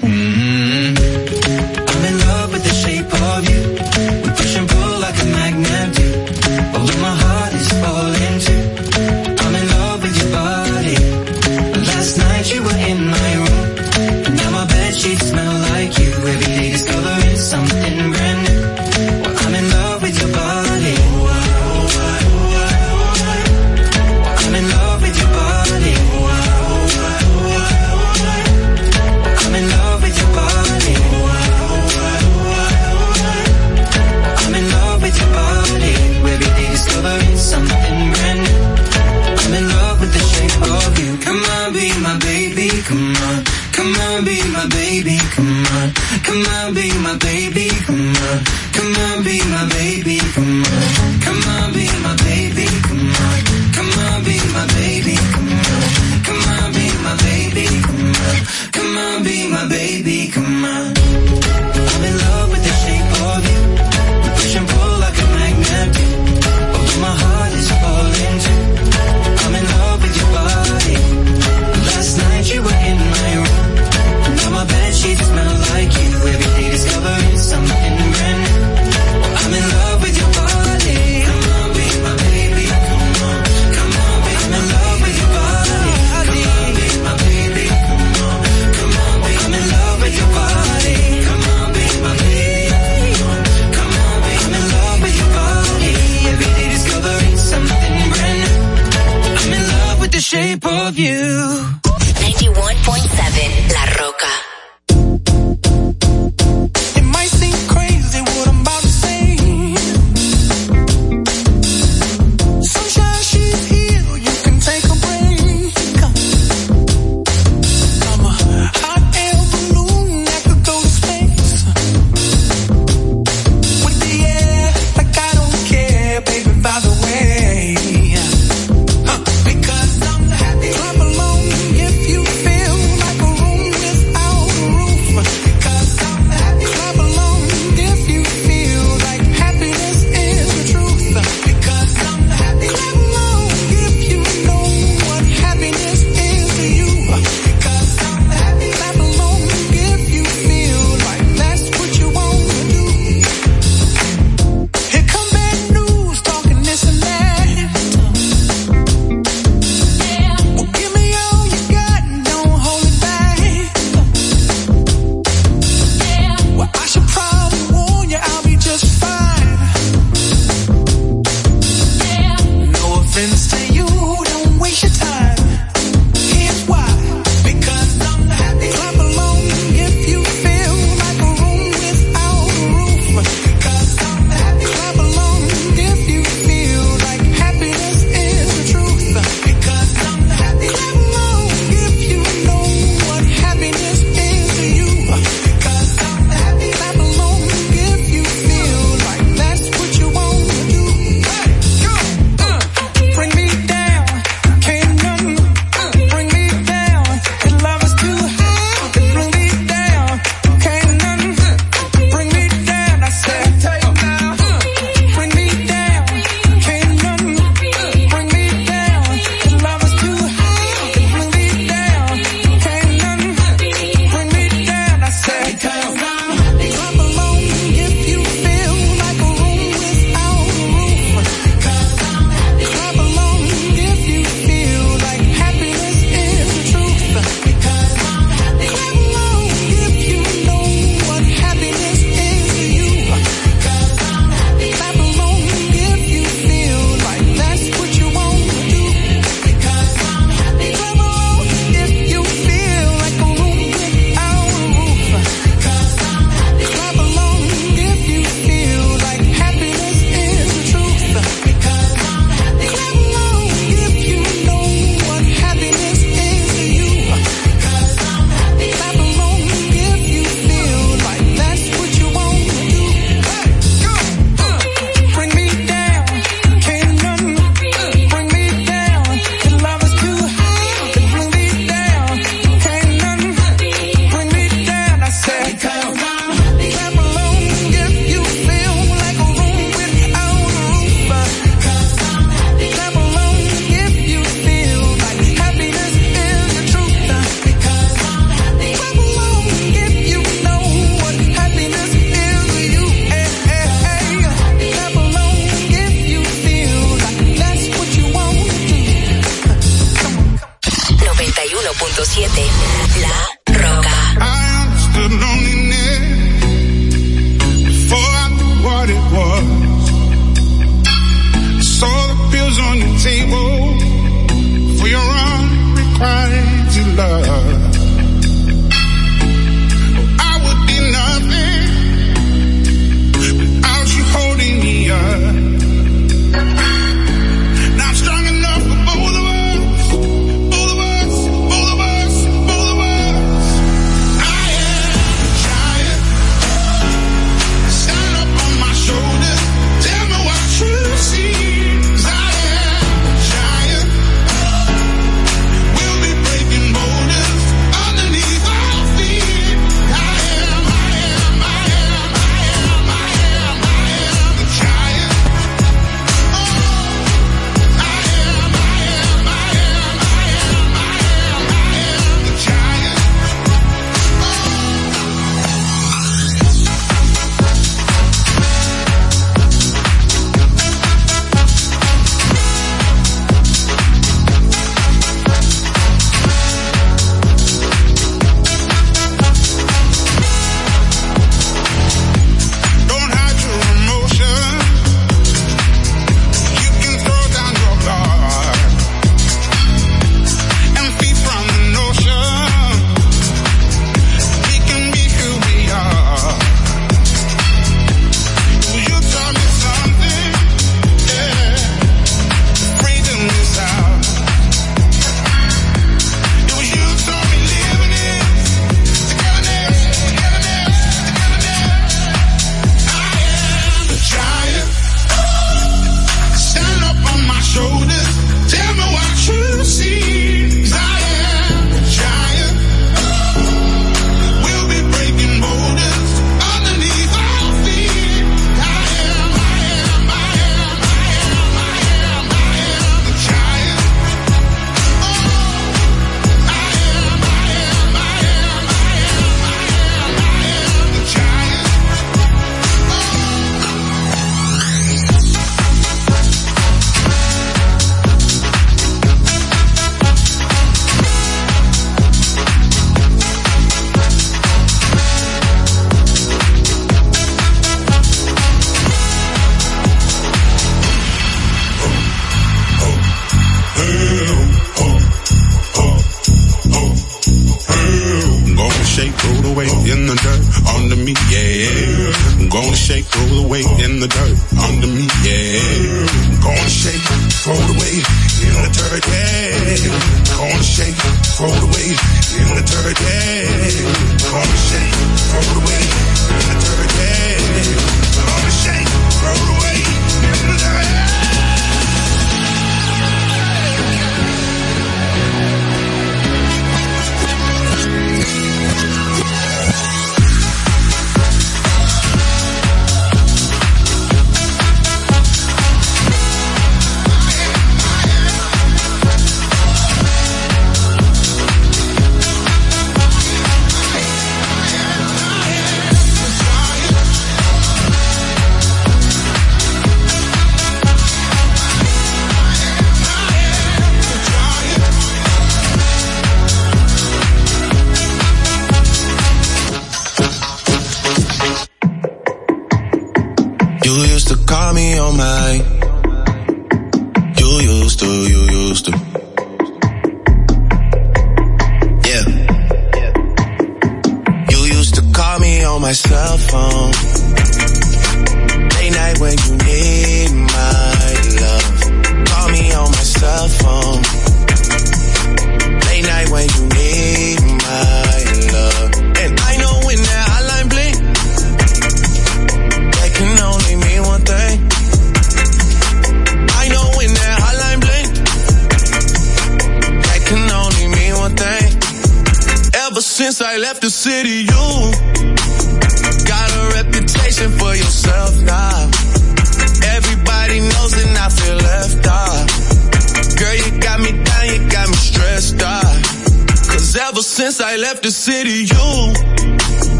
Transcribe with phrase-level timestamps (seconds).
[0.00, 0.21] need.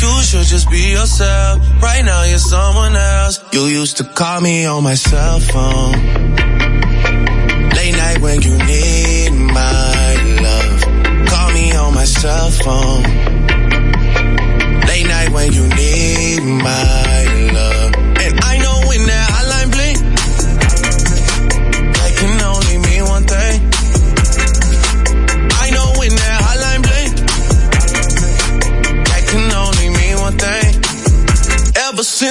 [0.00, 1.82] You should just be yourself.
[1.82, 3.42] Right now you're someone else.
[3.52, 5.92] You used to call me on my cell phone.
[7.76, 10.14] Late night when you need my
[10.46, 11.26] love.
[11.28, 13.02] Call me on my cell phone.
[14.88, 16.97] Late night when you need my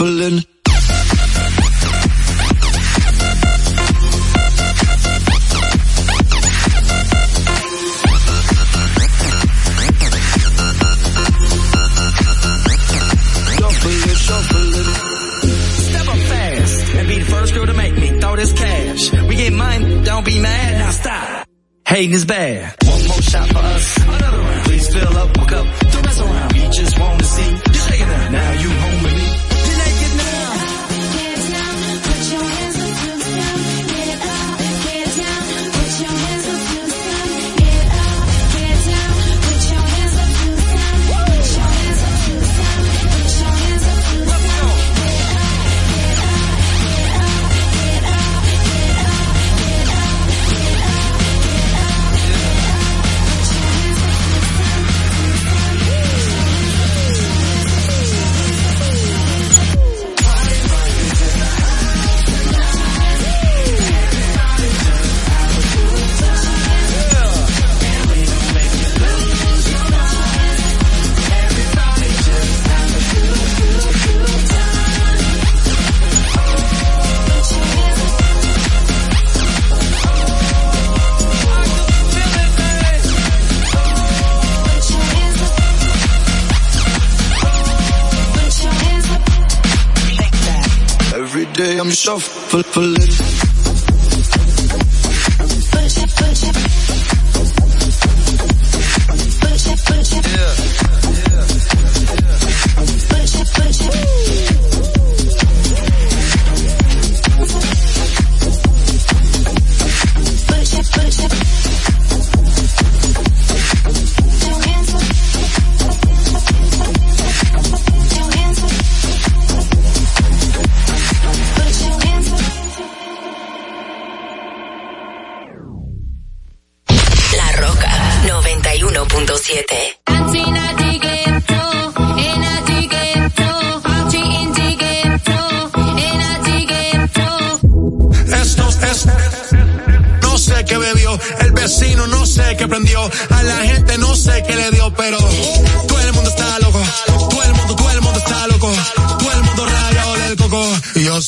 [0.00, 0.49] Pullin.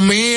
[0.00, 0.29] mí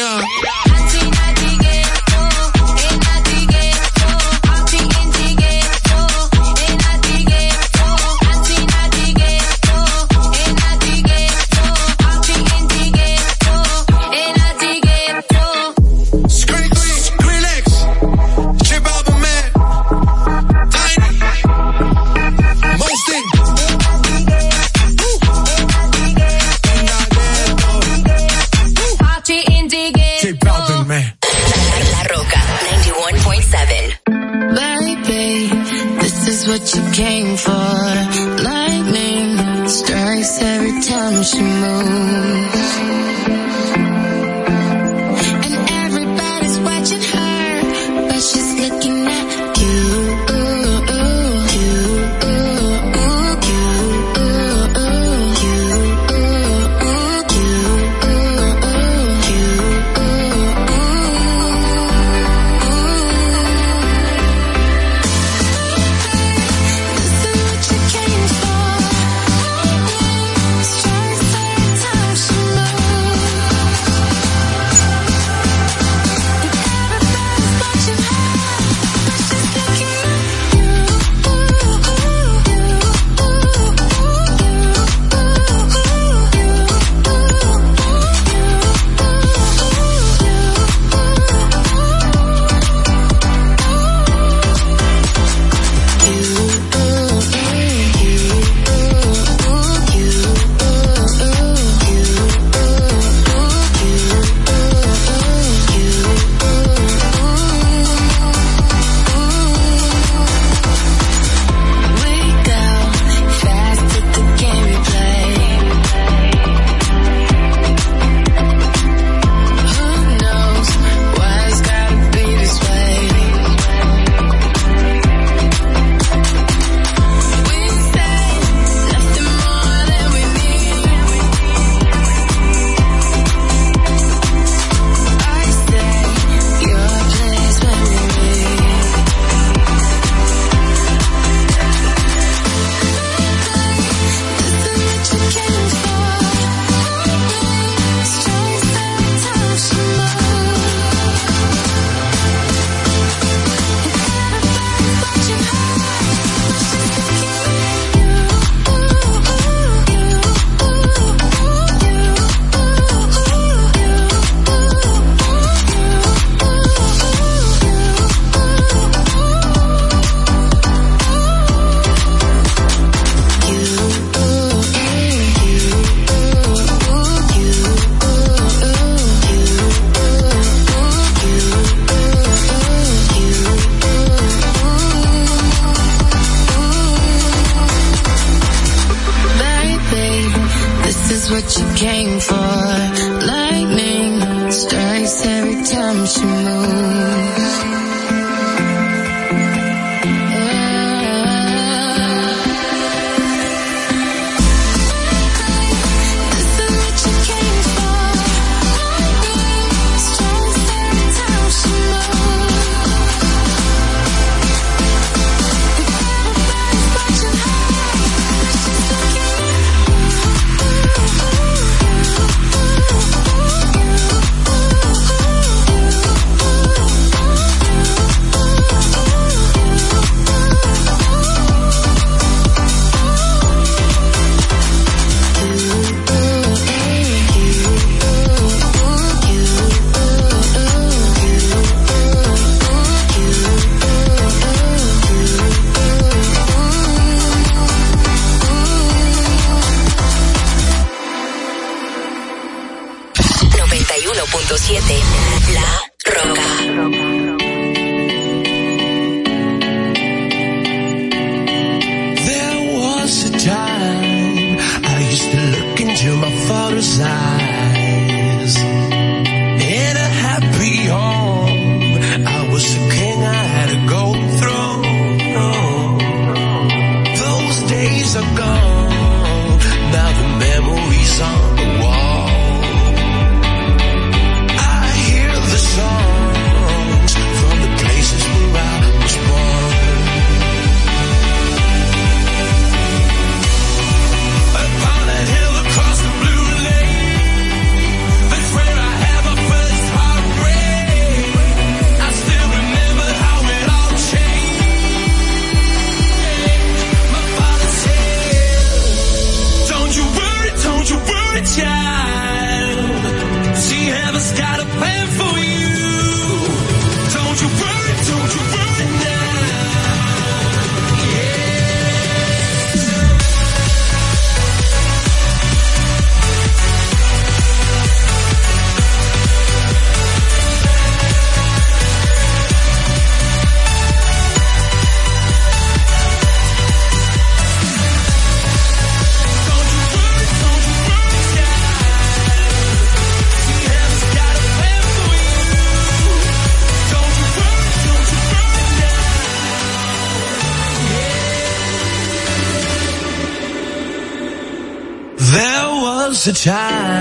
[356.27, 356.92] a time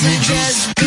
[0.00, 0.77] Messages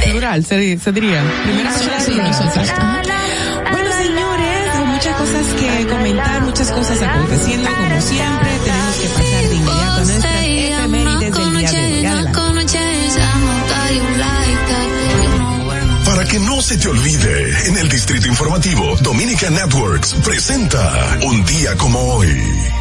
[0.00, 1.22] plural, se, se diría.
[1.44, 2.68] Primera persona sí, nosotros.
[3.70, 8.50] Bueno, señores, hay muchas cosas que comentar, muchas cosas aconteciendo como siempre.
[8.64, 12.20] Tenemos que pasar de inmediato a nuestras efemérides del día de hoy.
[16.04, 21.76] Para que no se te olvide, en el Distrito Informativo, Dominica Networks presenta Un día
[21.76, 22.79] como hoy.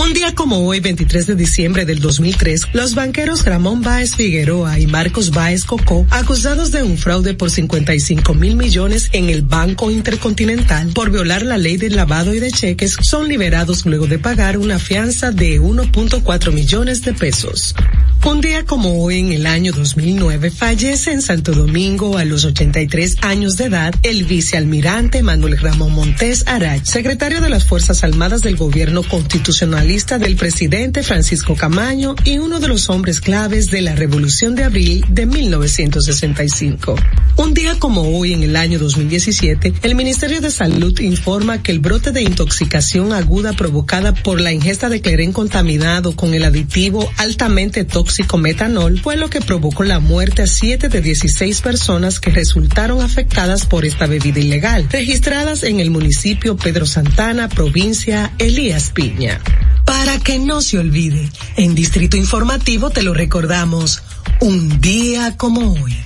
[0.00, 4.86] Un día como hoy, 23 de diciembre del 2003, los banqueros Ramón Báez Figueroa y
[4.86, 10.88] Marcos Báez Cocó, acusados de un fraude por 55 mil millones en el Banco Intercontinental
[10.94, 14.78] por violar la ley del lavado y de cheques, son liberados luego de pagar una
[14.78, 17.74] fianza de 1.4 millones de pesos.
[18.22, 23.16] Un día como hoy, en el año 2009, fallece en Santo Domingo a los 83
[23.22, 28.56] años de edad el vicealmirante Manuel Ramón Montes Arach, secretario de las Fuerzas Armadas del
[28.56, 34.54] gobierno constitucionalista del presidente Francisco Camaño y uno de los hombres claves de la Revolución
[34.54, 36.96] de Abril de 1965.
[37.36, 41.80] Un día como hoy, en el año 2017, el Ministerio de Salud informa que el
[41.80, 47.84] brote de intoxicación aguda provocada por la ingesta de cleren contaminado con el aditivo altamente
[47.84, 53.02] tóxico metanol fue lo que provocó la muerte a 7 de 16 personas que resultaron
[53.02, 59.40] afectadas por esta bebida ilegal, registradas en el municipio Pedro Santana, provincia Elías Piña.
[59.84, 64.02] Para que no se olvide, en Distrito Informativo te lo recordamos,
[64.40, 65.96] un día como hoy.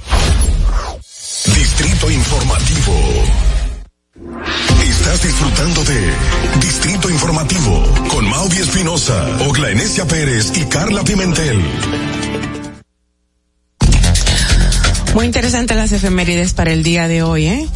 [1.47, 3.54] Distrito Informativo.
[4.83, 6.13] Estás disfrutando de
[6.61, 11.63] Distrito Informativo con Maudi Espinosa, Ogla Enesia Pérez y Carla Pimentel.
[15.15, 17.69] Muy interesante las efemérides para el día de hoy, ¿eh?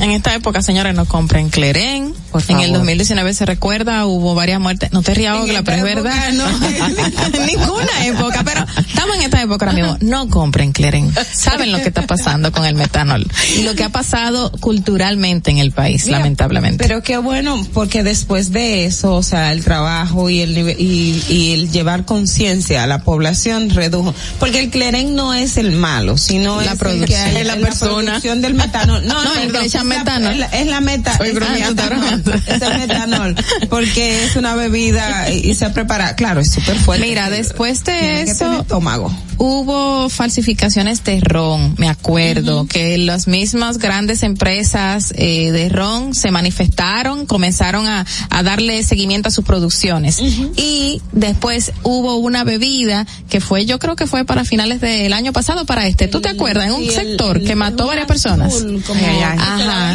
[0.00, 2.14] En esta época, señores, no compren Cleren.
[2.34, 2.78] Por En el favor.
[2.78, 4.92] 2019 se recuerda, hubo varias muertes.
[4.92, 6.32] No te rías, Ogla, pero es verdad.
[6.32, 6.44] no.
[6.48, 9.96] En ninguna época, pero estamos en esta época ahora mismo.
[10.00, 11.12] No compren Cleren.
[11.32, 13.24] Saben lo que está pasando con el metanol
[13.56, 16.82] y lo que ha pasado culturalmente en el país, Mira, lamentablemente.
[16.84, 21.52] Pero qué bueno, porque después de eso, o sea, el trabajo y el y, y
[21.54, 26.56] el llevar conciencia a la población redujo, porque el cleren no es el malo, sino
[26.60, 27.06] La es el producción.
[27.08, 29.06] que hay- Es la producción del metanol.
[29.06, 30.32] No, No, el que le echan es la- metanol.
[30.32, 31.12] Es la, es la meta.
[31.12, 32.23] Estoy es, el.
[32.32, 33.34] Es el metanol,
[33.68, 37.06] porque es una bebida y, se prepara, claro, es súper fuerte.
[37.06, 39.14] Mira, después de eso, estómago.
[39.38, 46.30] hubo falsificaciones de ron, me acuerdo, que las mismas grandes empresas eh, de ron se
[46.30, 50.20] manifestaron, comenzaron a, a darle seguimiento a sus producciones.
[50.56, 55.32] Y después hubo una bebida que fue, yo creo que fue para finales del año
[55.32, 56.08] pasado, para este.
[56.08, 56.66] ¿Tú te acuerdas?
[56.66, 58.54] En un sector el- que mató varias personas.
[58.54, 59.00] azul, como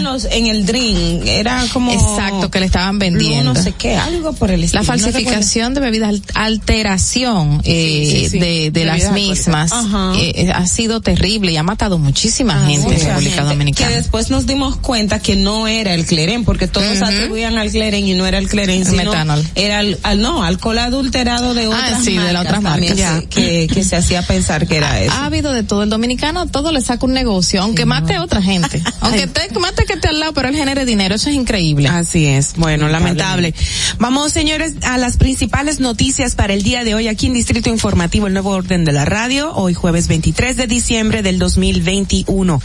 [0.03, 3.53] los- en el drink, era como Exacto, que le estaban vendiendo.
[3.53, 4.82] No sé qué, algo por el estilo.
[4.84, 8.39] La no falsificación de bebidas, al- alteración eh, Sí, sí, sí.
[8.39, 9.72] de, de las mismas
[10.17, 13.89] eh, eh, ha sido terrible y ha matado muchísima gente en República Dominicana.
[13.89, 17.05] Que después nos dimos cuenta que no era el cleren, porque todos Ujú.
[17.05, 19.43] atribuían al cleren y no era el cleren, sino metanol.
[19.55, 23.20] era el, al, no, alcohol adulterado de otras Ah, sí, de las otras también marcas.
[23.22, 25.11] se- que, que se hacía pensar que era eso.
[25.13, 25.84] Ha habido de todo.
[25.84, 28.82] El dominicano todo le saca un negocio, aunque mate a otra gente.
[29.01, 31.15] Aunque te mate que esté al lado, pero él genere dinero.
[31.15, 31.88] Eso es increíble.
[31.89, 32.53] Así es.
[32.55, 33.53] Bueno, lamentable.
[33.99, 38.28] Vamos, señores, a las principales noticias para el día de hoy aquí en Distrito Informativo,
[38.28, 42.62] el nuevo orden de la radio, hoy jueves 23 de diciembre del 2021.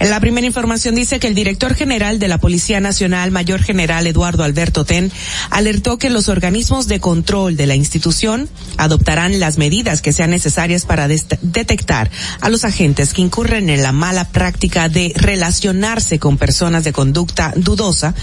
[0.00, 4.44] La primera información dice que el director general de la Policía Nacional, Mayor General Eduardo
[4.44, 5.10] Alberto Ten,
[5.50, 10.84] alertó que los organismos de control de la institución adoptarán las medidas que sean necesarias
[10.84, 12.10] para detectar
[12.40, 17.52] a los agentes que incurren en la mala práctica de relacionarse con personas de conducta
[17.56, 18.14] dudosa,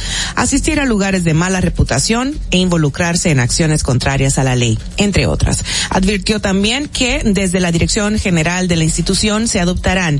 [0.41, 5.27] asistir a lugares de mala reputación e involucrarse en acciones contrarias a la ley, entre
[5.27, 5.63] otras.
[5.91, 10.19] Advirtió también que desde la Dirección General de la institución se adoptarán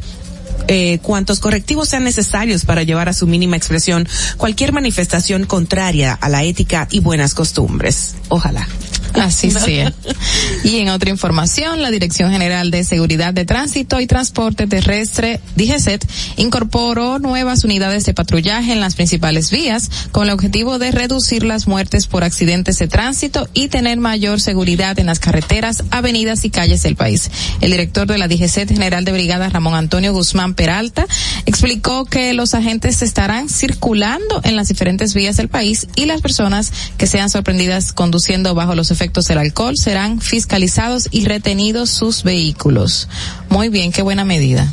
[0.73, 4.07] eh, cuantos correctivos sean necesarios para llevar a su mínima expresión
[4.37, 8.15] cualquier manifestación contraria a la ética y buenas costumbres.
[8.29, 8.65] Ojalá.
[9.13, 9.93] Así sea.
[10.63, 16.05] Y en otra información, la Dirección General de Seguridad de Tránsito y Transporte Terrestre, DGCET,
[16.37, 21.67] incorporó nuevas unidades de patrullaje en las principales vías con el objetivo de reducir las
[21.67, 26.83] muertes por accidentes de tránsito y tener mayor seguridad en las carreteras, avenidas y calles
[26.83, 27.29] del país.
[27.59, 31.07] El director de la DGCET General de Brigada, Ramón Antonio Guzmán Peralta,
[31.47, 36.71] explicó que los agentes estarán circulando en las diferentes vías del país y las personas
[36.99, 43.07] que sean sorprendidas conduciendo bajo los efectos del alcohol serán fiscalizados y retenidos sus vehículos.
[43.49, 44.71] Muy bien, qué buena medida.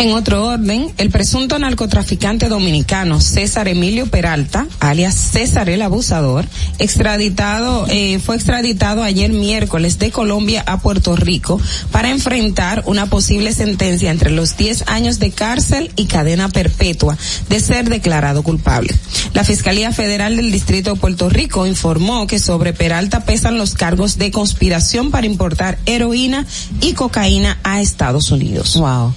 [0.00, 6.46] En otro orden, el presunto narcotraficante dominicano César Emilio Peralta, alias César el Abusador,
[6.78, 11.60] extraditado, eh, fue extraditado ayer miércoles de Colombia a Puerto Rico
[11.92, 17.18] para enfrentar una posible sentencia entre los 10 años de cárcel y cadena perpetua
[17.50, 18.94] de ser declarado culpable.
[19.34, 24.16] La Fiscalía Federal del Distrito de Puerto Rico informó que sobre Peralta pesan los cargos
[24.16, 26.46] de conspiración para importar heroína
[26.80, 28.76] y cocaína a Estados Unidos.
[28.78, 29.14] Wow.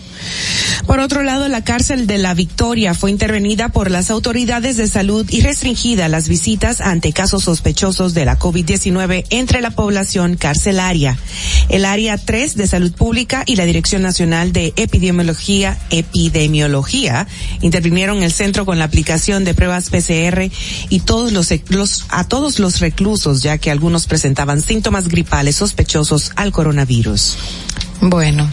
[0.85, 5.25] Por otro lado, la cárcel de la Victoria fue intervenida por las autoridades de salud
[5.29, 11.17] y restringida las visitas ante casos sospechosos de la COVID-19 entre la población carcelaria.
[11.69, 17.27] El área 3 de salud pública y la Dirección Nacional de Epidemiología, Epidemiología
[17.61, 20.49] intervinieron el centro con la aplicación de pruebas PCR
[20.89, 21.53] y todos los
[22.09, 27.37] a todos los reclusos, ya que algunos presentaban síntomas gripales sospechosos al coronavirus.
[28.01, 28.49] Bueno.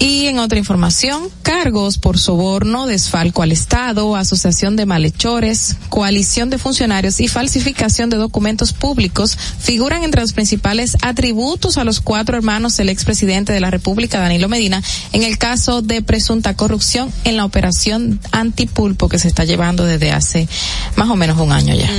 [0.00, 6.58] Y en otra información, cargos por soborno, desfalco al Estado, asociación de malhechores, coalición de
[6.58, 12.76] funcionarios y falsificación de documentos públicos figuran entre los principales atributos a los cuatro hermanos
[12.76, 17.44] del expresidente de la República, Danilo Medina, en el caso de presunta corrupción en la
[17.44, 20.48] operación antipulpo que se está llevando desde hace
[20.94, 21.90] más o menos un año ya.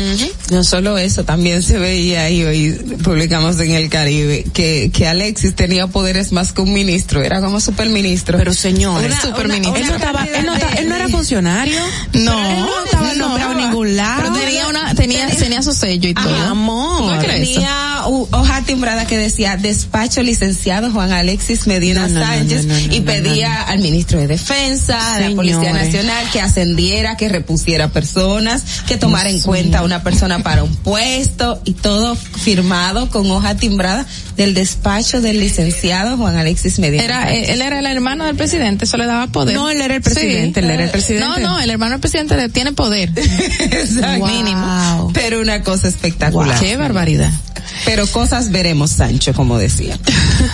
[0.51, 2.71] No solo eso, también se veía ahí hoy
[3.03, 7.59] publicamos en el Caribe que, que Alexis tenía poderes más que un ministro, era como
[7.89, 8.37] superministro.
[8.37, 9.71] Pero señor, Una- superministro.
[9.71, 11.81] una- él, no estaba, él, no estaba- él no era funcionario.
[12.13, 14.21] No, Él no estaba nombrado en ningún lado.
[14.23, 16.35] Pero tenía una, tenía, tenía su sello y todo.
[16.47, 17.13] amor.
[17.15, 17.53] ¿No crees eso?
[17.55, 22.77] Tenía hoja timbrada que decía despacho licenciado Juan Alexis Medina No, no, no, Sánchez no,
[22.77, 25.73] y pedía al ministro de Defensa, a la Policía.
[25.73, 30.75] Nacional que ascendiera, que repusiera personas, que tomara en cuenta a una persona para un
[30.75, 34.05] puesto y todo firmado con hoja timbrada
[34.35, 37.03] del despacho del licenciado Juan Alexis Medina.
[37.03, 37.49] Era, Sánchez.
[37.49, 39.55] eh, él era el hermano del presidente, eso le daba poder.
[39.55, 41.25] No, él era el presidente, él era el presidente.
[41.25, 43.11] No, no, el hermano del presidente tiene poder.
[43.59, 44.27] Exacto.
[44.27, 45.11] Mínimo.
[45.13, 46.59] Pero una cosa espectacular.
[46.59, 47.31] Qué barbaridad.
[47.89, 49.97] Pero cosas veremos, Sancho, como decía.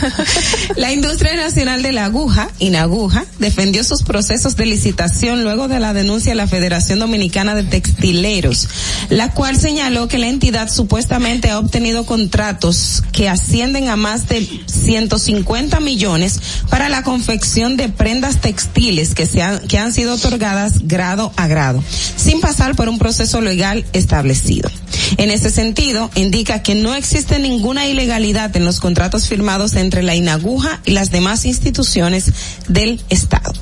[0.78, 5.94] la industria nacional de la aguja, Inaguja, defendió sus procesos de licitación luego de la
[5.94, 8.70] denuncia de la Federación Dominicana de Textileros,
[9.10, 14.48] la cual señaló que la entidad supuestamente ha obtenido contratos que ascienden a más de
[14.68, 16.40] 150 millones
[16.70, 21.48] para la confección de prendas textiles que, se han, que han sido otorgadas grado a
[21.48, 21.84] grado,
[22.16, 24.72] sin pasar por un proceso legal establecido.
[25.18, 30.16] En ese sentido, indica que no existe ninguna ilegalidad en los contratos firmados entre la
[30.16, 32.32] Inaguja y las demás instituciones
[32.68, 33.54] del Estado.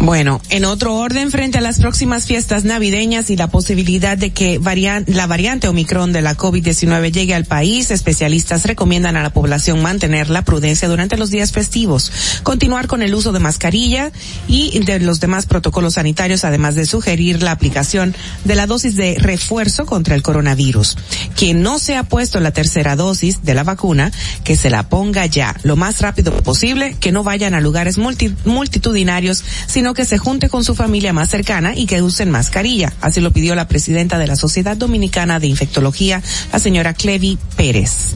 [0.00, 4.60] Bueno, en otro orden, frente a las próximas fiestas navideñas y la posibilidad de que
[5.06, 10.30] la variante Omicron de la COVID-19 llegue al país, especialistas recomiendan a la población mantener
[10.30, 12.12] la prudencia durante los días festivos,
[12.42, 14.12] continuar con el uso de mascarilla
[14.46, 18.14] y de los demás protocolos sanitarios, además de sugerir la aplicación
[18.44, 20.96] de la dosis de refuerzo contra el coronavirus.
[21.36, 24.12] Quien no se ha puesto la tercera dosis de la vacuna,
[24.44, 28.34] que se la ponga ya lo más rápido posible, que no vayan a lugares multi-
[28.44, 32.92] multitudinarios, sino que se junte con su familia más cercana y que usen mascarilla.
[33.00, 36.22] Así lo pidió la presidenta de la Sociedad Dominicana de Infectología,
[36.52, 38.14] la señora Clevi Pérez.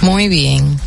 [0.00, 0.78] Muy bien.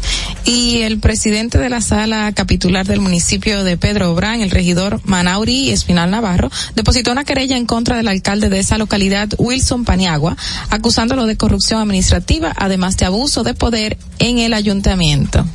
[0.45, 5.71] Y el presidente de la sala capitular del municipio de Pedro Obrán, el regidor Manauri
[5.71, 10.37] Espinal Navarro, depositó una querella en contra del alcalde de esa localidad, Wilson Paniagua,
[10.69, 15.45] acusándolo de corrupción administrativa, además de abuso de poder en el ayuntamiento.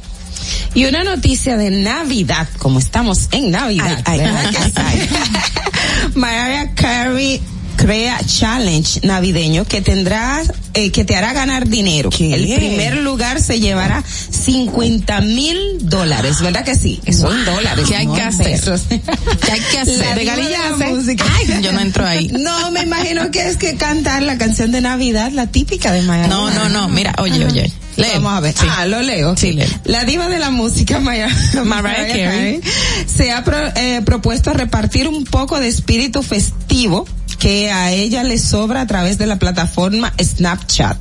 [0.74, 4.02] Y una noticia de Navidad, como estamos en Navidad.
[4.06, 5.08] ¿verdad que sí?
[6.14, 7.40] Mariah Carey
[7.80, 10.42] crea challenge navideño que tendrá
[10.74, 12.10] eh, que te hará ganar dinero.
[12.18, 15.56] El primer lugar se llevará 50 mil
[15.88, 17.00] dólares, ¿verdad que sí?
[17.10, 17.86] Son dólares.
[17.88, 18.60] ¿Qué hay no que hacer?
[18.88, 19.98] ¿Qué hay que hacer?
[19.98, 20.86] La ¿De diva Galilla la hace?
[20.94, 21.24] música.
[21.38, 22.28] Ay, yo no entro ahí.
[22.40, 26.28] No, me imagino que es que cantar la canción de Navidad, la típica de Mariah.
[26.28, 27.72] No, no, no, mira, oye, oye.
[27.96, 28.06] Lee.
[28.14, 28.54] Vamos a ver.
[28.56, 28.66] Sí.
[28.68, 29.36] Ah, lo leo.
[29.36, 29.64] Sí, lee.
[29.84, 31.28] La diva de la música, Maya-
[31.64, 32.60] Mariah Carey,
[33.06, 37.06] se ha pro- eh, propuesto repartir un poco de espíritu festivo
[37.40, 40.98] que a ella le sobra a través de la plataforma Snapchat.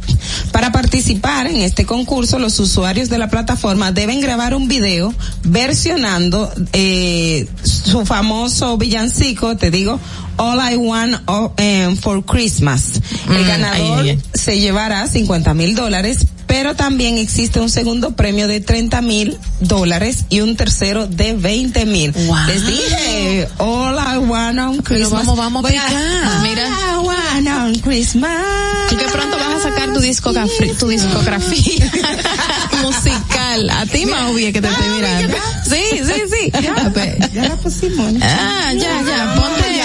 [0.53, 5.13] Para participar en este concurso, los usuarios de la plataforma deben grabar un video
[5.43, 9.99] versionando eh, su famoso villancico, te digo,
[10.37, 11.15] All I Want
[11.57, 13.01] em, for Christmas.
[13.29, 18.15] El Mm, ganador ay, ay, se llevará 50 mil dólares, pero también existe un segundo
[18.15, 22.11] premio de 30 mil dólares y un tercero de 20 mil.
[22.47, 25.11] Les dije, all I want on Christmas.
[25.11, 26.37] vamos, vamos Voy a- acá.
[26.37, 26.67] All Mira.
[26.67, 28.31] I want on Christmas.
[28.89, 31.91] Tú que pronto vas a sacar tu discografía, tu discografía
[32.81, 33.69] musical.
[33.69, 35.37] A ti, Mauvie, que te estoy mirando.
[35.69, 36.51] Sí, sí, sí.
[36.51, 36.91] Ya,
[37.33, 38.11] ya la pusimos.
[38.21, 39.78] Ah, ya, ya, ponte, ya, ya.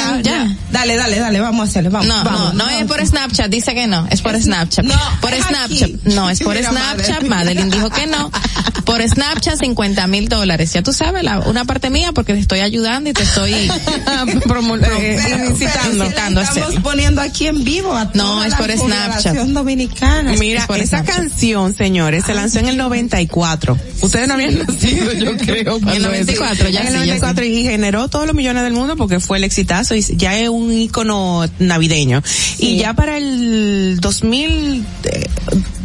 [0.85, 2.09] Dale, dale, dale, vamos a hacerlo, vamos.
[2.09, 4.85] No, vamos, no, no es por Snapchat, dice que no, es por Snapchat.
[4.85, 5.98] no, por es Snapchat, aquí.
[6.15, 7.28] no, es por Mira, Snapchat, Madeline.
[7.31, 8.31] Madeline dijo que no.
[8.85, 12.61] Por Snapchat 50 mil dólares, ya tú sabes, la, una parte mía porque te estoy
[12.61, 13.52] ayudando y te estoy
[14.44, 19.23] promo- eh, a Estamos poniendo aquí en vivo a No, toda es la por Snapchat.
[19.32, 20.32] población dominicana.
[20.39, 21.16] Mira, Es por esa Snapchat.
[21.16, 23.78] canción, señores, se lanzó en el 94.
[24.02, 25.77] Ustedes no habían nacido, yo creo.
[25.78, 26.69] En el cuando 94, eso.
[26.69, 29.39] ya En el sí, ya 94 y generó todos los millones del mundo porque fue
[29.39, 32.23] el exitazo y ya es un ícono navideño.
[32.59, 33.99] Y ya para el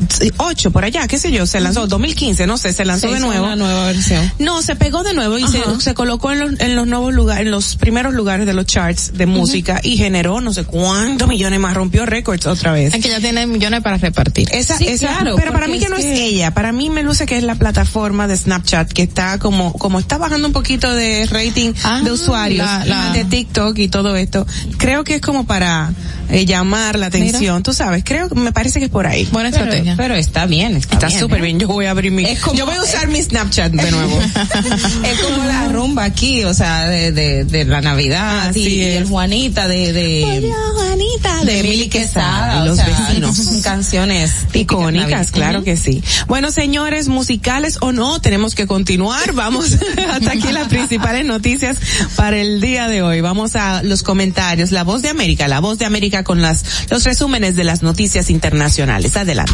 [0.07, 3.19] 2008, por allá, qué sé yo, se lanzó, 2015, no sé, se lanzó Se de
[3.19, 3.45] nuevo.
[3.45, 4.31] una nueva versión.
[4.39, 7.45] No, se pegó de nuevo y se, se colocó en los, en los nuevos lugares,
[7.45, 11.59] en los primeros lugares de los charts de música y generó no sé cuántos millones
[11.59, 12.93] más, rompió récords otra vez.
[12.93, 14.47] Es que ya tiene millones para repartir.
[14.51, 17.03] Esa, Sí, esa, claro, pero para mí que no es que- ella, para mí me
[17.03, 20.93] luce que es la plataforma de Snapchat que está como, como está bajando un poquito
[20.93, 24.45] de rating Ah, de usuarios la- la- de TikTok y todo esto.
[24.77, 25.91] Creo que es como para
[26.29, 29.27] eh, llamar la atención, tú sabes, creo, me parece que es por ahí.
[29.31, 29.65] Buena Pero,
[29.97, 31.43] pero está bien, está, bien, súper ¿eh?
[31.43, 33.91] bien, yo voy a abrir mi, Es como- yo voy a usar mi Snapchat de
[33.91, 34.19] nuevo.
[35.03, 39.05] es como la rumba aquí, o sea, de, de, de la Navidad y, y el.
[39.07, 43.35] Juanita de, de, Juanita, de Mili Quesada, o los sea, vecinos.
[43.37, 46.03] son canciones Icónicas, claro que sí.
[46.27, 49.33] Bueno, señores, musicales o no, tenemos que continuar.
[49.33, 49.73] Vamos
[50.09, 51.77] hasta aquí las principales noticias
[52.15, 53.21] para el día de hoy.
[53.21, 54.71] Vamos a los comentarios.
[54.71, 58.29] La voz de América, la voz de América con las, los resúmenes de las noticias
[58.29, 59.15] internacionales.
[59.17, 59.53] Adelante.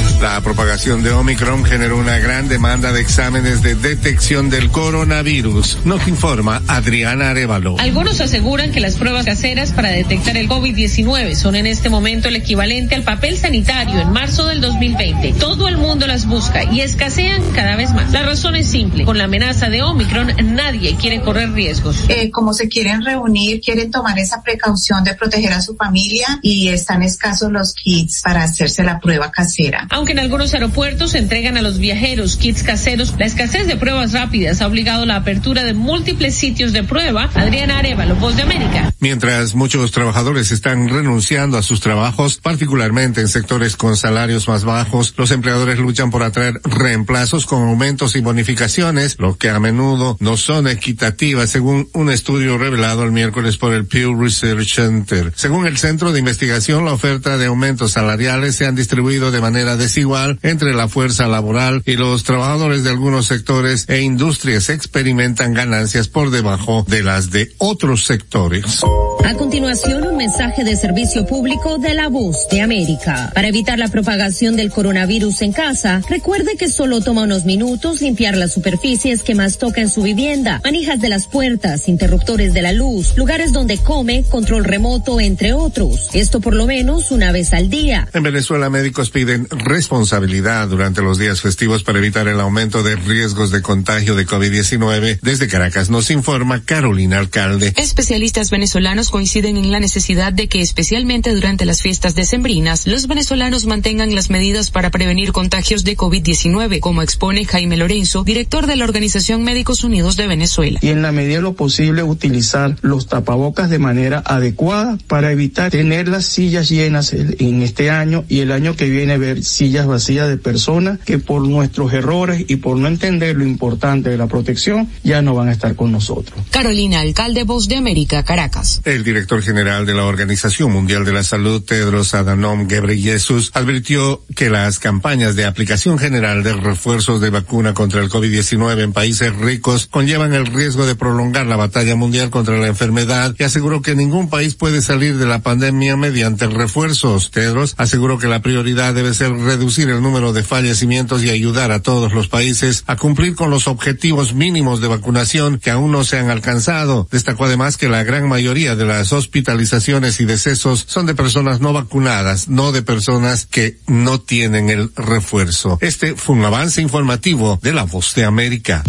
[0.21, 5.79] La propagación de Omicron generó una gran demanda de exámenes de detección del coronavirus.
[5.83, 7.75] Nos informa Adriana Arevalo.
[7.79, 12.35] Algunos aseguran que las pruebas caseras para detectar el COVID-19 son en este momento el
[12.35, 15.33] equivalente al papel sanitario en marzo del 2020.
[15.39, 18.11] Todo el mundo las busca y escasean cada vez más.
[18.11, 19.05] La razón es simple.
[19.05, 22.05] Con la amenaza de Omicron, nadie quiere correr riesgos.
[22.09, 26.67] Eh, como se quieren reunir, quieren tomar esa precaución de proteger a su familia y
[26.67, 29.87] están escasos los kits para hacerse la prueba casera.
[29.89, 34.11] Aunque en algunos aeropuertos se entregan a los viajeros kits caseros, la escasez de pruebas
[34.11, 37.29] rápidas ha obligado la apertura de múltiples sitios de prueba.
[37.33, 38.93] Adriana Arevalo, Voz de América.
[38.99, 45.13] Mientras muchos trabajadores están renunciando a sus trabajos, particularmente en sectores con salarios más bajos,
[45.15, 50.35] los empleadores luchan por atraer reemplazos con aumentos y bonificaciones, lo que a menudo no
[50.35, 55.31] son equitativas, según un estudio revelado el miércoles por el Pew Research Center.
[55.35, 59.77] Según el centro de investigación, la oferta de aumentos salariales se han distribuido de manera
[59.77, 60.00] desigual
[60.41, 66.31] entre la fuerza laboral y los trabajadores de algunos sectores e industrias experimentan ganancias por
[66.31, 68.81] debajo de las de otros sectores.
[69.23, 73.31] A continuación, un mensaje de servicio público de la voz de América.
[73.33, 78.35] Para evitar la propagación del coronavirus en casa, recuerde que solo toma unos minutos limpiar
[78.35, 82.73] las superficies que más toca en su vivienda, manijas de las puertas, interruptores de la
[82.73, 86.09] luz, lugares donde come, control remoto, entre otros.
[86.13, 88.07] Esto por lo menos una vez al día.
[88.13, 89.47] En Venezuela, médicos piden
[89.91, 95.19] responsabilidad durante los días festivos para evitar el aumento de riesgos de contagio de COVID-19.
[95.21, 97.73] Desde Caracas nos informa Carolina Alcalde.
[97.75, 103.65] Especialistas venezolanos coinciden en la necesidad de que especialmente durante las fiestas decembrinas los venezolanos
[103.65, 108.85] mantengan las medidas para prevenir contagios de COVID-19, como expone Jaime Lorenzo, director de la
[108.85, 110.79] Organización Médicos Unidos de Venezuela.
[110.81, 115.69] Y en la medida de lo posible utilizar los tapabocas de manera adecuada para evitar
[115.69, 120.27] tener las sillas llenas en este año y el año que viene ver sillas vacías
[120.27, 124.89] de personas que por nuestros errores y por no entender lo importante de la protección
[125.01, 126.37] ya no van a estar con nosotros.
[126.51, 128.81] Carolina, alcalde Voz de América, Caracas.
[128.83, 134.49] El director general de la Organización Mundial de la Salud, Tedros Adhanom Ghebreyesus, advirtió que
[134.49, 139.87] las campañas de aplicación general de refuerzos de vacuna contra el COVID-19 en países ricos
[139.89, 144.29] conllevan el riesgo de prolongar la batalla mundial contra la enfermedad y aseguró que ningún
[144.29, 147.31] país puede salir de la pandemia mediante refuerzos.
[147.31, 151.81] Tedros aseguró que la prioridad debe ser reducir el número de fallecimientos y ayudar a
[151.81, 156.17] todos los países a cumplir con los objetivos mínimos de vacunación que aún no se
[156.17, 157.07] han alcanzado.
[157.11, 161.73] Destacó además que la gran mayoría de las hospitalizaciones y decesos son de personas no
[161.73, 165.77] vacunadas, no de personas que no tienen el refuerzo.
[165.81, 168.83] Este fue un avance informativo de la Voz de América.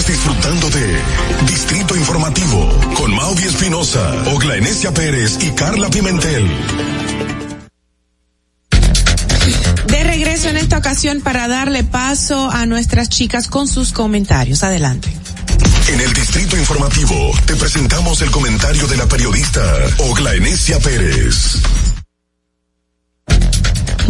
[0.00, 0.98] Estás disfrutando de
[1.46, 4.00] Distrito Informativo con Maudi Espinosa,
[4.32, 6.48] Ogla Enesia Pérez y Carla Pimentel.
[9.86, 14.62] De regreso en esta ocasión para darle paso a nuestras chicas con sus comentarios.
[14.62, 15.14] Adelante.
[15.88, 19.60] En el Distrito Informativo te presentamos el comentario de la periodista
[19.98, 21.60] Ogla Enesia Pérez.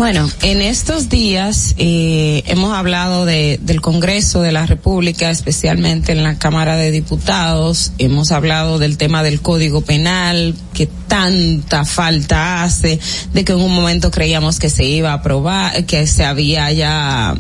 [0.01, 6.23] Bueno, en estos días eh, hemos hablado de, del Congreso de la República, especialmente en
[6.23, 7.93] la Cámara de Diputados.
[7.99, 12.99] Hemos hablado del tema del Código Penal, que tanta falta hace,
[13.35, 17.35] de que en un momento creíamos que se iba a aprobar, que se había ya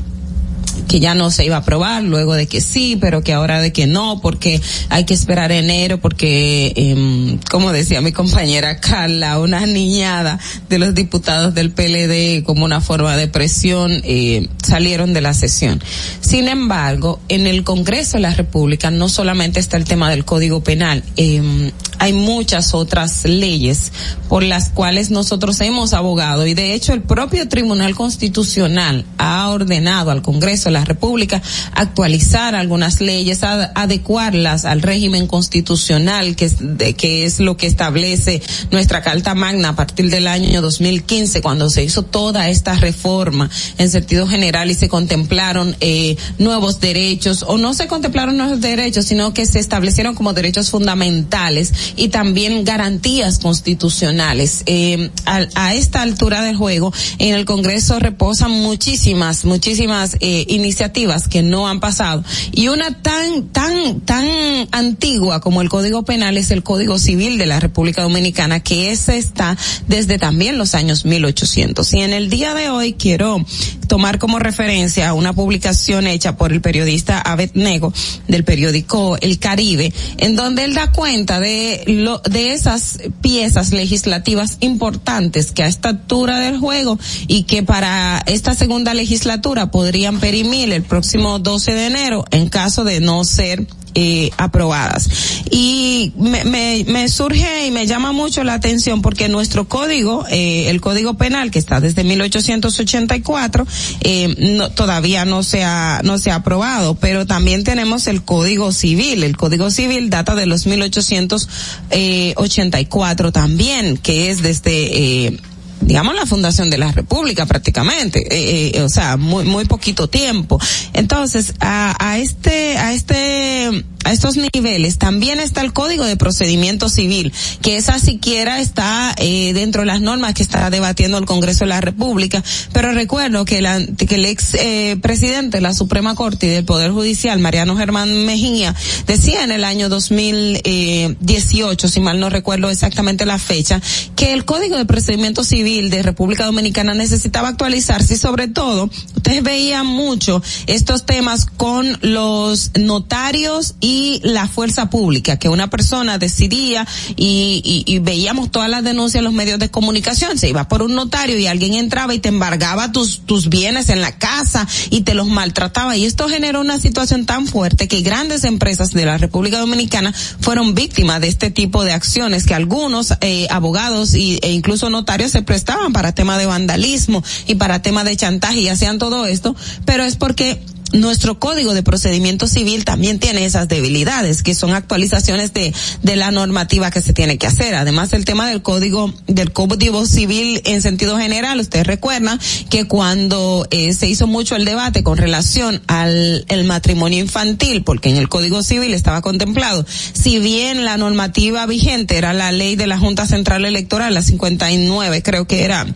[0.88, 3.72] que ya no se iba a aprobar, luego de que sí, pero que ahora de
[3.72, 9.66] que no, porque hay que esperar enero, porque, eh, como decía mi compañera Carla, una
[9.66, 10.38] niñada
[10.68, 15.80] de los diputados del PLD como una forma de presión eh, salieron de la sesión.
[16.20, 20.62] Sin embargo, en el Congreso de la República no solamente está el tema del Código
[20.62, 21.70] Penal, eh,
[22.00, 23.92] hay muchas otras leyes
[24.28, 30.10] por las cuales nosotros hemos abogado y de hecho el propio Tribunal Constitucional ha ordenado
[30.10, 31.42] al Congreso de la República
[31.72, 37.66] actualizar algunas leyes, ad adecuarlas al régimen constitucional que es, de, que es lo que
[37.66, 43.50] establece nuestra Carta Magna a partir del año 2015 cuando se hizo toda esta reforma
[43.78, 49.06] en sentido general y se contemplaron eh, nuevos derechos o no se contemplaron nuevos derechos
[49.06, 54.62] sino que se establecieron como derechos fundamentales y también garantías constitucionales.
[54.66, 61.28] Eh, a, a, esta altura del juego, en el Congreso reposan muchísimas, muchísimas eh, iniciativas
[61.28, 62.24] que no han pasado.
[62.52, 64.26] Y una tan, tan, tan
[64.72, 69.18] antigua como el Código Penal es el Código Civil de la República Dominicana, que ese
[69.18, 69.56] está
[69.86, 71.92] desde también los años 1800.
[71.94, 73.44] Y en el día de hoy quiero
[73.88, 77.92] tomar como referencia una publicación hecha por el periodista Abed Nego
[78.28, 84.58] del periódico El Caribe, en donde él da cuenta de lo, de esas piezas legislativas
[84.60, 90.82] importantes que a esta altura del juego y que para esta segunda legislatura podrían el
[90.82, 95.08] próximo 12 de enero en caso de no ser eh, aprobadas.
[95.50, 100.70] Y me, me, me, surge y me llama mucho la atención porque nuestro código, eh,
[100.70, 103.66] el código penal que está desde 1884,
[104.02, 108.70] eh, no, todavía no se ha, no se ha aprobado, pero también tenemos el código
[108.70, 109.24] civil.
[109.24, 115.40] El código civil data de los 1884 también, que es desde,
[115.80, 120.60] digamos la fundación de la república prácticamente eh, eh, o sea muy muy poquito tiempo.
[120.92, 126.88] Entonces a, a este a este a estos niveles también está el código de procedimiento
[126.88, 131.60] civil que esa siquiera está eh, dentro de las normas que está debatiendo el Congreso
[131.60, 132.42] de la República.
[132.72, 136.64] Pero recuerdo que, la, que el ex eh, presidente de la Suprema Corte y del
[136.64, 138.74] Poder Judicial Mariano Germán Mejía
[139.06, 143.80] decía en el año 2018 si mal no recuerdo exactamente la fecha
[144.16, 149.42] que el código de procedimiento civil de República Dominicana necesitaba actualizarse y sobre todo ustedes
[149.42, 156.86] veían mucho estos temas con los notarios y la fuerza pública, que una persona decidía
[157.16, 161.38] y, veíamos todas las denuncias en los medios de comunicación, se iba por un notario
[161.38, 165.96] y alguien entraba y te embargaba tus, bienes en la casa y te los maltrataba.
[165.96, 170.74] Y esto generó una situación tan fuerte que grandes empresas de la República Dominicana fueron
[170.74, 175.42] víctimas de este tipo de acciones que algunos eh, abogados y, e incluso notarios se
[175.60, 179.54] prestaban para tema de vandalismo y para tema de chantaje y hacían todo esto,
[179.84, 180.58] pero es porque
[180.92, 185.72] nuestro código de procedimiento civil también tiene esas debilidades, que son actualizaciones de,
[186.02, 187.74] de la normativa que se tiene que hacer.
[187.74, 192.38] Además, el tema del código, del código civil en sentido general, ustedes recuerdan
[192.68, 198.10] que cuando eh, se hizo mucho el debate con relación al el matrimonio infantil, porque
[198.10, 202.86] en el código civil estaba contemplado, si bien la normativa vigente era la ley de
[202.86, 205.86] la Junta Central Electoral, la 59, creo que era,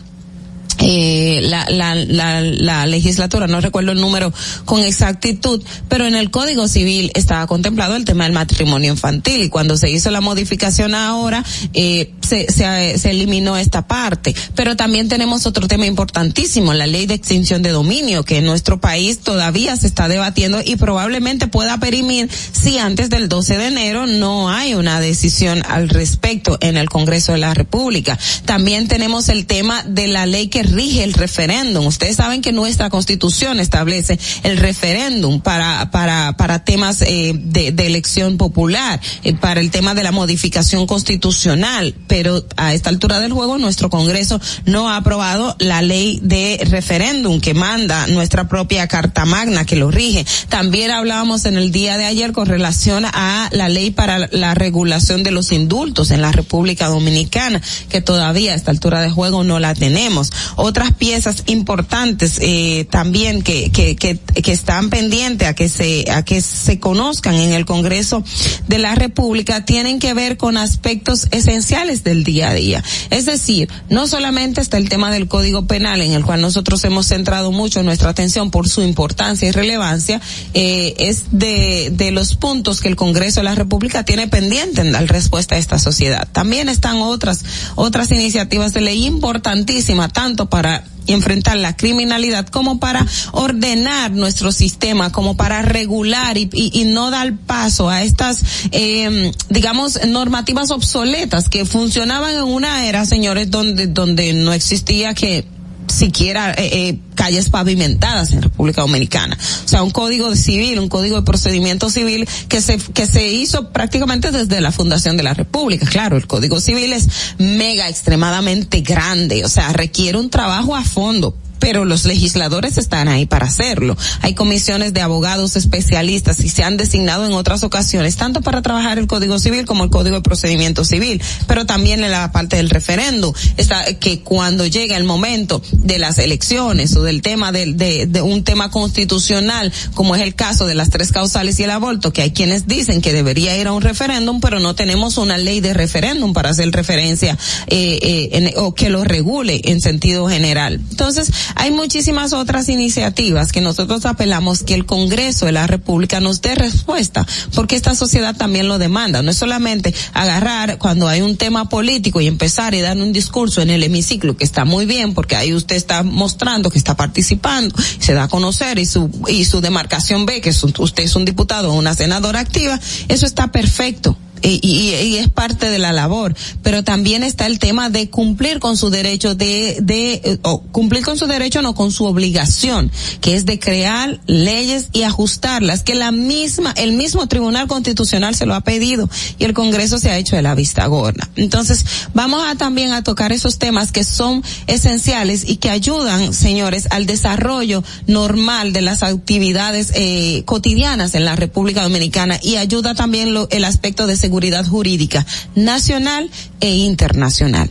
[0.79, 4.33] eh, la, la, la, la legislatura, no recuerdo el número
[4.65, 9.49] con exactitud, pero en el Código Civil estaba contemplado el tema del matrimonio infantil y
[9.49, 11.43] cuando se hizo la modificación ahora,
[11.73, 14.35] eh, se, se, se eliminó esta parte.
[14.55, 18.79] Pero también tenemos otro tema importantísimo, la ley de extinción de dominio, que en nuestro
[18.79, 24.07] país todavía se está debatiendo y probablemente pueda perimir si antes del 12 de enero
[24.07, 28.17] no hay una decisión al respecto en el Congreso de la República.
[28.45, 31.85] También tenemos el tema de la ley que rige el referéndum.
[31.85, 38.37] Ustedes saben que nuestra constitución establece el referéndum para, para, para temas eh, de, elección
[38.37, 43.57] popular, eh, para el tema de la modificación constitucional, pero a esta altura del juego
[43.57, 49.65] nuestro Congreso no ha aprobado la ley de referéndum que manda nuestra propia Carta Magna
[49.65, 50.25] que lo rige.
[50.49, 55.23] También hablábamos en el día de ayer con relación a la ley para la regulación
[55.23, 59.59] de los indultos en la República Dominicana, que todavía a esta altura de juego no
[59.59, 65.69] la tenemos otras piezas importantes eh, también que, que, que, que, están pendientes a que
[65.69, 68.23] se a que se conozcan en el Congreso
[68.67, 72.83] de la República tienen que ver con aspectos esenciales del día a día.
[73.09, 77.07] Es decir, no solamente está el tema del Código Penal en el cual nosotros hemos
[77.07, 80.21] centrado mucho nuestra atención por su importancia y relevancia,
[80.53, 84.91] eh, es de, de los puntos que el Congreso de la República tiene pendiente en
[84.91, 86.27] dar respuesta a esta sociedad.
[86.31, 87.43] También están otras
[87.75, 95.11] otras iniciativas de ley importantísimas tanto para enfrentar la criminalidad como para ordenar nuestro sistema,
[95.11, 101.65] como para regular y, y, no dar paso a estas, eh, digamos, normativas obsoletas que
[101.65, 105.45] funcionaban en una era, señores, donde, donde no existía que
[105.87, 109.37] siquiera eh, eh, calles pavimentadas en República Dominicana.
[109.65, 113.71] O sea, un código civil, un código de procedimiento civil que se, que se hizo
[113.71, 115.85] prácticamente desde la fundación de la República.
[115.85, 117.07] Claro, el código civil es
[117.37, 123.25] mega extremadamente grande, o sea, requiere un trabajo a fondo, pero los legisladores están ahí
[123.25, 123.97] para hacerlo.
[124.21, 128.99] Hay comisiones de abogados especialistas y se han designado en otras ocasiones, tanto para trabajar
[128.99, 132.69] el Código Civil como el Código de Procedimiento Civil, pero también en la parte del
[132.69, 138.05] referéndum, está que cuando llega el momento de las elecciones o del tema de, de,
[138.05, 142.11] de un tema constitucional, como es el caso de las tres causales y el aborto,
[142.13, 145.61] que hay quienes dicen que debería ir a un referéndum, pero no tenemos una ley
[145.61, 147.37] de referéndum para hacer referencia
[147.67, 150.81] eh, eh, en, o que lo regule en sentido general.
[150.89, 156.41] Entonces, hay muchísimas otras iniciativas que nosotros apelamos que el Congreso de la República nos
[156.41, 159.21] dé respuesta, porque esta sociedad también lo demanda.
[159.21, 163.61] No es solamente agarrar cuando hay un tema político y empezar y dar un discurso
[163.61, 167.75] en el hemiciclo, que está muy bien, porque ahí usted está mostrando que está participando,
[167.99, 171.71] se da a conocer y su, y su demarcación ve que usted es un diputado
[171.71, 176.35] o una senadora activa, eso está perfecto y, y, y, es parte de la labor,
[176.61, 181.17] pero también está el tema de cumplir con su derecho de, de o cumplir con
[181.17, 182.91] su derecho no con su obligación,
[183.21, 188.45] que es de crear leyes y ajustarlas, que la misma, el mismo Tribunal Constitucional se
[188.45, 189.09] lo ha pedido
[189.39, 191.27] y el Congreso se ha hecho de la vista gorda.
[191.35, 196.87] Entonces, vamos a también a tocar esos temas que son esenciales y que ayudan, señores,
[196.91, 203.33] al desarrollo normal de las actividades eh, cotidianas en la República Dominicana y ayuda también
[203.33, 205.25] lo, el aspecto de seguridad seguridad jurídica
[205.55, 206.29] nacional
[206.59, 207.69] e internacional.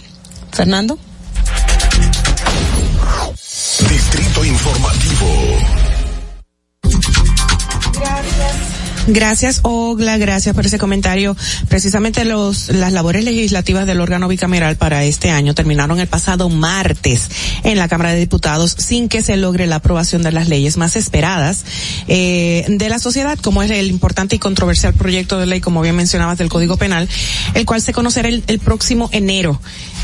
[0.51, 0.99] Fernando.
[3.87, 5.94] Distrito Informativo.
[9.07, 11.37] Gracias, Ogla, gracias por ese comentario.
[11.69, 17.29] Precisamente los, las labores legislativas del órgano bicameral para este año terminaron el pasado martes
[17.65, 20.97] en la Cámara de Diputados sin que se logre la aprobación de las leyes más
[20.97, 21.67] esperadas
[22.09, 25.97] eh, de la sociedad, como es el importante y controversial proyecto de ley, como bien
[25.97, 27.07] mencionabas, del Código Penal,
[27.53, 29.61] el cual se conocerá el, el próximo enero.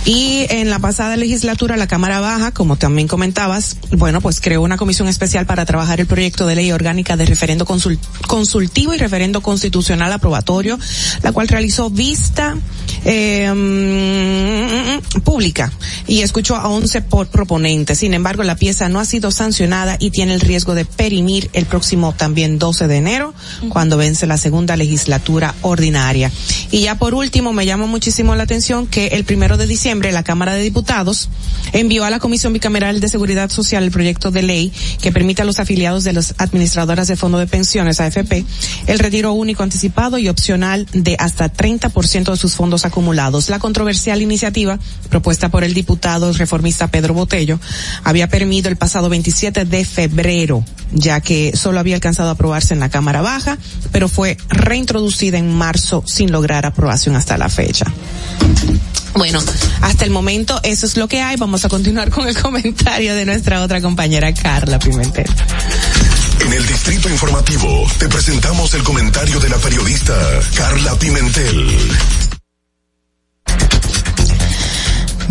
[0.07, 4.79] Y en la pasada legislatura, la Cámara Baja, como también comentabas, bueno, pues creó una
[4.79, 9.43] comisión especial para trabajar el proyecto de ley orgánica de referendo consul- consultivo y referendo
[9.43, 10.79] constitucional aprobatorio,
[11.23, 12.57] la cual realizó vista
[13.05, 15.71] eh, pública
[16.07, 17.99] y escuchó a 11 por proponentes.
[17.99, 21.67] Sin embargo, la pieza no ha sido sancionada y tiene el riesgo de perimir el
[21.67, 23.35] próximo también 12 de enero,
[23.69, 26.33] cuando vence la segunda legislatura ordinaria.
[26.71, 30.23] Y ya por último, me llama muchísimo la atención que el primero de diciembre la
[30.23, 31.29] Cámara de Diputados
[31.73, 34.73] envió a la Comisión Bicameral de Seguridad Social el proyecto de ley
[35.03, 38.45] que permite a los afiliados de las administradoras de fondo de pensiones, AFP,
[38.87, 43.51] el retiro único anticipado y opcional de hasta 30% de sus fondos acumulados.
[43.51, 47.59] La controversial iniciativa, propuesta por el diputado reformista Pedro Botello,
[48.05, 52.81] había permitido el pasado 27 de febrero, ya que solo había alcanzado a aprobarse en
[52.81, 53.59] la Cámara Baja,
[53.91, 57.87] pero fue reintroducida en marzo sin lograr aprobación hasta la fecha.
[59.15, 59.41] Bueno,
[59.81, 61.37] hasta el momento eso es lo que hay.
[61.37, 65.27] Vamos a continuar con el comentario de nuestra otra compañera Carla Pimentel.
[66.41, 70.15] En el Distrito Informativo te presentamos el comentario de la periodista
[70.55, 72.40] Carla Pimentel.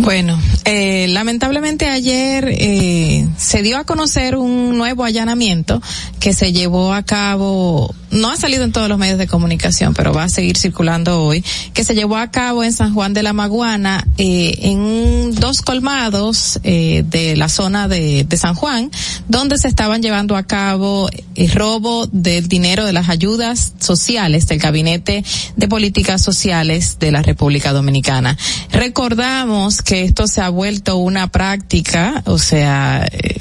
[0.02, 5.82] Bueno, eh, lamentablemente ayer eh, se dio a conocer un nuevo allanamiento
[6.22, 10.14] que se llevó a cabo, no ha salido en todos los medios de comunicación, pero
[10.14, 11.44] va a seguir circulando hoy,
[11.74, 16.62] que se llevó a cabo en San Juan de la Maguana, eh, en dos colmados
[16.64, 18.92] eh, de la zona de, de San Juan,
[19.28, 24.60] donde se estaban llevando a cabo el robo del dinero de las ayudas sociales del
[24.60, 25.26] Gabinete
[25.58, 28.38] de Políticas Sociales de la República Dominicana.
[28.72, 33.40] Recordamos esto se ha vuelto una práctica, o sea, eh,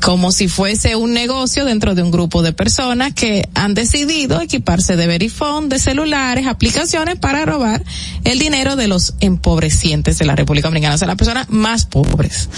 [0.00, 4.96] como si fuese un negocio dentro de un grupo de personas que han decidido equiparse
[4.96, 7.84] de verifone, de celulares, aplicaciones para robar
[8.24, 12.48] el dinero de los empobrecientes de la República Dominicana, o sea, las personas más pobres.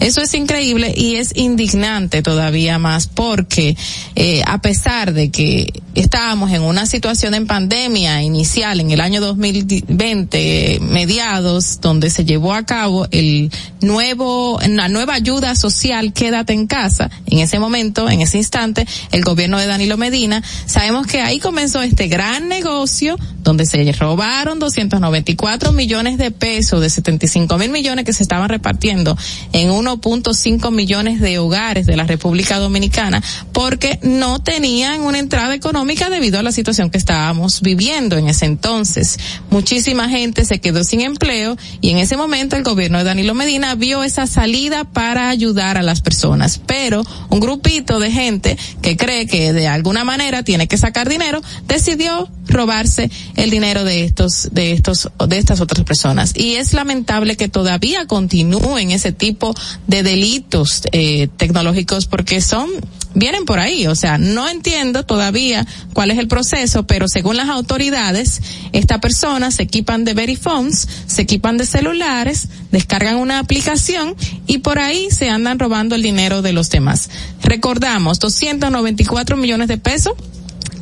[0.00, 3.76] Eso es increíble y es indignante todavía más porque
[4.14, 9.20] eh, a pesar de que estábamos en una situación en pandemia inicial en el año
[9.20, 12.77] 2020, mediados, donde se llevó a cabo
[13.10, 13.50] el
[13.80, 19.22] nuevo, la nueva ayuda social Quédate en casa, en ese momento, en ese instante, el
[19.22, 25.72] gobierno de Danilo Medina, sabemos que ahí comenzó este gran negocio donde se robaron 294
[25.72, 29.16] millones de pesos de 75 mil millones que se estaban repartiendo
[29.52, 33.22] en 1.5 millones de hogares de la República Dominicana
[33.52, 38.44] porque no tenían una entrada económica debido a la situación que estábamos viviendo en ese
[38.44, 39.18] entonces.
[39.50, 43.74] Muchísima gente se quedó sin empleo y en ese momento el gobierno de Danilo Medina
[43.76, 46.60] vio esa salida para ayudar a las personas.
[46.66, 51.40] Pero un grupito de gente que cree que de alguna manera tiene que sacar dinero
[51.66, 56.32] decidió robarse el dinero de estos, de estos, de estas otras personas.
[56.36, 59.54] Y es lamentable que todavía continúen ese tipo
[59.86, 62.68] de delitos eh, tecnológicos porque son
[63.14, 67.48] vienen por ahí, o sea, no entiendo todavía cuál es el proceso, pero según las
[67.48, 68.40] autoridades,
[68.72, 74.14] estas personas se equipan de veriphones, se equipan de celulares, descargan una aplicación
[74.46, 77.10] y por ahí se andan robando el dinero de los demás.
[77.42, 80.14] Recordamos, 294 millones de pesos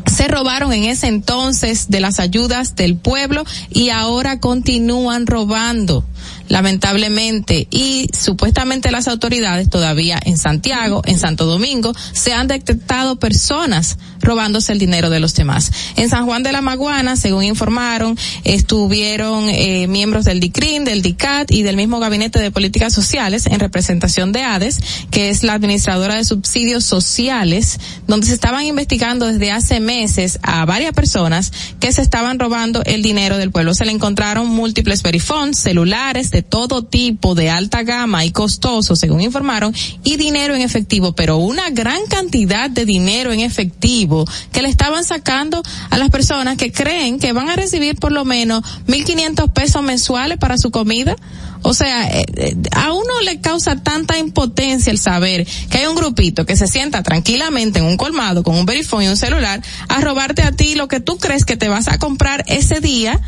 [0.06, 6.04] se robaron en ese entonces de las ayudas del pueblo y ahora continúan robando
[6.48, 13.98] lamentablemente y supuestamente las autoridades todavía en Santiago, en Santo Domingo, se han detectado personas
[14.20, 15.70] robándose el dinero de los demás.
[15.96, 21.50] En San Juan de la Maguana, según informaron, estuvieron eh, miembros del DICRIN, del DICAT
[21.52, 26.16] y del mismo Gabinete de Políticas Sociales en representación de ADES, que es la administradora
[26.16, 32.02] de subsidios sociales, donde se estaban investigando desde hace meses a varias personas que se
[32.02, 33.74] estaban robando el dinero del pueblo.
[33.74, 39.22] Se le encontraron múltiples verifons, celulares de todo tipo, de alta gama y costosos, según
[39.22, 44.68] informaron, y dinero en efectivo, pero una gran cantidad de dinero en efectivo que le
[44.68, 49.50] estaban sacando a las personas que creen que van a recibir por lo menos 1.500
[49.54, 51.16] pesos mensuales para su comida.
[51.62, 55.96] O sea, eh, eh, a uno le causa tanta impotencia el saber que hay un
[55.96, 60.02] grupito que se sienta tranquilamente en un colmado con un verifone y un celular a
[60.02, 63.22] robarte a ti lo que tú crees que te vas a comprar ese día.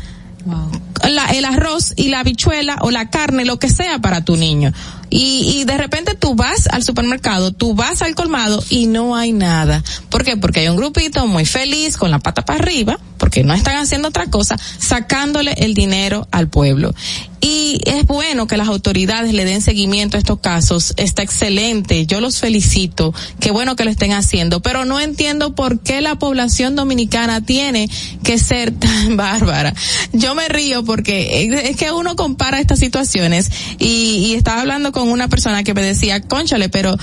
[1.09, 4.71] La, el arroz y la habichuela o la carne, lo que sea para tu niño.
[5.09, 9.31] Y, y de repente tú vas al supermercado, tú vas al colmado y no hay
[9.31, 9.83] nada.
[10.09, 10.37] ¿Por qué?
[10.37, 14.09] Porque hay un grupito muy feliz con la pata para arriba, porque no están haciendo
[14.09, 16.93] otra cosa, sacándole el dinero al pueblo.
[17.41, 20.93] Y es bueno que las autoridades le den seguimiento a estos casos.
[20.97, 22.05] Está excelente.
[22.05, 23.13] Yo los felicito.
[23.39, 24.61] Qué bueno que lo estén haciendo.
[24.61, 27.89] Pero no entiendo por qué la población dominicana tiene
[28.23, 29.73] que ser tan bárbara.
[30.11, 34.98] Yo me río porque es que uno compara estas situaciones y, y estaba hablando con
[35.03, 36.95] una persona que me decía, conchale, pero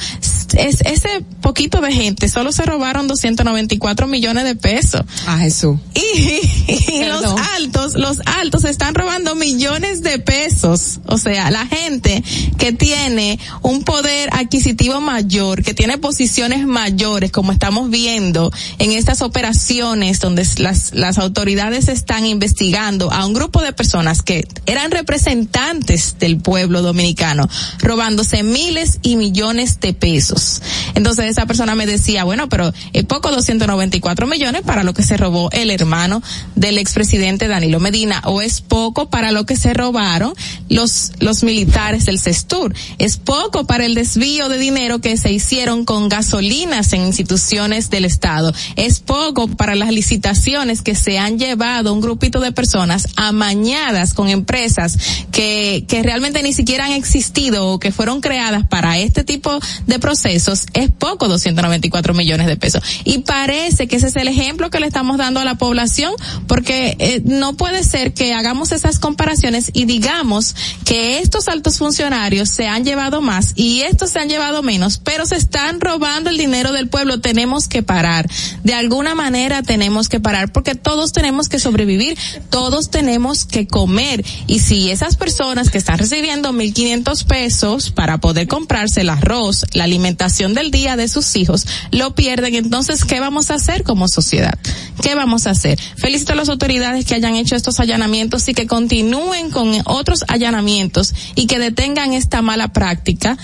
[0.54, 5.02] es, ese poquito de gente solo se robaron 294 millones de pesos.
[5.26, 5.78] A Jesús.
[5.94, 6.40] Y,
[6.92, 7.24] y los
[7.54, 11.00] altos, los altos están robando millones de pesos.
[11.06, 12.22] O sea, la gente
[12.58, 19.22] que tiene un poder adquisitivo mayor, que tiene posiciones mayores, como estamos viendo en estas
[19.22, 26.18] operaciones donde las, las autoridades están investigando a un grupo de personas que eran representantes
[26.18, 27.48] del pueblo dominicano,
[27.86, 30.60] robándose miles y millones de pesos.
[30.94, 35.16] Entonces esa persona me decía, bueno, pero es poco 294 millones para lo que se
[35.16, 36.22] robó el hermano
[36.56, 40.34] del expresidente Danilo Medina, o es poco para lo que se robaron
[40.68, 42.74] los, los militares del CESTUR.
[42.98, 48.04] Es poco para el desvío de dinero que se hicieron con gasolinas en instituciones del
[48.04, 48.52] Estado.
[48.76, 54.28] Es poco para las licitaciones que se han llevado un grupito de personas amañadas con
[54.28, 54.98] empresas
[55.30, 60.66] que, que realmente ni siquiera han existido que fueron creadas para este tipo de procesos.
[60.72, 62.82] Es poco 294 millones de pesos.
[63.04, 66.12] Y parece que ese es el ejemplo que le estamos dando a la población
[66.46, 70.54] porque eh, no puede ser que hagamos esas comparaciones y digamos
[70.84, 75.26] que estos altos funcionarios se han llevado más y estos se han llevado menos, pero
[75.26, 77.20] se están robando el dinero del pueblo.
[77.20, 78.28] Tenemos que parar.
[78.62, 82.18] De alguna manera tenemos que parar porque todos tenemos que sobrevivir,
[82.50, 84.24] todos tenemos que comer.
[84.46, 89.84] Y si esas personas que están recibiendo 1.500 pesos para poder comprarse el arroz, la
[89.84, 94.56] alimentación del día de sus hijos, lo pierden, entonces, ¿qué vamos a hacer como sociedad?
[95.02, 95.78] ¿Qué vamos a hacer?
[95.96, 101.12] Felicito a las autoridades que hayan hecho estos allanamientos y que continúen con otros allanamientos
[101.34, 103.36] y que detengan esta mala práctica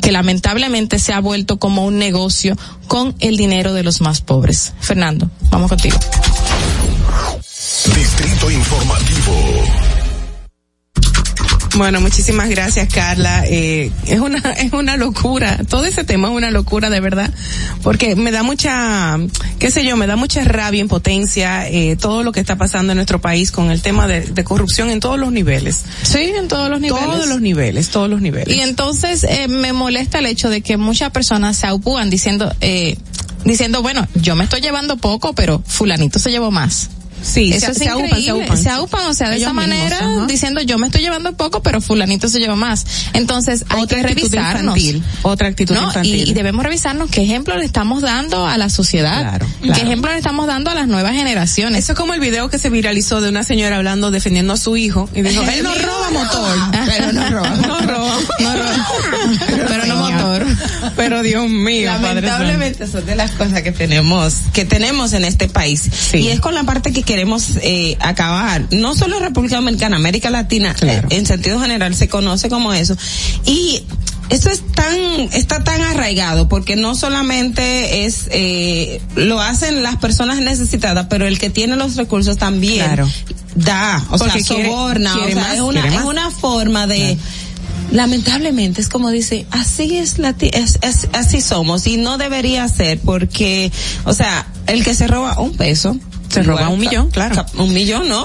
[0.00, 2.58] que lamentablemente se ha vuelto como un negocio
[2.88, 4.74] con el dinero de los más pobres.
[4.80, 5.98] Fernando, vamos contigo.
[7.94, 9.93] Distrito Informativo.
[11.76, 13.44] Bueno, muchísimas gracias, Carla.
[13.46, 15.58] Eh, es una es una locura.
[15.68, 17.32] Todo ese tema es una locura, de verdad,
[17.82, 19.18] porque me da mucha,
[19.58, 22.96] qué sé yo, me da mucha rabia, impotencia, eh, todo lo que está pasando en
[22.96, 25.82] nuestro país con el tema de, de corrupción en todos los niveles.
[26.02, 27.04] Sí, en todos los niveles.
[27.04, 28.56] Todos los niveles, todos los niveles.
[28.56, 32.96] Y entonces eh, me molesta el hecho de que muchas personas se aupúan diciendo, eh,
[33.44, 36.90] diciendo, bueno, yo me estoy llevando poco, pero fulanito se llevó más.
[37.24, 38.24] Sí, eso se- es se aupan, increíble.
[38.24, 38.56] se aupan.
[38.62, 41.62] Se aupan, o sea, de Ellos esa mismos, manera, diciendo yo me estoy llevando poco,
[41.62, 42.84] pero fulanito se lleva más.
[43.14, 44.76] Entonces, hay Otra que revisarnos.
[44.76, 45.84] infantil, otra actitud ¿no?
[45.88, 46.14] infantil.
[46.28, 49.20] Y, y debemos revisarnos qué ejemplo le estamos dando a la sociedad.
[49.22, 51.84] Claro, Qué ejemplo le estamos dando a las nuevas generaciones.
[51.84, 54.76] Eso es como el video que se viralizó de una señora hablando, defendiendo a su
[54.76, 58.88] hijo, y dijo, él no roba motor, pero no roba, no roba, no roba,
[59.68, 60.46] pero no motor.
[60.96, 62.22] Pero Dios mío, Padre.
[62.26, 66.12] Lamentablemente son de las cosas que tenemos, que tenemos en este país.
[66.14, 68.66] Y es con la parte que queremos eh, acabar.
[68.72, 72.96] No solo República Dominicana, América Latina, eh, en sentido general se conoce como eso.
[73.46, 73.84] Y
[74.30, 74.96] esto es tan,
[75.32, 81.38] está tan arraigado porque no solamente es, eh, lo hacen las personas necesitadas, pero el
[81.38, 83.08] que tiene los recursos también Claro.
[83.54, 86.86] da, o Porque sea, quiere- soborna, quiere o sea, más, es una, es una forma
[86.88, 87.16] de,
[87.92, 90.78] lamentablemente es como dice así es la es-
[91.12, 93.70] así somos y no debería ser porque
[94.04, 95.96] o sea el que se roba un peso
[96.34, 97.46] Se roba igual un millón, claro.
[97.58, 98.24] un millón no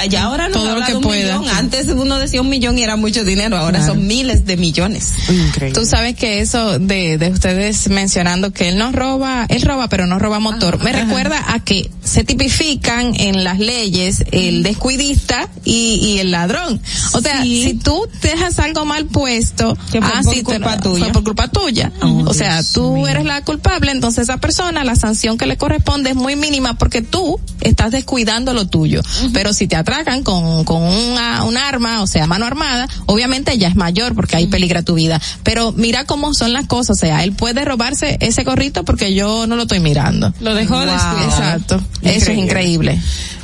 [0.00, 1.38] allá ahora no Todo lo que un pueda.
[1.38, 1.54] millón.
[1.56, 3.94] antes uno decía un millón y era mucho dinero ahora Claro.
[3.94, 5.78] son miles de millones Increíble.
[5.78, 10.06] Tú sabes que eso de, de ustedes mencionando que él no roba, él roba pero
[10.06, 15.94] no roba motor, me recuerda a que se tipifican en las leyes el descuidista y,
[16.02, 16.80] y el ladrón.
[17.12, 20.78] O sea, si tú dejas algo mal puesto, Que fue ah, por sí, te- culpa
[20.80, 21.04] tuya.
[21.04, 21.92] fue por culpa tuya.
[22.00, 26.16] o sea, tú eres la culpable, entonces esa persona, la sanción que le corresponde es
[26.16, 29.00] muy mínima porque tú estás descuidando lo tuyo.
[29.32, 33.68] Pero si te atracan con, con una, un arma, o sea, mano armada, obviamente ya
[33.68, 35.20] es mayor porque ahí peligra tu vida.
[35.42, 39.46] Pero mira cómo son las cosas, o sea, él puede robarse ese gorrito porque yo
[39.46, 40.32] no lo estoy mirando.
[40.40, 40.86] lo dejó Wow.
[40.86, 41.24] descuidado.
[41.30, 41.82] Exacto.
[42.02, 42.98] Eso es increíble.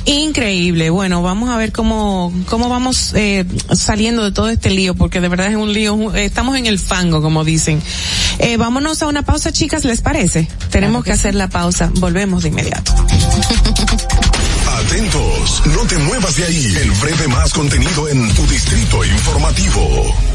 [0.05, 0.91] Increíble.
[0.91, 5.27] Bueno, vamos a ver cómo cómo vamos eh, saliendo de todo este lío, porque de
[5.27, 6.13] verdad es un lío.
[6.13, 7.81] Estamos en el fango, como dicen.
[8.39, 9.83] Eh, vámonos a una pausa, chicas.
[9.83, 10.47] ¿Les parece?
[10.69, 11.91] Tenemos que, hacer la pausa.
[11.95, 12.93] Volvemos de inmediato.
[14.67, 16.75] Atentos, no te muevas de ahí.
[16.81, 20.34] El breve más contenido en tu distrito informativo.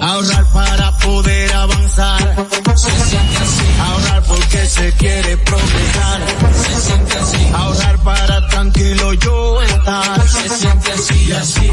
[0.00, 2.46] Ahorrar para poder avanzar.
[2.74, 3.64] Se siente así.
[3.80, 6.20] Ahorrar porque se quiere progresar.
[6.54, 7.50] Se siente así.
[7.54, 10.28] Ahorrar para tranquilo yo estar.
[10.28, 11.70] Se siente así y así.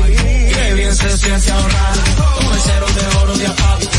[0.53, 1.94] Qué bien se siente ahorrar.
[2.36, 3.99] Con el cero de oro de APAP.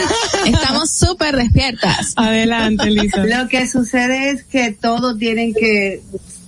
[0.46, 2.12] Estamos súper despiertas.
[2.16, 3.24] Adelante, Lisa.
[3.24, 6.02] Lo que sucede es que todos tienen que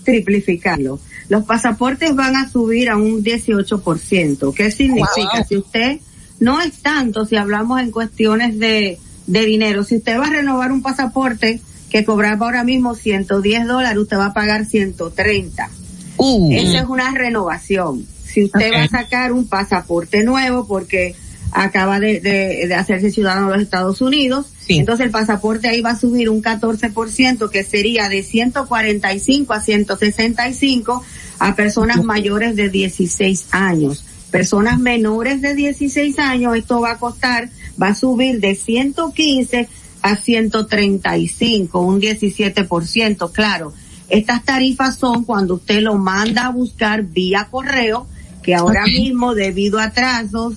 [0.05, 1.01] triplificarlo.
[1.29, 4.55] Los pasaportes van a subir a un 18%.
[4.55, 5.39] ¿Qué significa?
[5.39, 5.47] Wow.
[5.49, 6.01] Si usted
[6.41, 10.73] no es tanto, si hablamos en cuestiones de, de dinero, si usted va a renovar
[10.73, 11.61] un pasaporte
[11.91, 15.71] que cobraba ahora mismo 110 dólares, usted va a pagar 130.
[16.16, 16.53] Uh.
[16.53, 18.07] Esa es una renovación.
[18.24, 21.15] Si usted va a sacar un pasaporte nuevo porque
[21.53, 24.47] acaba de, de- de hacerse ciudadano de los Estados Unidos,
[24.78, 31.03] entonces el pasaporte ahí va a subir un 14% que sería de 145 a 165
[31.41, 34.05] a personas mayores de 16 años.
[34.31, 37.49] Personas menores de 16 años, esto va a costar,
[37.82, 39.69] va a subir de 115
[40.03, 43.73] a 135, un 17%, claro.
[44.11, 48.07] Estas tarifas son cuando usted lo manda a buscar vía correo,
[48.43, 50.55] que ahora mismo debido a atrasos,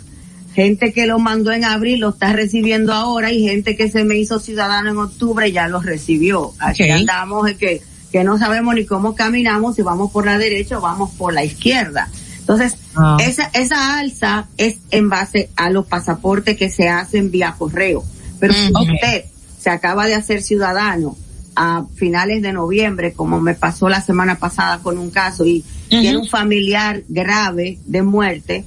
[0.56, 4.16] gente que lo mandó en abril lo está recibiendo ahora y gente que se me
[4.18, 6.54] hizo ciudadano en octubre ya lo recibió.
[6.60, 7.82] Aquí andamos que,
[8.12, 11.44] que no sabemos ni cómo caminamos, si vamos por la derecha o vamos por la
[11.44, 12.10] izquierda.
[12.40, 13.18] Entonces, Ah.
[13.22, 18.04] esa, esa alza es en base a los pasaportes que se hacen vía correo.
[18.40, 18.82] Pero si Mm, ok.
[18.94, 19.26] usted
[19.60, 21.18] se acaba de hacer ciudadano
[21.56, 26.18] a finales de noviembre, como me pasó la semana pasada con un caso, y tiene
[26.18, 28.66] un familiar grave de muerte,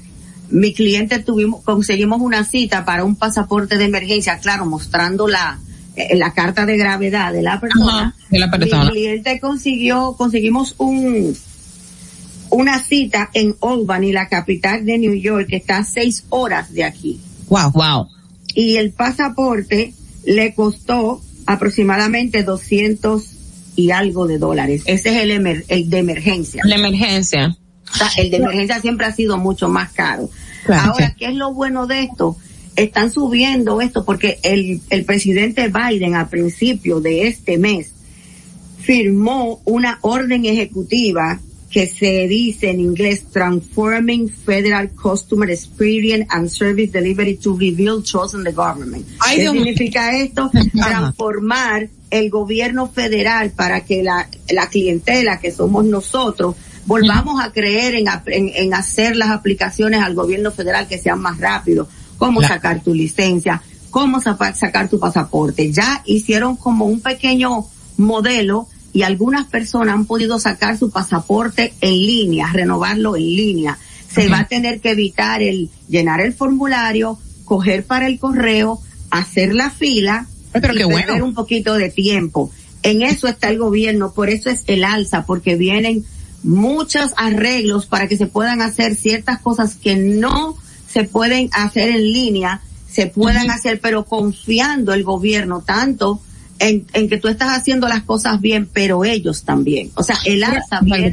[0.51, 5.59] mi cliente tuvimos, conseguimos una cita para un pasaporte de emergencia, claro, mostrando la,
[5.97, 7.99] eh, la carta de gravedad de la persona.
[7.99, 8.85] Ajá, de la persona.
[8.85, 11.37] Mi cliente consiguió, conseguimos un,
[12.51, 16.85] una cita en Albany, la capital de New York, que está a seis horas de
[16.85, 17.21] aquí.
[17.49, 17.73] Wow.
[17.73, 18.09] Wow.
[18.55, 19.95] Y el pasaporte
[20.25, 23.23] le costó aproximadamente 200
[23.77, 24.83] y algo de dólares.
[24.87, 26.63] Ese es el, emer- el de emergencia.
[26.65, 27.57] La emergencia.
[27.93, 30.29] O sea, el de emergencia siempre ha sido mucho más caro.
[30.65, 31.15] Claro, Ahora, sí.
[31.19, 32.37] ¿qué es lo bueno de esto?
[32.75, 37.93] Están subiendo esto porque el, el presidente Biden a principio de este mes
[38.79, 41.41] firmó una orden ejecutiva
[41.71, 48.35] que se dice en inglés Transforming Federal Customer Experience and Service Delivery to Rebuild Trust
[48.35, 49.05] in the Government.
[49.21, 50.51] Ay, ¿Qué Dios significa esto?
[50.73, 56.55] Transformar el gobierno federal para que la, la clientela que somos nosotros
[56.87, 61.39] volvamos a creer en, en, en hacer las aplicaciones al gobierno federal que sean más
[61.39, 62.55] rápido, cómo Claro.
[62.55, 63.61] sacar tu licencia,
[63.91, 65.73] cómo sacar tu pasaporte.
[65.73, 67.67] Ya hicieron como un pequeño
[67.97, 73.79] modelo y algunas personas han podido sacar su pasaporte en línea, renovarlo en línea.
[74.11, 79.53] Se va a tener que evitar el llenar el formulario, coger para el correo, hacer
[79.53, 81.27] la fila pero y qué perder bueno.
[81.27, 82.51] un poquito de tiempo.
[82.83, 86.07] En eso está el gobierno, por eso es el alza, porque vienen
[86.43, 90.57] muchos arreglos para que se puedan hacer ciertas cosas que no
[90.91, 96.23] se pueden hacer en línea, se puedan hacer, pero confiando el gobierno tanto
[96.59, 99.91] en, en que tú estás haciendo las cosas bien, pero ellos también.
[99.95, 101.13] O sea, el alza viene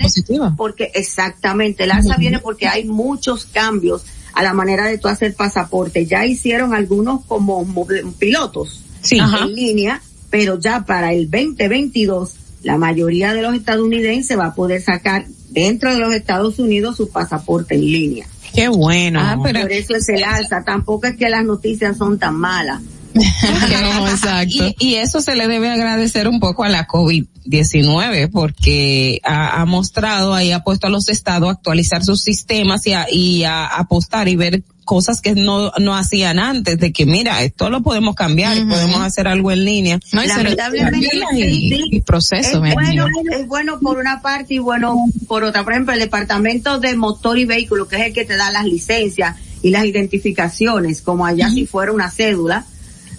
[0.58, 4.04] porque exactamente, el alza viene porque hay muchos cambios
[4.34, 6.06] a la manera de tú hacer pasaporte.
[6.06, 7.88] Ya hicieron algunos como mo-
[8.18, 9.20] pilotos Sí.
[9.20, 9.44] Ajá.
[9.46, 14.82] en línea, pero ya para el 2022 la mayoría de los estadounidenses va a poder
[14.82, 18.26] sacar dentro de los Estados Unidos su pasaporte en línea.
[18.56, 19.20] Qué bueno.
[19.22, 20.64] Ah, pero por eso es el alza.
[20.64, 22.82] Tampoco es que las noticias son tan malas.
[23.14, 24.74] No, exacto.
[24.80, 29.66] Y, y eso se le debe agradecer un poco a la COVID-19 porque ha, ha
[29.66, 33.66] mostrado ahí, ha puesto a los estados a actualizar sus sistemas y a, y a
[33.66, 38.16] apostar y ver cosas que no, no hacían antes de que mira, esto lo podemos
[38.16, 40.00] cambiar y podemos hacer algo en línea.
[40.12, 42.64] Lamentablemente y, y proceso.
[42.64, 44.96] es bueno, es bueno por una parte y bueno
[45.28, 45.64] por otra.
[45.64, 48.66] Por ejemplo, el departamento de motor y vehículo, que es el que te da las
[48.66, 52.66] licencias y las identificaciones, como allá si fuera una cédula.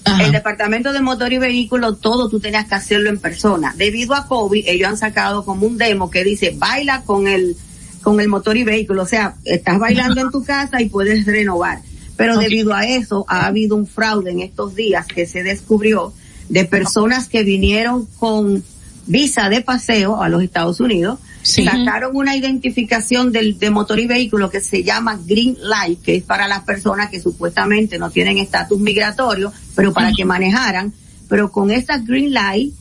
[0.05, 3.75] El departamento de motor y vehículo, todo tú tenías que hacerlo en persona.
[3.77, 7.57] Debido a COVID, ellos han sacado como un demo que dice, baila con el,
[8.03, 9.03] con el motor y vehículo.
[9.03, 11.81] O sea, estás bailando en tu casa y puedes renovar.
[12.17, 16.13] Pero debido a eso, ha habido un fraude en estos días que se descubrió
[16.49, 18.63] de personas que vinieron con
[19.07, 24.51] visa de paseo a los Estados Unidos Sacaron una identificación del, de motor y vehículo
[24.51, 28.81] que se llama Green Light, que es para las personas que supuestamente no tienen estatus
[28.81, 30.93] migratorio, pero para que manejaran.
[31.29, 32.73] Pero con esa Green Light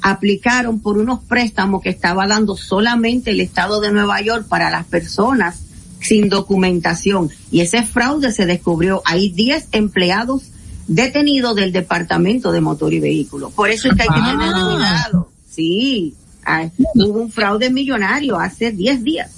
[0.00, 4.84] aplicaron por unos préstamos que estaba dando solamente el estado de Nueva York para las
[4.84, 5.60] personas
[6.00, 7.30] sin documentación.
[7.50, 9.00] Y ese fraude se descubrió.
[9.06, 10.42] Hay 10 empleados
[10.86, 13.50] detenidos del Departamento de Motor y Vehículo.
[13.50, 14.70] Por eso es que hay que tener Ah.
[14.74, 15.30] cuidado.
[15.50, 16.14] Sí,
[16.46, 19.30] ah, hubo un fraude millonario hace 10 días.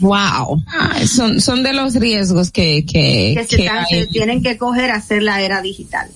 [0.00, 0.62] Wow.
[1.06, 5.22] son, son de los riesgos que, que, Que, se, que tienen que coger a hacer
[5.22, 6.08] la era digital.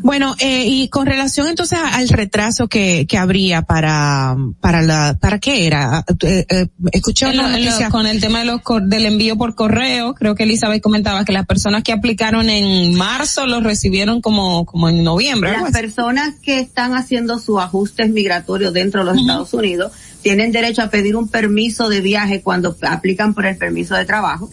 [0.00, 5.16] Bueno, eh, y con relación entonces a- al retraso que, que habría para, para la,
[5.20, 6.04] ¿para qué era?
[6.22, 9.54] Eh, eh, escuché En una lo- con el tema de los cor- del envío por
[9.54, 14.64] correo, creo que Elizabeth comentaba que las personas que aplicaron en marzo los recibieron como,
[14.64, 15.52] como en noviembre.
[15.52, 19.92] Las personas que están haciendo sus ajustes migratorios dentro de los Estados Unidos
[20.22, 24.50] tienen derecho a pedir un permiso de viaje cuando aplican por el permiso de trabajo.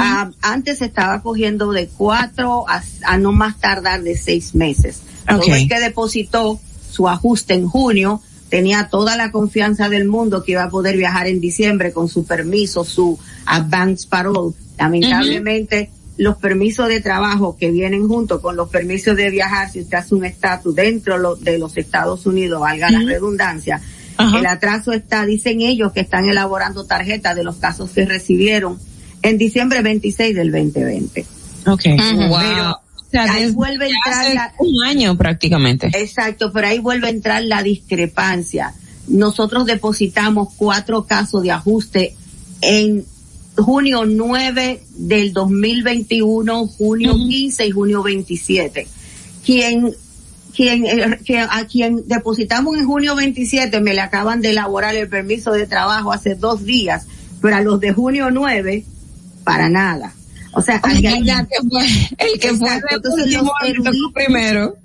[0.00, 5.02] Ah, antes se estaba cogiendo de cuatro a, a no más tardar de seis meses.
[5.30, 5.44] Ok.
[5.44, 6.60] Todo el que depositó
[6.90, 11.26] su ajuste en junio tenía toda la confianza del mundo que iba a poder viajar
[11.26, 14.54] en diciembre con su permiso, su advance parole.
[14.78, 19.98] Lamentablemente, los permisos de trabajo que vienen junto con los permisos de viajar, si usted
[19.98, 23.80] hace un estatus dentro de los Estados Unidos, valga la redundancia,
[24.18, 28.78] el atraso está, dicen ellos que están elaborando tarjetas de los casos que recibieron
[29.22, 31.26] en diciembre 26 del 2020.
[31.66, 31.84] Ok.
[32.28, 32.38] Wow.
[32.38, 35.90] Pero O sea, ahí vuelve a entrar la, un año prácticamente.
[35.94, 38.74] Exacto, pero ahí vuelve a entrar la discrepancia.
[39.08, 42.14] Nosotros depositamos cuatro casos de ajuste
[42.60, 43.04] en
[43.56, 48.86] junio 9 del 2021, junio 15 y junio 27.
[49.44, 49.94] Quien,
[50.54, 55.08] quien, eh, que a quien depositamos en junio 27 me le acaban de elaborar el
[55.08, 57.06] permiso de trabajo hace dos días,
[57.40, 58.84] pero a los de junio 9,
[59.48, 60.12] para nada.
[60.52, 60.78] O sea,
[62.18, 63.16] el que fue le tocó
[63.64, 64.76] eruditos- primero.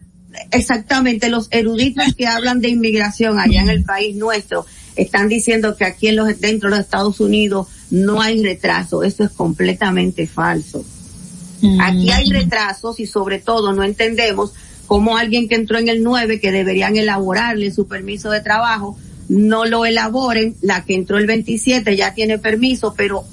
[0.52, 4.66] Exactamente, los eruditos que hablan de inmigración allá en el país nuestro
[4.96, 9.04] están diciendo que aquí en los, dentro de los Estados Unidos no hay retraso.
[9.04, 10.84] Eso es completamente falso.
[11.82, 14.54] Aquí hay retrasos y sobre todo no entendemos
[14.88, 18.98] cómo alguien que entró en el 9 que deberían elaborarle su permiso de trabajo
[19.30, 23.24] no lo elaboren, la que entró el 27 ya tiene permiso, pero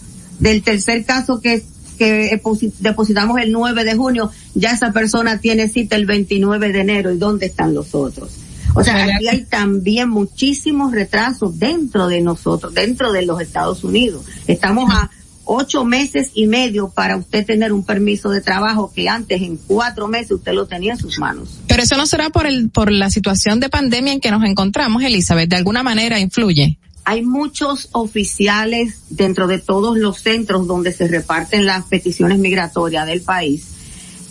[0.40, 1.62] del tercer caso que
[1.98, 6.80] que deposi- depositamos el 9 de junio, ya esa persona tiene cita el 29 de
[6.80, 8.30] enero y dónde están los otros.
[8.74, 14.24] O sea, aquí hay también muchísimos retrasos dentro de nosotros, dentro de los Estados Unidos.
[14.46, 15.10] Estamos a
[15.44, 20.08] ocho meses y medio para usted tener un permiso de trabajo que antes en cuatro
[20.08, 21.60] meses usted lo tenía en sus manos.
[21.68, 25.02] Pero eso no será por el, por la situación de pandemia en que nos encontramos,
[25.02, 26.78] Elizabeth, de alguna manera influye.
[27.04, 33.22] Hay muchos oficiales dentro de todos los centros donde se reparten las peticiones migratorias del
[33.22, 33.66] país,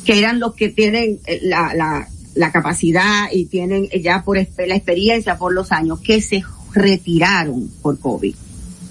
[0.06, 4.38] que eran los que tienen eh, la, la, la capacidad y tienen eh, ya por
[4.38, 6.44] la experiencia por los años, que se
[6.74, 8.36] retiraron por COVID.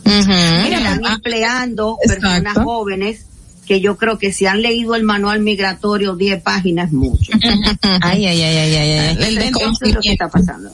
[0.04, 3.26] Están empleando personas jóvenes
[3.66, 7.32] que yo creo que si han leído el manual migratorio 10 páginas mucho.
[8.00, 9.16] Ay, ay, ay, ay, ay, ay.
[9.20, 10.70] El Entonces, lo que está pasando.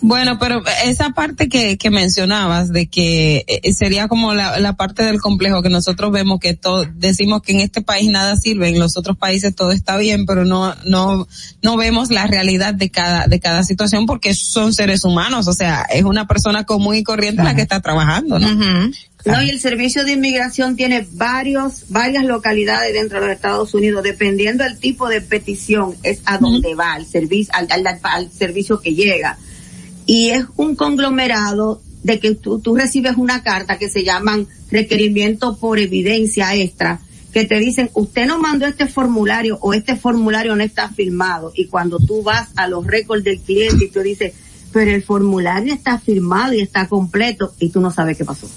[0.00, 5.04] Bueno, pero esa parte que, que mencionabas de que eh, sería como la, la parte
[5.04, 8.78] del complejo que nosotros vemos que todo, decimos que en este país nada sirve, en
[8.78, 11.26] los otros países todo está bien, pero no, no,
[11.62, 15.82] no vemos la realidad de cada, de cada situación porque son seres humanos, o sea,
[15.92, 18.48] es una persona común y corriente la que está trabajando, ¿no?
[19.24, 24.02] No, y el servicio de inmigración tiene varios, varias localidades dentro de los Estados Unidos,
[24.02, 28.80] dependiendo del tipo de petición, es a dónde va, al servicio, al, al- al servicio
[28.80, 29.38] que llega.
[30.06, 35.56] Y es un conglomerado de que tú, tú recibes una carta que se llaman requerimiento
[35.56, 37.00] por evidencia extra,
[37.32, 41.52] que te dicen, usted no mandó este formulario o este formulario no está firmado.
[41.54, 44.34] Y cuando tú vas a los récords del cliente y tú dices,
[44.72, 48.48] pero el formulario está firmado y está completo y tú no sabes qué pasó.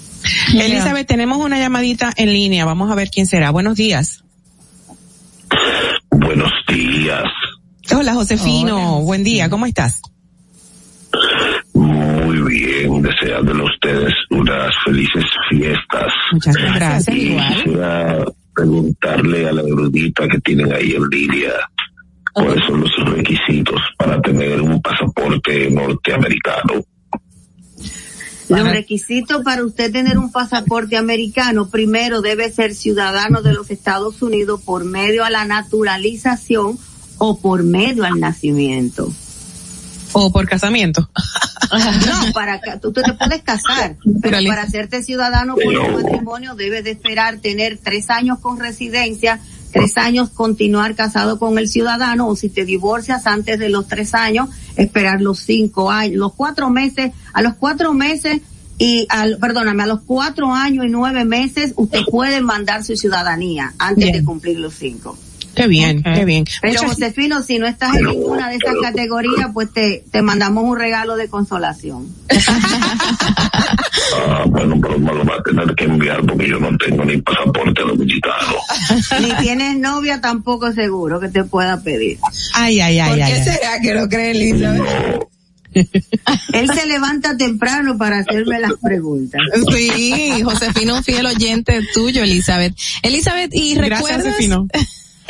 [0.52, 2.64] Elizabeth, tenemos una llamadita en línea.
[2.64, 3.50] Vamos a ver quién será.
[3.50, 4.24] Buenos días.
[6.10, 7.22] Buenos días.
[7.94, 9.02] Hola, Josefino.
[9.02, 9.48] Buen día.
[9.48, 10.00] ¿Cómo estás?
[11.74, 16.12] Muy bien, deseándole a ustedes unas felices fiestas.
[16.32, 17.16] Muchas gracias.
[17.16, 18.24] Y quisiera
[18.54, 21.52] preguntarle a la erudita que tienen ahí en línea
[22.32, 26.84] cuáles son los requisitos para tener un pasaporte norteamericano.
[28.48, 34.22] Los requisitos para usted tener un pasaporte americano, primero debe ser ciudadano de los Estados
[34.22, 36.78] Unidos por medio a la naturalización
[37.18, 39.12] o por medio al nacimiento.
[40.12, 41.08] O por casamiento.
[41.72, 46.84] No, para tú, tú te puedes casar, pero para hacerte ciudadano por un matrimonio debes
[46.84, 49.40] de esperar tener tres años con residencia,
[49.72, 54.14] tres años continuar casado con el ciudadano o si te divorcias antes de los tres
[54.14, 58.40] años, esperar los cinco años, los cuatro meses, a los cuatro meses
[58.78, 63.74] y al, perdóname, a los cuatro años y nueve meses usted puede mandar su ciudadanía
[63.78, 65.16] antes de cumplir los cinco.
[65.56, 66.44] Qué bien, qué bien.
[66.60, 70.78] Pero Josefino, si no estás en ninguna de esas categorías, pues te, te mandamos un
[70.78, 72.06] regalo de consolación.
[74.28, 77.20] Ah, bueno, pero me lo va a tener que enviar porque yo no tengo ni
[77.20, 78.56] pasaporte dominicano.
[79.20, 82.18] Ni tienes novia tampoco seguro que te pueda pedir.
[82.54, 83.32] Ay, ay, ay, ¿Por ay.
[83.32, 83.44] qué ay.
[83.44, 85.26] será que lo cree Elizabeth?
[86.52, 89.40] Él se levanta temprano para hacerme las preguntas.
[89.74, 92.74] Sí, Josefino, un fiel oyente tuyo, Elizabeth.
[93.02, 94.66] Elizabeth, y Gracias, recuerdas, Josefino.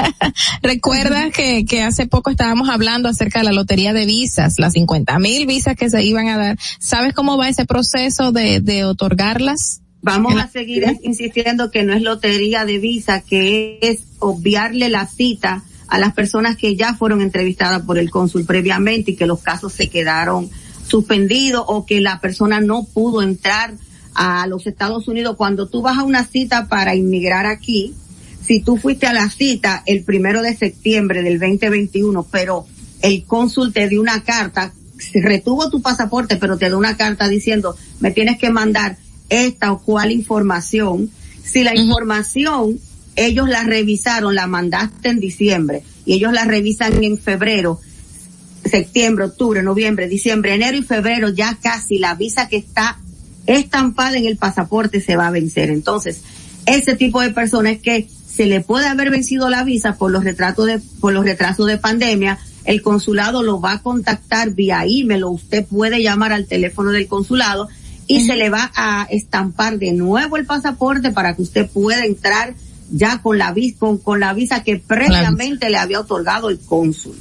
[0.62, 5.18] recuerdas que, que hace poco estábamos hablando acerca de la lotería de visas, las 50
[5.18, 6.58] mil visas que se iban a dar.
[6.78, 9.80] ¿Sabes cómo va ese proceso de, de otorgarlas?
[10.02, 15.64] Vamos a seguir insistiendo que no es lotería de visa, que es obviarle la cita
[15.88, 19.72] a las personas que ya fueron entrevistadas por el cónsul previamente y que los casos
[19.72, 20.50] se quedaron
[20.86, 23.74] suspendidos o que la persona no pudo entrar
[24.14, 25.36] a los Estados Unidos.
[25.36, 27.94] Cuando tú vas a una cita para inmigrar aquí,
[28.46, 32.66] si tú fuiste a la cita el primero de septiembre del 2021, pero
[33.02, 34.72] el cónsul te dio una carta,
[35.14, 38.98] retuvo tu pasaporte, pero te dio una carta diciendo, me tienes que mandar
[39.28, 41.10] esta o cual información.
[41.42, 42.78] Si la información
[43.16, 47.80] ellos la revisaron, la mandaste en diciembre y ellos la revisan en febrero,
[48.64, 53.00] septiembre, octubre, noviembre, diciembre, enero y febrero, ya casi la visa que está
[53.46, 55.70] estampada en el pasaporte se va a vencer.
[55.70, 56.20] Entonces,
[56.66, 60.66] ese tipo de personas que se le puede haber vencido la visa por los retratos
[60.66, 65.30] de, por los retrasos de pandemia, el consulado lo va a contactar vía email o
[65.30, 67.68] usted puede llamar al teléfono del consulado
[68.06, 72.54] y se le va a estampar de nuevo el pasaporte para que usted pueda entrar
[72.90, 77.16] ya con la visa, con, con la visa que previamente le había otorgado el cónsul.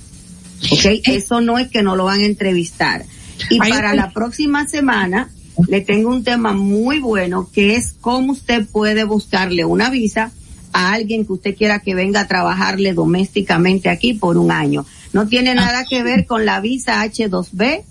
[0.71, 0.85] ¿Ok?
[1.05, 3.05] Eso no es que no lo van a entrevistar.
[3.49, 5.29] Y para la próxima semana
[5.67, 10.31] le tengo un tema muy bueno que es cómo usted puede buscarle una visa
[10.75, 14.85] a alguien que usted quiera que venga a trabajarle domésticamente aquí por un año.
[15.13, 17.83] No tiene nada que ver con la visa H2B,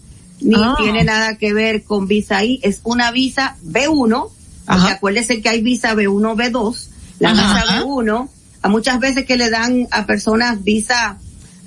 [0.42, 0.74] ni Ah.
[0.78, 4.28] tiene nada que ver con visa I, es una visa B1,
[4.66, 6.88] porque acuérdese que hay visa B1, B2,
[7.20, 7.62] la Ajá.
[7.64, 8.28] visa B1,
[8.60, 11.16] a muchas veces que le dan a personas visa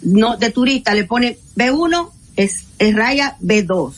[0.04, 3.94] no de turista, le pone B1 es, es raya B2.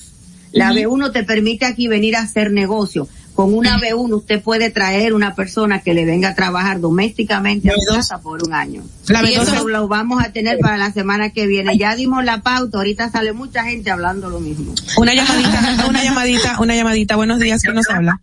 [0.53, 0.79] La Ujú.
[0.97, 3.09] B1 te permite aquí venir a hacer negocio.
[3.39, 7.73] Con una B1 usted puede traer una persona que le venga a trabajar domésticamente a
[7.73, 8.83] su casa por un año.
[9.07, 11.77] La y B2 eso lo vamos a tener para la semana que viene.
[11.77, 14.75] Ya dimos la pauta, ahorita sale mucha gente hablando lo mismo.
[14.97, 17.15] Una llamadita, una llamadita, una llamadita.
[17.15, 18.19] Buenos días, ¿quién nos habla?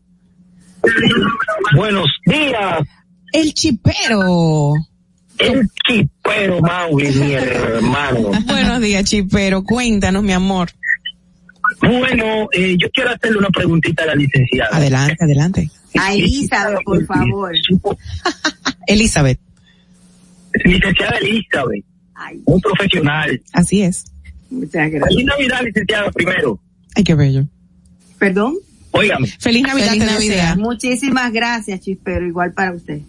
[1.74, 2.82] Buenos días.
[3.32, 4.74] El chipero.
[5.38, 8.32] El chipero, Mauri, mi hermano.
[8.44, 9.64] Buenos días, chipero.
[9.64, 10.68] Cuéntanos, mi amor.
[11.80, 14.76] Bueno, eh, yo quiero hacerle una preguntita a la licenciada.
[14.76, 15.70] Adelante, adelante.
[15.98, 17.52] A Elizabeth, por favor.
[18.86, 19.40] Elizabeth.
[20.64, 21.84] Licenciada Elizabeth.
[22.44, 23.40] Un profesional.
[23.52, 24.04] Así es.
[24.50, 26.60] Muchas Feliz Navidad, licenciada, primero.
[26.94, 27.46] Ay, qué bello.
[28.18, 28.56] ¿Perdón?
[28.90, 29.28] Óigame.
[29.38, 30.56] Feliz Navidad, Feliz Navidad.
[30.56, 33.00] Muchísimas gracias, Chispero, igual para usted.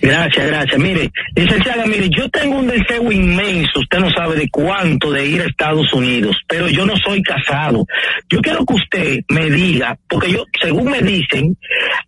[0.00, 0.78] Gracias, gracias.
[0.78, 5.40] Mire, licenciada, mire, yo tengo un deseo inmenso, usted no sabe de cuánto, de ir
[5.42, 7.86] a Estados Unidos, pero yo no soy casado.
[8.28, 11.56] Yo quiero que usted me diga, porque yo, según me dicen,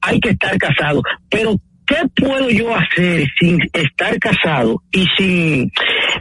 [0.01, 5.71] hay que estar casado, pero ¿qué puedo yo hacer sin estar casado y sin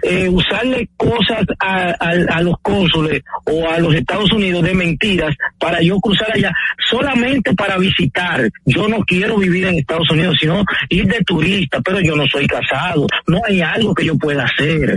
[0.03, 5.35] eh, usarle cosas a, a- a los cónsules o a los Estados Unidos de mentiras
[5.59, 6.51] para yo cruzar allá
[6.89, 8.49] solamente para visitar?
[8.65, 12.45] Yo no quiero vivir en Estados Unidos, sino ir de turista, pero yo no soy
[12.47, 13.07] casado.
[13.27, 14.95] No hay algo que yo pueda hacer.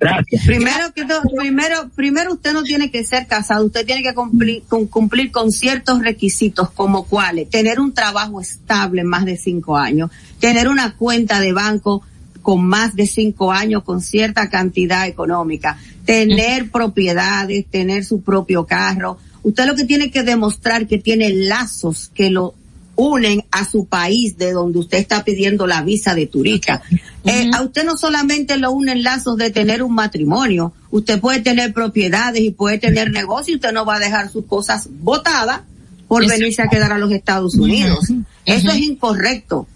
[0.00, 0.46] Gracias.
[0.46, 0.92] Primero
[1.36, 5.52] primero, primero usted no tiene que ser casado, usted tiene que cumplir con, cumplir con
[5.52, 11.38] ciertos requisitos como cuáles, tener un trabajo estable más de cinco años, tener una cuenta
[11.38, 12.02] de banco
[12.40, 19.18] con más de cinco años con cierta cantidad económica, tener propiedades, tener su propio carro.
[19.42, 22.54] Usted lo que tiene que demostrar que tiene lazos que lo
[23.00, 26.82] unen a su país de donde usted está pidiendo la visa de turista.
[27.24, 31.72] Eh, a usted no solamente lo unen lazos de tener un matrimonio, usted puede tener
[31.72, 35.62] propiedades y puede tener negocio y usted no va a dejar sus cosas botadas
[36.08, 36.40] por Exacto.
[36.40, 38.12] venirse a quedar a los Estados Unidos.
[38.44, 39.66] Eso es incorrecto.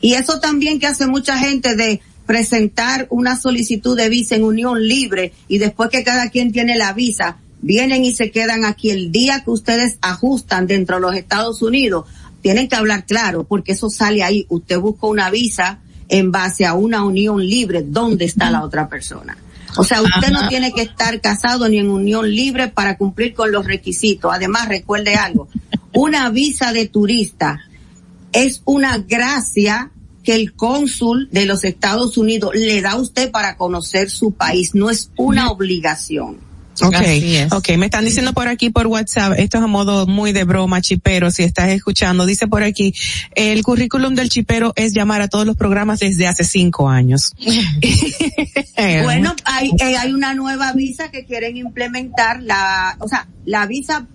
[0.00, 4.82] Y eso también que hace mucha gente de presentar una solicitud de visa en unión
[4.82, 9.10] libre y después que cada quien tiene la visa, vienen y se quedan aquí el
[9.10, 12.06] día que ustedes ajustan dentro de los Estados Unidos,
[12.44, 14.44] tienen que hablar claro, porque eso sale ahí.
[14.50, 15.78] Usted busca una visa
[16.10, 19.34] en base a una unión libre, ¿dónde está la otra persona?
[19.78, 23.50] O sea, usted no tiene que estar casado ni en unión libre para cumplir con
[23.50, 24.30] los requisitos.
[24.30, 25.48] Además, recuerde algo,
[25.94, 27.60] una visa de turista
[28.34, 29.90] es una gracia
[30.22, 34.74] que el cónsul de los Estados Unidos le da a usted para conocer su país,
[34.74, 36.40] no es una obligación.
[36.80, 40.44] Okay, okay, me están diciendo por aquí por WhatsApp, esto es a modo muy de
[40.44, 42.94] broma, chipero, si estás escuchando, dice por aquí,
[43.34, 47.32] el currículum del chipero es llamar a todos los programas desde hace cinco años.
[49.04, 54.06] bueno, hay, eh, hay una nueva visa que quieren implementar, la, o sea, la visa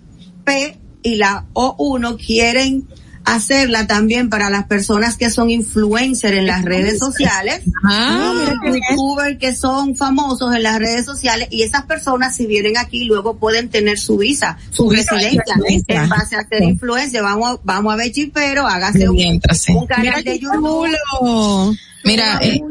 [0.44, 2.86] P y la O1 quieren
[3.24, 9.54] hacerla también para las personas que son influencers en las redes sociales, ah, youtubers que
[9.54, 11.48] son famosos en las redes sociales.
[11.50, 15.42] Y esas personas si vienen aquí luego pueden tener su visa, su, residencia
[15.86, 17.22] en base a ser influencer.
[17.22, 19.40] Vamos, vamos a ver chipero, hágase un,
[19.86, 21.76] canal de YouTube.
[22.02, 22.62] Mira, eh,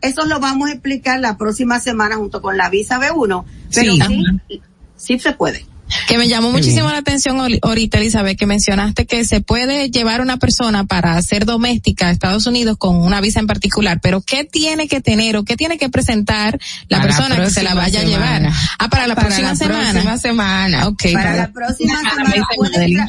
[0.00, 3.44] eso lo vamos a explicar la próxima semana junto con la visa B1,
[3.74, 4.62] pero sí,
[4.96, 5.66] sí se puede.
[6.08, 10.38] Que me llamó muchísimo la atención ahorita, Elizabeth, que mencionaste que se puede llevar una
[10.38, 14.88] persona para ser doméstica a Estados Unidos con una visa en particular, pero ¿qué tiene
[14.88, 16.58] que tener o qué tiene que presentar
[16.88, 18.50] la persona que se la vaya a llevar?
[18.78, 19.92] Ah, para la próxima semana.
[19.92, 20.92] Próxima semana.
[21.12, 22.46] Para, la próxima semana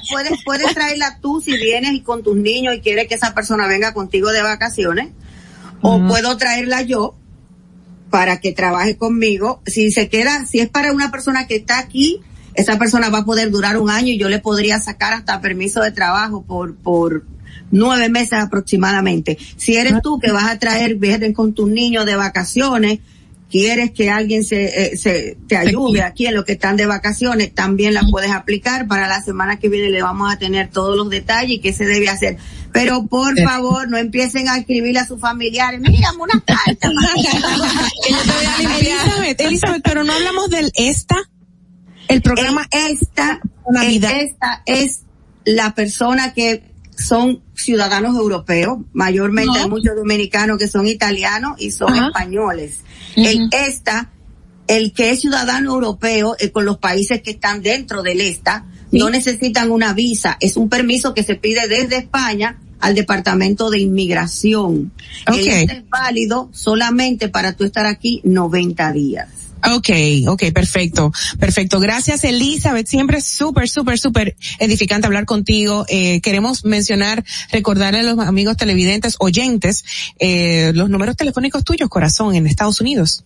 [0.09, 3.67] puedes, puedes, traerla tú si vienes y con tus niños y quieres que esa persona
[3.67, 5.09] venga contigo de vacaciones,
[5.81, 7.15] o puedo traerla yo
[8.09, 9.61] para que trabaje conmigo.
[9.65, 12.21] Si se queda, si es para una persona que está aquí,
[12.55, 15.81] esa persona va a poder durar un año y yo le podría sacar hasta permiso
[15.81, 17.25] de trabajo por, por
[17.71, 19.37] nueve meses aproximadamente.
[19.57, 22.99] Si eres tú que vas a traer, vienen con tus niños de vacaciones,
[23.49, 27.53] quieres que alguien se, eh, se te ayude aquí en lo que están de vacaciones,
[27.53, 28.87] también la puedes aplicar.
[28.87, 31.85] Para la semana que viene le vamos a tener todos los detalles y qué se
[31.85, 32.37] debe hacer.
[32.73, 36.89] Pero por favor, no empiecen a escribirle a sus familiares, mírame una carta.
[38.59, 41.15] Elizabeth, Elizabeth, pero no hablamos del esta.
[42.07, 43.41] El programa esta,
[43.83, 45.01] esta es
[45.45, 46.63] la persona que
[46.97, 52.79] son ciudadanos europeos, mayormente hay muchos dominicanos que son italianos y son españoles.
[53.15, 54.11] El esta,
[54.67, 59.09] el que es ciudadano europeo eh, con los países que están dentro del esta, no
[59.09, 64.91] necesitan una visa, es un permiso que se pide desde España al Departamento de Inmigración.
[65.27, 69.27] El este es válido solamente para tú estar aquí 90 días.
[69.73, 71.79] Okay, okay, perfecto, perfecto.
[71.79, 75.85] Gracias Elizabeth, siempre súper, súper, súper edificante hablar contigo.
[75.89, 79.83] Eh, queremos mencionar, recordarle a los amigos televidentes, oyentes,
[80.19, 83.25] eh, los números telefónicos tuyos, corazón, en Estados Unidos.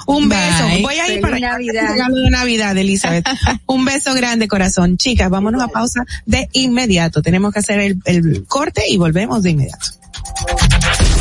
[0.06, 0.64] Un beso.
[0.82, 1.94] Voy a ir para Navidad.
[1.96, 3.26] de Navidad, Elizabeth.
[3.66, 4.96] Un beso grande, corazón.
[4.96, 7.22] Chicas, vámonos a pausa de inmediato.
[7.22, 9.86] Tenemos que hacer el, el corte y volvemos de inmediato.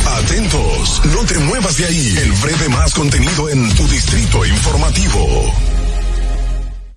[0.06, 2.18] Atentos, no te muevas de ahí.
[2.22, 5.54] El breve más contenido en tu distrito informativo.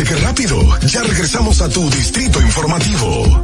[0.00, 0.78] ¿Viste qué rápido?
[0.86, 3.42] Ya regresamos a tu distrito informativo.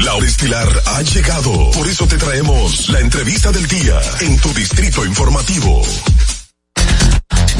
[0.00, 1.70] La hora estilar ha llegado.
[1.70, 5.82] Por eso te traemos la entrevista del día en tu distrito informativo.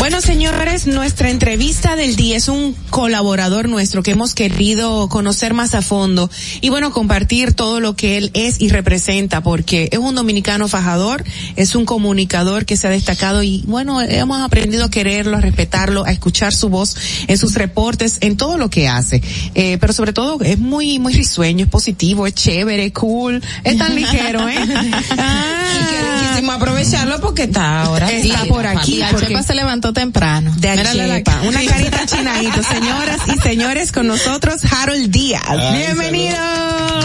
[0.05, 5.75] Bueno, señores, nuestra entrevista del día es un colaborador nuestro que hemos querido conocer más
[5.75, 10.15] a fondo y bueno, compartir todo lo que él es y representa porque es un
[10.15, 11.25] dominicano fajador,
[11.57, 16.05] es un comunicador que se ha destacado y bueno, hemos aprendido a quererlo, a respetarlo,
[16.05, 19.23] a escuchar su voz en sus reportes, en todo lo que hace.
[19.55, 23.95] Eh, pero sobre todo es muy, muy risueño, es positivo, es chévere, cool, es tan
[23.95, 24.59] ligero, ¿eh?
[25.75, 28.11] Y quisimos aprovecharlo porque está ahora.
[28.11, 28.49] Está sí.
[28.49, 28.97] por aquí.
[28.99, 30.53] La porque- chepa se levantó temprano.
[30.59, 31.49] de Achepa, cara.
[31.49, 35.43] una carita chinadito, señoras y señores, con nosotros Harold Díaz.
[35.47, 36.37] Ay, Bienvenido.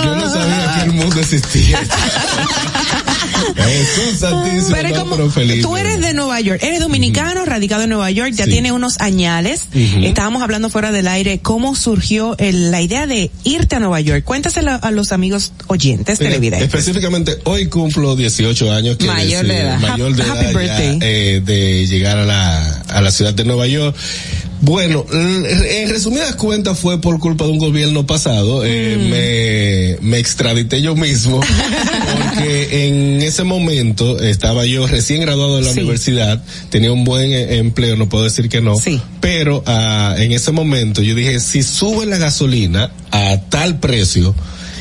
[0.03, 1.79] Yo no sabía que el mundo existía.
[3.55, 5.61] Jesús santísimo, Pero no, como pero feliz.
[5.61, 8.51] tú eres de Nueva York, eres dominicano, radicado en Nueva York, ya Sí.
[8.51, 9.67] tiene unos añales.
[9.73, 14.23] Estábamos hablando fuera del aire cómo surgió el- la idea de irte a Nueva York.
[14.23, 16.67] Cuéntaselo a los amigos oyentes Mira, televidentes.
[16.67, 18.97] Específicamente, hoy cumplo 18 años.
[19.05, 19.79] Mayor de edad.
[19.79, 20.99] Mayor de Happy edad ya, birthday.
[21.01, 23.95] eh, de llegar a la, a la ciudad de Nueva York.
[24.61, 28.63] Bueno, en resumidas cuentas fue por culpa de un gobierno pasado.
[28.65, 31.39] Eh, me, me extradité yo mismo
[32.33, 37.57] porque en ese momento estaba yo recién graduado de la universidad, tenía un buen eh,
[37.57, 38.75] empleo, no puedo decir que no.
[39.21, 44.35] Pero ah, en ese momento yo dije, si sube la gasolina a tal precio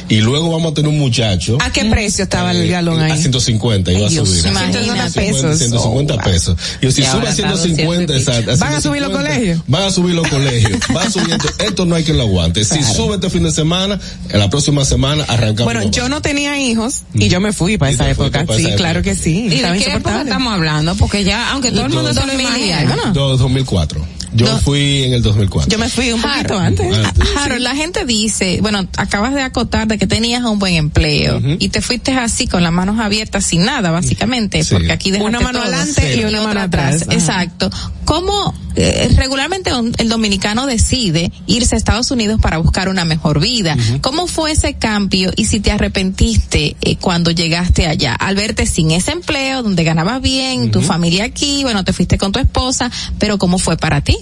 [0.08, 1.58] y luego vamos a tener un muchacho.
[1.60, 3.12] ¿A qué precio estaba el galón ahí?
[3.12, 4.46] A 150 iba Ay, a Dios, subir.
[4.46, 4.84] a imagínate.
[4.84, 5.58] 150 pesos.
[5.58, 6.24] 150 Oh, wow.
[6.24, 6.56] pesos.
[6.82, 8.64] Yo si Y sube ahora a está 150, 200 y exacto.
[8.64, 9.62] ¿Van a subir los 150, colegios?
[9.66, 10.72] Van a subir los colegios.
[10.96, 12.64] Va a subir esto, esto no hay que lo aguante.
[12.64, 12.94] Si Claro.
[12.94, 13.98] sube este fin de semana,
[14.30, 15.72] en la próxima semana arrancamos.
[15.72, 18.44] Bueno, yo no tenía hijos y yo me fui para esa época.
[18.46, 19.46] para Sí, esa claro que sí.
[19.46, 20.94] ¿Y de qué época estamos hablando?
[20.96, 23.12] Porque ya, aunque todo el mundo se lo imagina, ¿no?
[23.12, 24.04] Dos- 2004.
[24.34, 25.70] Yo fui en el 2004.
[25.70, 27.26] Yo me fui un poquito Harold, antes.
[27.36, 31.68] Harold, la gente dice, bueno, acabas de acotar de que tenías un buen empleo y
[31.70, 34.74] te fuiste así con las manos abiertas sin nada, básicamente, Sí.
[34.74, 35.68] porque aquí dejaste Una mano todo.
[35.72, 37.02] adelante y una otra mano atrás.
[37.10, 37.70] Exacto.
[38.04, 43.40] ¿Cómo eh, regularmente un- el dominicano decide irse a Estados Unidos para buscar una mejor
[43.40, 43.76] vida?
[44.02, 48.90] ¿Cómo fue ese cambio y si te arrepentiste eh, cuando llegaste allá al verte sin
[48.92, 53.36] ese empleo donde ganabas bien, tu familia aquí, bueno, te fuiste con tu esposa, pero
[53.38, 54.16] cómo fue para ti?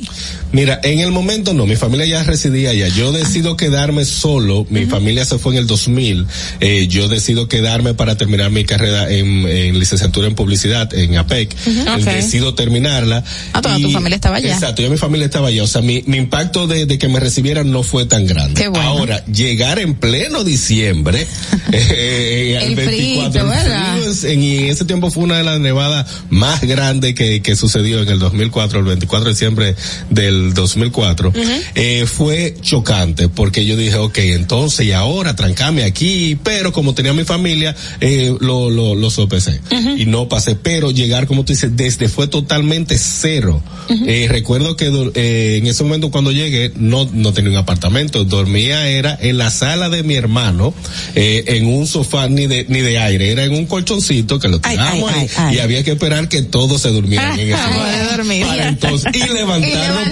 [0.52, 2.88] Mira, en el momento no, mi familia ya residía allá.
[2.88, 6.26] Yo decido quedarme solo, mi familia se fue en el 2000.
[6.60, 11.54] Eh, yo decido quedarme para terminar mi carrera en, en licenciatura en publicidad en APEC.
[11.94, 12.04] Ok.
[12.04, 13.24] Decido terminarla.
[13.52, 14.54] Ah, toda tu Y- familia estaba allá.
[14.54, 15.62] Exacto, yo mi familia estaba allá.
[15.64, 18.60] O sea, mi, mi impacto de, de que me recibieran no fue tan grande.
[18.60, 18.86] Qué bueno.
[18.88, 21.26] Ahora, llegar en pleno diciembre,
[21.72, 26.06] eh, El el 24, frito, el frío en, ese tiempo fue una de las nevadas
[26.30, 29.76] más grandes que, que sucedió en el 2004, el 24 de diciembre
[30.10, 31.32] del 2004.
[31.74, 37.12] eh, fue chocante porque yo dije, ok, entonces y ahora trancame aquí, pero como tenía
[37.12, 39.60] mi familia, eh, lo, lo, lo sopesé
[39.96, 43.62] y no pasé, pero llegar, como tú dices, desde fue totalmente cero.
[44.06, 48.88] Eh, recuerdo que eh, en ese momento cuando llegué no, no tenía un apartamento, dormía
[48.88, 50.74] era en la sala de mi hermano,
[51.14, 54.60] eh, en un sofá ni de, ni de aire, era en un colchoncito que lo
[54.62, 55.02] ay,
[55.36, 55.56] ay.
[55.56, 58.16] y había que esperar que todos se durmieran en ese Para lugar.
[58.16, 58.46] dormir.
[58.46, 59.18] Para entonces, y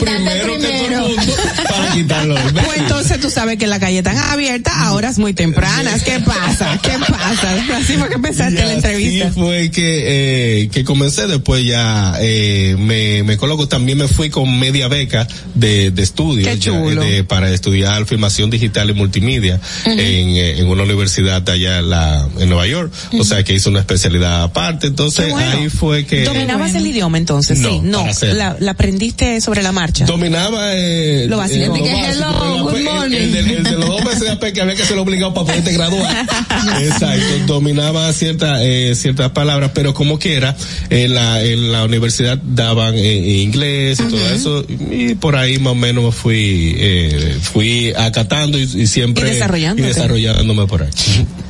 [0.00, 1.32] primero, que todo el mundo
[1.70, 2.34] para quitarlo.
[2.52, 6.02] Pues entonces tú sabes que la calle están abiertas a horas muy tempranas.
[6.02, 6.78] ¿Qué pasa?
[6.82, 7.76] ¿Qué pasa?
[7.76, 9.26] Así fue que empezaste la entrevista.
[9.28, 14.30] Sí fue que, eh, que comencé, después ya eh, me, me coloco, también me fui
[14.30, 17.02] con media beca de, de estudio Qué ya, chulo.
[17.02, 22.28] de- para estudiar filmación digital y multimedia en, eh, en una universidad allá en, la,
[22.38, 25.50] en Nueva York, o sea que hice una especialidad aparte, entonces bueno.
[25.58, 26.24] ahí fue que...
[26.24, 27.58] ¿Dominabas el idioma entonces?
[27.60, 28.06] No, sí, no.
[28.34, 30.04] La, la aprendiste sobre la marcha.
[30.06, 31.64] Dominaba eh, Lo básico.
[31.64, 33.16] eh, básico, good el- morning.
[33.16, 35.46] El, de, el de los dos meses de AP que había que ser obligado para
[35.46, 36.26] poderte graduar.
[36.82, 40.56] Exacto, dominaba ciertas eh, ciertas palabras, pero como quiera,
[40.90, 45.72] en la, en la universidad daban eh, inglés y todo eso, y por ahí más
[45.72, 49.28] o menos fui eh, fui acatando y, y siempre
[49.76, 50.90] y desarrollándome por ahí.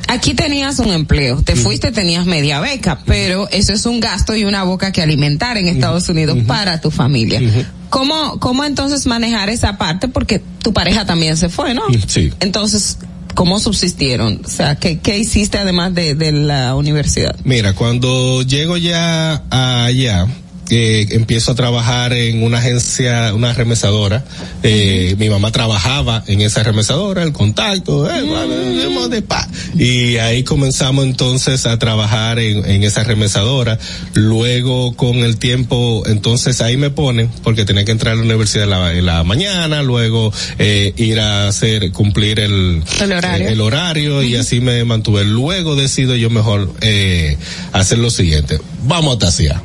[0.07, 4.43] Aquí tenías un empleo, te fuiste, tenías media beca, pero eso es un gasto y
[4.43, 7.41] una boca que alimentar en Estados Unidos para tu familia.
[7.89, 10.07] ¿Cómo, ¿Cómo entonces manejar esa parte?
[10.07, 11.83] Porque tu pareja también se fue, ¿no?
[12.07, 12.31] Sí.
[12.39, 12.97] Entonces,
[13.35, 14.41] ¿cómo subsistieron?
[14.45, 17.35] O sea, ¿qué, qué hiciste además de, de la universidad?
[17.43, 20.27] Mira, cuando llego ya allá,
[20.69, 24.23] eh, empiezo a trabajar en una agencia, una remesadora.
[24.63, 29.47] Eh, Mi mamá trabajaba en esa remesadora, el contacto, eh, pa.
[29.77, 33.77] y ahí comenzamos entonces a trabajar en, en esa remesadora.
[34.13, 38.63] Luego con el tiempo, entonces ahí me ponen, porque tenía que entrar a la universidad
[38.65, 43.47] en la, en la mañana, luego eh, ir a hacer, cumplir el, El horario.
[43.49, 45.23] el horario y así me mantuve.
[45.25, 47.37] Luego decido yo mejor eh,
[47.73, 48.59] hacer lo siguiente.
[48.87, 49.61] Vamos a tasear.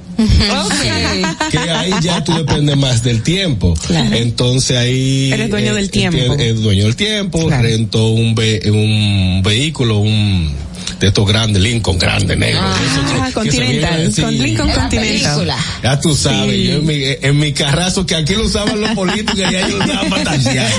[1.51, 3.75] Que ahí ya tú dependes más del tiempo.
[4.13, 6.35] Entonces ahí Eres dueño del tiempo.
[6.39, 10.53] Es dueño del tiempo, rento un ve- un vehículo, un
[10.99, 12.61] de estos grandes, Lincoln grande, negro.
[12.63, 14.39] Ah, Eso que- Continental, que se con.
[14.39, 15.55] Lincoln Continental.
[15.83, 16.65] Ya tú sabes, Sí.
[16.69, 19.79] yo en mi, en mi carrazo que aquí lo usaban los políticos y allá yo
[19.79, 20.73] lo usaba para taxiar.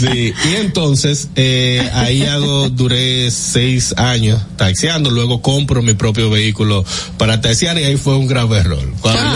[0.00, 6.84] Sí, y entonces eh, ahí hago, duré seis años taxiando, luego compro mi propio vehículo
[7.18, 8.82] para taxiar y ahí fue un grave error.
[9.00, 9.35] Cuando ¿Por ya-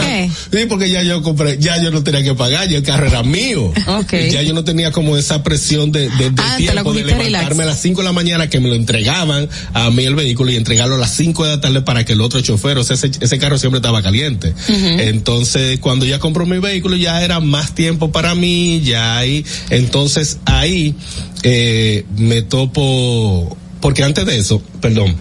[0.51, 3.23] Sí, porque ya yo compré, ya yo no tenía que pagar, ya el carro era
[3.23, 3.71] mío.
[3.87, 4.13] Ok.
[4.31, 7.25] Ya yo no tenía como esa presión de, de, del Ah, tiempo de cogiste relax.
[7.31, 10.51] levantarme a las 5 de la mañana que me lo entregaban a mí el vehículo
[10.51, 12.95] y entregarlo a las 5 de la tarde para que el otro chofer, o sea,
[12.95, 14.53] ese, ese carro siempre estaba caliente.
[14.67, 20.39] Entonces, cuando ya compró mi vehículo ya era más tiempo para mí, ya ahí, entonces
[20.45, 20.95] ahí
[21.43, 25.15] eh, me topo, porque antes de eso, perdón,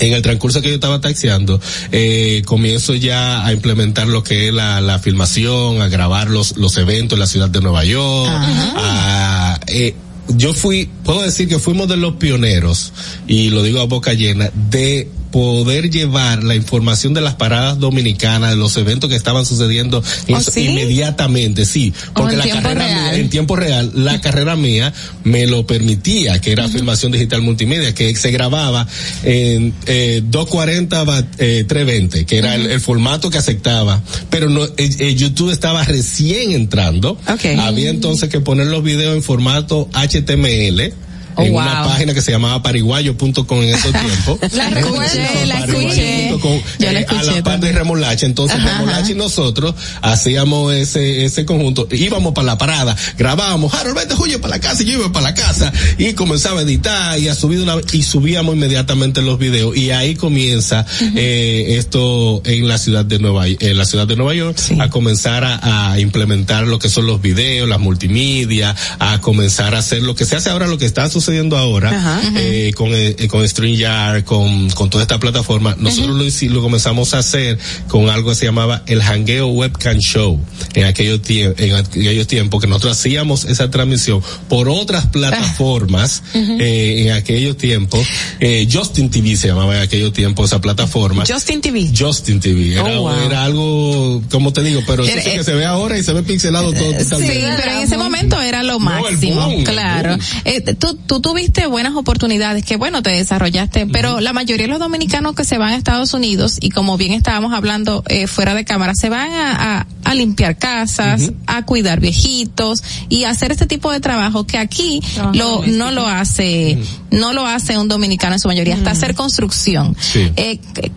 [0.00, 1.60] en el transcurso que yo estaba taxiando,
[1.92, 6.76] eh, comienzo ya a implementar lo que es la, la filmación, a grabar los, los
[6.76, 9.94] eventos en la ciudad de Nueva York, a, eh,
[10.28, 12.92] yo fui, puedo decir que fuimos de los pioneros,
[13.26, 18.50] y lo digo a boca llena, de poder llevar la información de las paradas dominicanas,
[18.50, 20.66] de los eventos que estaban sucediendo ¿Oh, sí?
[20.66, 23.02] inmediatamente, sí, porque la carrera real.
[23.12, 24.92] mía, en tiempo real, la carrera mía
[25.24, 28.86] me lo permitía, que era filmación digital multimedia, que se grababa
[29.22, 34.64] en eh, 240 va- eh, 320, que era el, el formato que aceptaba, pero no,
[34.64, 37.18] eh, eh, YouTube estaba recién entrando,
[37.58, 40.92] había entonces que poner los videos en formato HTML.
[41.38, 41.62] Oh, en wow.
[41.62, 44.40] una página que se llamaba pariguayo.com en esos tiempos.
[44.52, 46.30] La escuché, la escuché.
[46.78, 47.72] Yo la eh, a la par de.
[47.72, 48.26] Remolacha.
[48.26, 49.12] Entonces Ajá, Remolacha ajá.
[49.12, 54.56] y nosotros hacíamos ese, ese conjunto, íbamos para la parada, grabábamos, Harold, vete Julio para
[54.56, 57.60] la casa, y yo iba para la casa, y comenzaba a editar y a subir
[57.60, 60.84] una y subíamos inmediatamente los videos, y ahí comienza
[61.14, 65.44] eh, esto en la ciudad de Nueva en la ciudad de Nueva York, a comenzar
[65.44, 70.16] a, a implementar lo que son los videos, las multimedia, a comenzar a hacer lo
[70.16, 74.24] que se hace ahora, lo que está sucediendo sucediendo ahora eh, con eh, con StreamYard,
[74.24, 78.46] con con toda esta plataforma, nosotros lo lo comenzamos a hacer con algo que se
[78.46, 80.40] llamaba el Hangueo Webcam Show
[80.74, 87.12] en aquellos en aquellos tiempos que nosotros hacíamos esa transmisión por otras plataformas eh, en
[87.12, 88.06] aquellos tiempos.
[88.40, 91.24] Eh, Justin TV se llamaba en aquellos tiempos esa plataforma.
[91.28, 91.90] Justin TV.
[91.96, 92.72] Justin TV.
[92.74, 93.20] Era, Oh, wow.
[93.26, 96.12] era algo, como te digo, pero eso Era- sí que se ve ahora y se
[96.14, 97.52] ve pixelado todo Sí, totalmente.
[97.58, 100.16] pero en ese momento era lo máximo, boom, claro.
[100.44, 104.78] Eh, tú, tú tuviste buenas oportunidades, que bueno, te desarrollaste, pero la mayoría de los
[104.80, 108.64] dominicanos que se van a Estados Unidos, y como bien estábamos hablando eh, fuera de
[108.64, 113.66] cámara, se van a, a- a limpiar casas, a cuidar viejitos y a hacer este
[113.66, 115.00] tipo de trabajo que aquí
[115.34, 116.78] lo, no lo hace,
[117.10, 119.94] no lo hace un dominicano en su mayoría, hasta hacer construcción.
[120.00, 120.32] Sí.
[120.36, 120.90] Eh, que-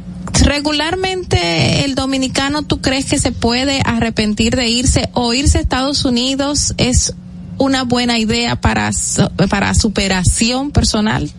[0.45, 6.06] regularmente el dominicano, ¿tú crees que se puede arrepentir de irse o irse a Estados
[6.06, 7.14] Unidos es
[7.61, 8.89] una buena idea para
[9.49, 11.31] para superación personal?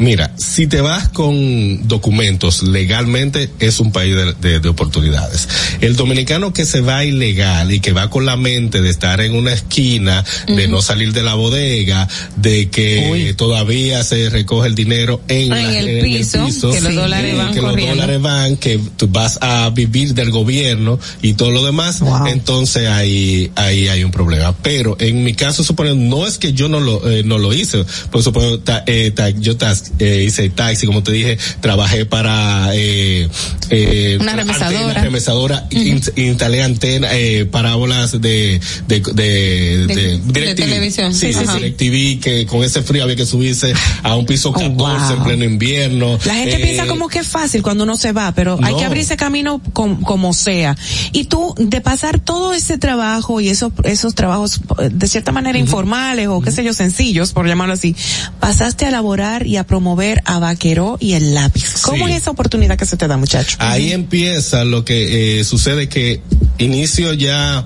[0.00, 5.46] Mira, si te vas con documentos legalmente, es un país de, de- de oportunidades.
[5.82, 9.34] El dominicano que se va ilegal y que va con la mente de estar en
[9.34, 15.20] una esquina, de no salir de la bodega, de que todavía se recoge el dinero
[15.28, 17.94] en, En la- el piso, que los dólares van que corriendo.
[17.96, 22.88] los dólares van, que tú vas a vivir del gobierno y todo lo demás, entonces
[22.88, 24.56] ahí, ahí hay un problema.
[24.62, 27.84] Pero en mi caso, supongo, no es que yo no lo, eh, no lo hice,
[28.10, 32.70] por supongo, ta- eh, ta- yo tas- eh, hice taxi, como te dije, trabajé para,
[32.74, 33.28] eh,
[33.70, 34.78] eh, Una remesadora.
[34.80, 41.14] antena, remesadora, in- instalé antena, eh, parábolas de, de, de, de, de televisión.
[41.14, 41.52] Sí, Sí, sí.
[41.58, 43.72] DirecTV, que con ese frío había que subirse
[44.02, 46.18] a un piso 14 en pleno invierno.
[46.24, 48.84] La gente Eh, piensa como que es fácil cuando uno se va, pero hay que
[48.84, 50.76] abrirse camino com- como sea.
[51.12, 55.58] Y tú, de pasar todo ese trabajo y esos, esos trabajos eh, de cierta manera
[55.58, 57.94] informales o qué sé yo, sencillos, por llamarlo así,
[58.40, 59.79] pasaste a laborar y a promover
[60.24, 61.82] a Vaqueró y el lápiz.
[61.82, 62.12] ¿Cómo Sí.
[62.12, 63.56] es esa oportunidad que se te da, muchacho?
[63.60, 66.20] Ahí empieza lo que eh, sucede que
[66.58, 67.64] inicio ya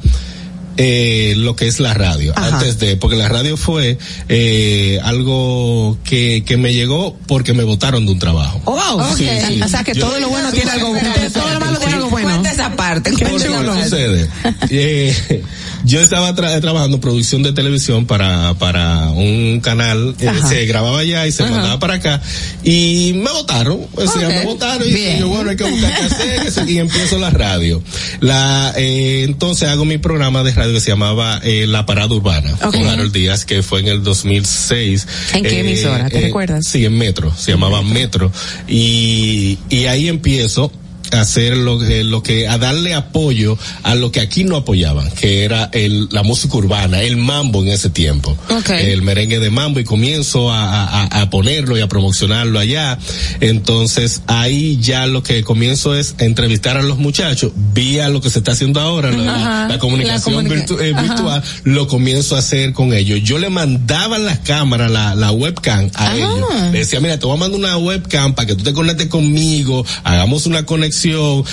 [0.77, 2.59] eh, lo que es la radio Ajá.
[2.59, 3.99] antes de porque la radio fue
[4.29, 9.17] eh, algo que, que me llegó porque me votaron de un trabajo Oh, wow.
[9.17, 9.61] Sí, sí.
[9.63, 10.95] O sea que Yo- todo lo bueno tiene algo,
[11.33, 12.29] todo lo malo tiene algo bueno.
[12.29, 13.13] Cuenta esa parte.
[13.17, 14.29] Qué sucede?
[14.71, 15.43] Eh,
[15.85, 21.01] yo estaba tra- trabajando en producción de televisión para, para un canal, eh, se grababa
[21.01, 22.23] allá y se mandaba para acá,
[22.63, 26.41] y me votaron, o sea, me votaron, y yo, bueno, hay que buscar qué hacer,
[26.43, 27.83] qué sé, y empiezo la radio.
[28.21, 32.53] La, eh, entonces hago mi programa de radio que se llamaba eh, La Parada Urbana,
[32.62, 32.74] Ok.
[32.74, 35.07] con Harold Díaz, que fue en el 2006.
[35.35, 36.09] ¿En qué Eh, emisora?
[36.09, 36.66] ¿Te recuerdas?
[36.66, 38.32] Sí, en Metro, se llamaba Metro,
[38.69, 40.73] y, y ahí empiezo
[41.12, 45.44] hacer lo, que- lo que, a darle apoyo a lo que aquí no apoyaban, que
[45.44, 48.36] era el, la música urbana, el mambo en ese tiempo.
[48.51, 48.70] Ok.
[48.70, 52.98] El merengue de mambo y comienzo a, a, a ponerlo y a promocionarlo allá.
[53.40, 58.39] Entonces ahí ya lo que comienzo es entrevistar a los muchachos vía lo que se
[58.39, 59.68] está haciendo ahora, la, Ajá.
[59.68, 63.20] la comunicación La virtu- eh, virtual, lo comienzo a hacer con ellos.
[63.22, 66.16] Yo le mandaba las cámaras, la, la webcam a Ah.
[66.16, 66.40] ellos.
[66.72, 69.85] Le decía, mira, te voy a mandar una webcam para que tú te conectes conmigo,
[70.02, 71.03] hagamos una conexión.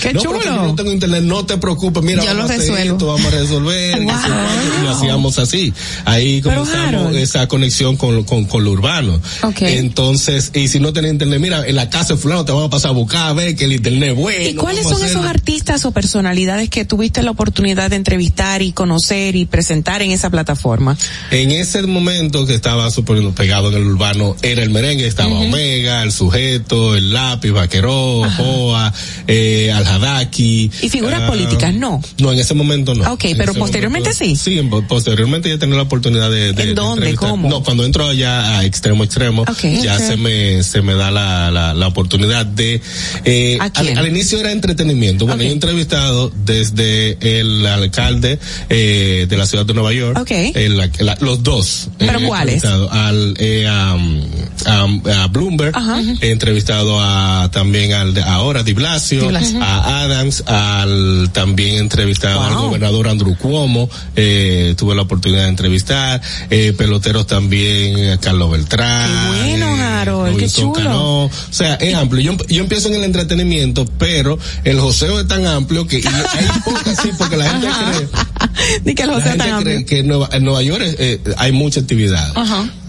[0.02, 0.42] ¡Qué no, chulo!
[0.44, 3.26] yo no tengo internet, no te preocupes, mira, Yo vamos lo a hacer esto, vamos
[3.26, 4.02] a resolver.
[4.12, 4.14] Wow.
[4.80, 5.74] y lo hacíamos así.
[6.06, 9.20] Ahí comenzamos esa conexión con, con, con lo urbano.
[9.60, 12.70] Entonces, y si no tenés internet, mira, en la casa de fulano te vamos a
[12.70, 14.48] pasar a buscar a ver que el internet es bueno.
[14.48, 19.36] ¿Y cuáles son esos artistas o personalidades que tuviste la oportunidad de entrevistar y conocer
[19.36, 20.98] y presentar en esa plataforma?
[21.32, 26.04] En ese momento que estaba súper pegado en el urbano, era el merengue, estaba Omega,
[26.04, 28.94] el sujeto, el lápiz, vaqueró, Joa,
[29.34, 30.70] eh, al Hadaki.
[30.82, 31.74] ¿Y figuras políticas?
[31.74, 32.02] No.
[32.20, 33.12] No, en ese momento no.
[33.14, 34.36] Ok, En pero posteriormente sí.
[34.36, 37.16] Sí, en- posteriormente ya tenía la oportunidad de, de- ¿En de dónde?
[37.16, 37.50] ¿Cómo?
[37.50, 39.64] No, cuando entro allá a extremo extremo, Ok.
[39.82, 42.82] ya se me se me da la, la, la oportunidad de
[43.26, 43.98] eh, ¿A al, quién?
[43.98, 45.26] al inicio era entretenimiento.
[45.26, 48.40] Bueno, yo he entrevistado desde el alcalde
[48.70, 50.32] eh, de la ciudad de Nueva York, Ok.
[50.32, 51.88] el- la- los dos.
[51.98, 52.64] ¿Pero cuáles?
[52.66, 56.02] Al, eh, a, Bloomberg, Ajá.
[56.22, 59.21] he entrevistado a también al de ahora Di Blasio,
[59.62, 62.66] A Adams, al también he entrevistado al Wow.
[62.68, 69.10] gobernador Andrew Cuomo, eh, tuve la oportunidad de entrevistar, eh, peloteros también, eh, Carlos Beltrán.
[69.34, 70.74] Qué bueno, eh, Harold, qué chulo.
[70.74, 71.26] Cano.
[71.26, 72.34] O sea, es amplio.
[72.34, 76.04] Yo, yo empiezo en el entretenimiento, pero el joseo es tan amplio que hay
[76.66, 78.08] pocas, sí, porque la gente cree,
[78.86, 79.86] Ni que el gente tan amplio.
[79.86, 82.34] que en Nueva, en Nueva York eh, hay mucha actividad.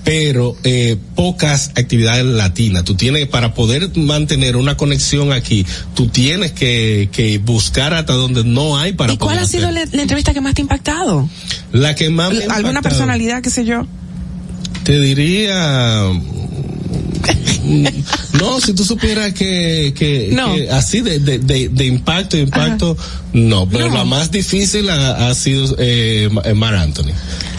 [0.04, 2.82] Pero eh, pocas actividades latinas.
[2.84, 5.64] Tú tienes, para poder mantener una conexión aquí,
[5.94, 9.70] tú tienes que, que buscar hasta donde no hay para ¿Y cuál poder ha sido
[9.70, 11.28] la, la entrevista que más te ha impactado?
[11.70, 12.82] La que más me ha ¿Alguna impactado.
[12.82, 13.86] personalidad, qué sé yo?
[14.82, 16.10] Te diría
[17.64, 17.86] mm,
[18.40, 20.54] no, si tú supieras que, que, No.
[20.54, 22.96] que así de, de, de, de impacto, impacto,
[23.32, 23.94] no, pero No.
[23.98, 27.12] la más difícil ha, ha sido eh, eh, Mar Anthony.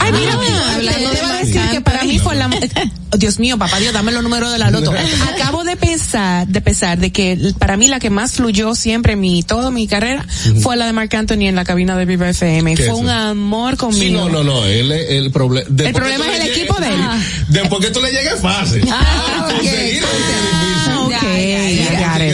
[0.04, 2.50] Ay, mira, te, te iba a decir que para mí fue la
[3.18, 4.94] Dios mío, papá Dios, dame los números de la loto.
[5.36, 9.44] Acabo de pensar, de pensar de que para mí la que más fluyó siempre mi
[9.44, 10.26] toda mi carrera
[10.62, 12.76] fue la de Marc Anthony en la cabina de Viva FM.
[12.76, 14.04] ¿Qué Fue un amor conmigo.
[14.04, 17.02] Sí, no, no, no, él, el, problema El problema es el equipo de él.
[17.50, 18.88] Después que tú le llegues fácil.
[18.92, 20.63] Ah, ok.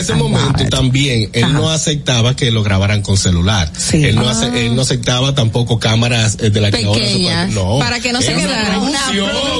[0.00, 3.72] Ese momento también él no aceptaba que lo grabaran con celular.
[3.92, 4.58] Él no ace- Ah.
[4.58, 8.20] él no aceptaba tampoco cámaras eh, de la que ahora se no, para que no
[8.20, 8.78] se quedara.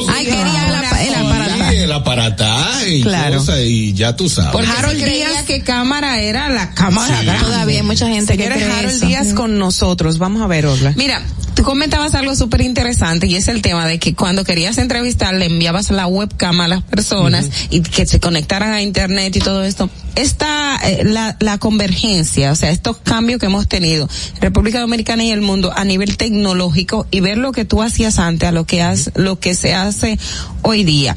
[0.09, 1.51] Ay, quería el, apa- el aparato.
[1.71, 3.39] Sí, el aparataje y Claro.
[3.39, 4.51] cosas y ya tú sabes.
[4.53, 7.21] Porque Harold creía que cámara era la cámara.
[7.41, 9.07] Todavía hay mucha gente que Señores, cree Harold eso.
[9.07, 10.19] Díaz con nosotros.
[10.19, 10.93] Vamos a ver, Orla.
[10.97, 11.23] Mira,
[11.61, 15.45] tú comentabas algo súper interesante y es el tema de que cuando querías entrevistar le
[15.45, 19.91] enviabas la webcam a las personas y que se conectaran a internet y todo esto.
[20.15, 24.09] Esta, eh, la, la convergencia, o sea, estos cambios que hemos tenido,
[24.41, 28.49] República Dominicana y el mundo a nivel tecnológico y ver lo que tú hacías antes
[28.49, 30.19] a lo que has, lo que se hace
[30.63, 31.15] hoy día.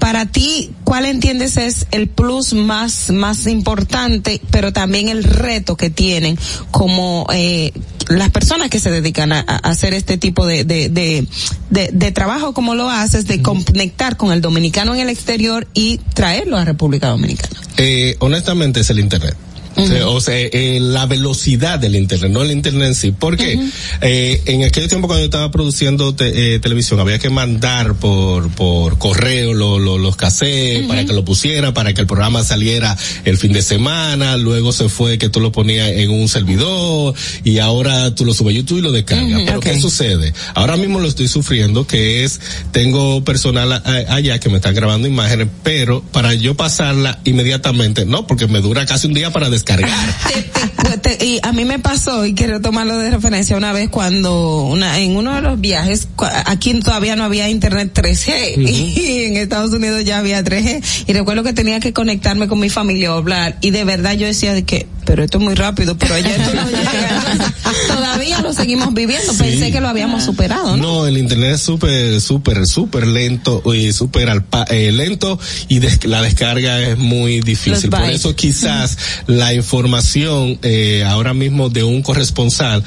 [0.00, 5.88] Para ti, ¿cuál entiendes es el plus más, más importante, pero también el reto que
[5.88, 6.36] tienen
[6.72, 7.72] como eh,
[8.08, 11.28] las personas que se dedican a, a hacer este tipo de, de, de,
[11.70, 15.98] de, de trabajo como lo haces, de conectar con el dominicano en el exterior y
[16.12, 17.60] traerlo a República Dominicana?
[17.76, 19.36] Eh, honestamente es el internet.
[19.82, 23.12] O sea, O sea, eh, la velocidad del internet, no el internet en sí.
[23.18, 23.58] Porque
[24.00, 28.50] eh, en aquel tiempo cuando yo estaba produciendo te- eh, televisión había que mandar por
[28.50, 32.96] por correo lo- lo- los cassettes para que lo pusiera, para que el programa saliera
[33.24, 34.36] el fin de semana.
[34.36, 38.54] Luego se fue que tú lo ponías en un servidor y ahora tú lo subes
[38.54, 39.42] a YouTube y lo descargas.
[39.46, 39.64] Pero ok.
[39.64, 40.32] ¿qué sucede?
[40.54, 42.40] Ahora mismo lo estoy sufriendo, que es
[42.72, 43.82] tengo personal a-
[44.14, 48.84] allá que me están grabando imágenes, pero para yo pasarla inmediatamente, no, porque me dura
[48.86, 49.69] casi un día para descargar.
[50.80, 54.62] Pues te- y a mí me pasó y quiero tomarlo de referencia una vez cuando
[54.64, 56.08] una en uno de los viajes
[56.46, 61.42] aquí todavía no había internet 3G y en Estados Unidos ya había 3G y recuerdo
[61.44, 64.64] que tenía que conectarme con mi familia o hablar y de verdad yo decía de
[64.64, 67.54] que pero esto es muy rápido pero allá esto no llega
[67.88, 71.00] todavía lo seguimos viviendo pensé que lo habíamos superado ¿no?
[71.00, 74.28] No, el internet es súper, súper, súper lento y súper
[74.70, 77.90] eh, lento y des- la descarga es muy difícil.
[77.90, 82.82] Por eso quizás la información eh, ahora mismo de un corresponsal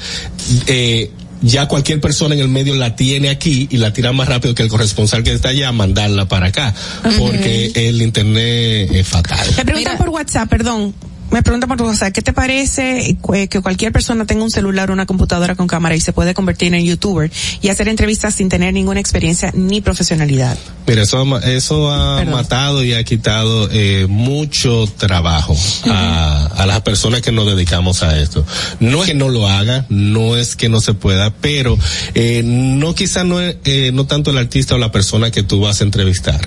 [0.66, 1.10] eh,
[1.44, 4.62] ya cualquier persona en el medio la tiene aquí y la tira más rápido que
[4.62, 6.74] el corresponsal que está allá a mandarla para acá,
[7.18, 9.46] porque el internet es fatal.
[9.56, 10.94] Me preguntan por WhatsApp, perdón.
[11.34, 14.92] Me preguntan por WhatsApp, ¿qué te parece eh, que cualquier persona tenga un celular o
[14.92, 17.28] una computadora con cámara y se puede convertir en youtuber
[17.60, 20.56] y hacer entrevistas sin tener ninguna experiencia ni profesionalidad?
[20.86, 25.56] Mira, eso, eso ha matado y ha quitado eh, mucho trabajo
[25.90, 28.46] a, a las personas que nos dedicamos a esto.
[28.78, 31.76] No es que no lo haga, no es que no se pueda, pero
[32.14, 35.80] eh, no quizá no, eh, no tanto el artista o la persona que tú vas
[35.80, 36.46] a entrevistar.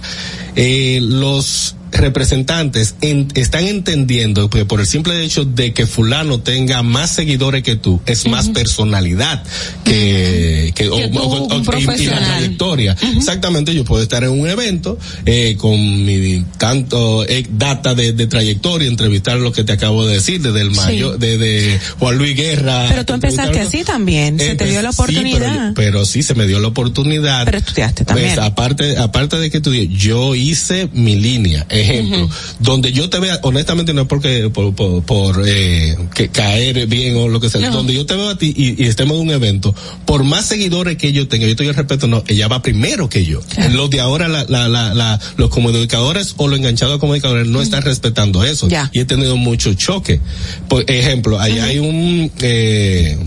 [0.56, 6.84] Eh, los representantes en- están entendiendo que por el simple hecho de que fulano tenga
[6.84, 9.44] más seguidores que tú es más personalidad
[9.84, 11.64] que, que, o- tú, o- o- un
[11.98, 12.96] y- y la trayectoria.
[13.16, 18.28] Exactamente, yo puedo estar en un evento eh, con mi tanto eh, data de, de
[18.28, 22.86] trayectoria, entrevistar lo que te acabo de decir, desde el mayor, desde Juan Luis Guerra.
[22.90, 25.68] Pero tú empezaste así también, se te dio la sí, pero oportunidad.
[25.70, 27.46] yo- pero, sí, se me dio la oportunidad.
[27.46, 28.34] Pero estudiaste también.
[28.36, 33.40] Pues, aparte, aparte de que estudié, yo hice mi línea, ejemplo, donde yo te vea,
[33.44, 37.62] honestamente no es porque, por, por, por, eh, que caer bien o lo que sea,
[37.62, 37.78] No.
[37.78, 39.74] donde yo te veo a ti y, y estemos en un evento,
[40.06, 43.26] por más seguidores que yo tenga, yo doy el respeto, no, ella va primero que
[43.26, 43.40] yo.
[43.72, 47.82] Los de ahora, la, la, la, la- los comunicadores o los enganchados comunicadores no están
[47.84, 48.68] respetando eso.
[48.92, 50.20] Y he tenido mucho choque.
[50.68, 53.18] Por ejemplo, allá hay un, eh,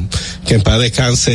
[0.46, 1.30] que en paz descanse,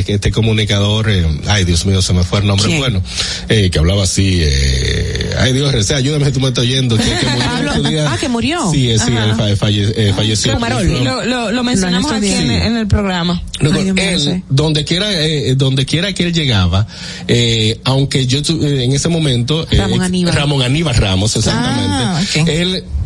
[0.00, 2.78] eh, que este comunicador, eh, ay Dios mío, se me fue el nombre, ¿Quién?
[2.78, 3.02] bueno,
[3.48, 7.56] eh, que hablaba así, eh, ay Dios, ayúdame tú me estás oyendo, que, que murió
[7.60, 8.12] el otro día.
[8.12, 8.70] Ah, que murió.
[8.70, 9.24] Sí, eh, sí, Ajá.
[9.24, 10.58] él fa- falle- eh, falleció.
[10.82, 12.64] Y lo, lo, lo mencionamos Lo aquí en, estudiado.
[12.66, 14.42] en el programa Luego, Ay, él, sí.
[14.50, 16.86] donde quiera, eh, donde quiera que él llegaba,
[17.28, 20.34] eh, aunque yo tu- eh, en ese momento, eh, Ramón Aníbal.
[20.34, 22.20] Ramón Aníbal Ramos, exactamente, Ah,
[22.52, 23.03] él ah,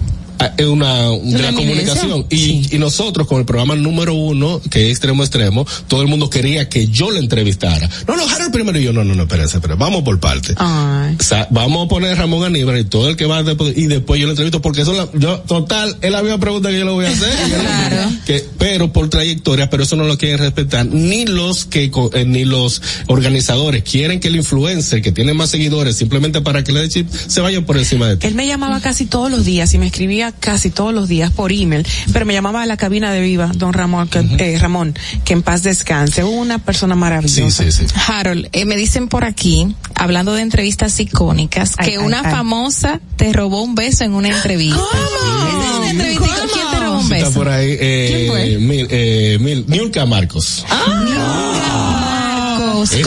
[0.67, 2.26] una, de la comunicación.
[2.31, 6.31] Y, y nosotros con el programa número uno, que es extremo extremo, todo el mundo
[6.31, 7.89] quería que yo le entrevistara.
[8.07, 10.52] No, no, Harold primero y yo, no, no, no, espérense, espérense, vamos por parte.
[10.52, 14.20] O sea, vamos a poner Ramón Aníbal y todo el que va después, y después
[14.20, 16.92] yo le entrevisto porque eso la, yo, total, es la misma pregunta que yo le
[16.92, 17.28] voy a hacer.
[18.26, 22.44] que, pero por trayectoria, pero eso no lo quieren respetar ni los que, eh, ni
[22.44, 26.89] los organizadores quieren que el influencer que tiene más seguidores simplemente para que le dé
[26.89, 28.26] chip se vayan por encima de ti.
[28.26, 31.53] Él me llamaba casi todos los días y me escribía casi todos los días por
[31.53, 35.33] email, pero me llamaba a la cabina de Viva, don Ramón, que, eh, Ramón, que
[35.33, 37.65] en paz descanse, una persona maravillosa.
[38.09, 42.31] Harold, eh, me dicen por aquí, hablando de entrevistas icónicas, Ay, que ay, una ay.
[42.31, 44.79] famosa te robó un beso en una entrevista.
[44.79, 46.27] Esa es una entrevista.
[46.53, 47.33] ¿Quién te robó un Está beso?
[47.33, 48.59] por ahí, eh, ¿Quién fue?
[48.59, 49.65] Mil, eh, Mil,
[50.09, 50.65] Marcos.
[50.69, 53.05] Marcos, Eh,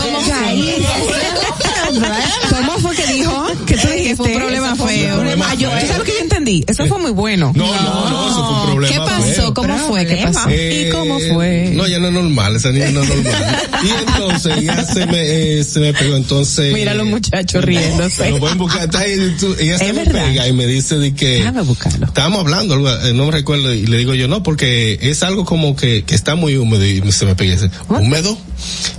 [1.99, 3.47] ¿cómo ¿Cómo fue que dijo?
[3.65, 4.15] Que tú dijiste.
[4.15, 5.15] fue un problema feo.
[5.15, 5.79] problema Ah, yo, feo.
[5.81, 6.63] ¿tú ¿Sabes lo que yo entendí?
[6.67, 7.51] Eso fue muy bueno.
[7.55, 8.93] No, no, no, eso fue un problema.
[8.93, 9.23] ¿Qué pasó?
[9.33, 9.53] feo.
[9.53, 10.05] ¿Cómo fue?
[10.05, 10.49] ¿Qué pasó?
[10.49, 11.71] Eh, ¿Y cómo fue?
[11.75, 13.59] No, ya no es normal, esa niña no es normal.
[13.83, 15.19] y entonces ya se me,
[15.59, 16.73] eh, se me pegó, entonces.
[16.73, 18.29] Mira los muchachos riéndose.
[18.31, 20.25] Lo pueden buscar, está ahí, tú- ella se me verdad.
[20.25, 21.27] pega y me dice de que.
[21.35, 22.05] Déjame buscarlo.
[22.07, 25.75] Estábamos hablando, eh, no me recuerdo, y le digo yo, no, porque es algo como
[25.75, 28.37] que, que está muy húmedo y se me pega y dice, ¿húmedo?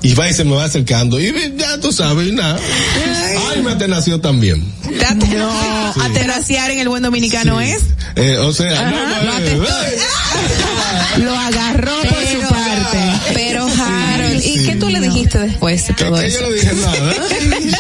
[0.03, 2.59] Y va y se me va acercando y ya tú sabes, nada.
[3.51, 4.65] Ay, me atenació también.
[5.37, 7.83] No, atenaciar en el buen dominicano es.
[8.17, 9.99] Eh, o sea, Ajá, no, no, lo eh,
[11.19, 13.13] Lo agarró por su parte.
[13.35, 16.41] Pero Harold, ¿y qué tú le dijiste después de todo que eso?
[16.41, 17.15] yo no dije nada.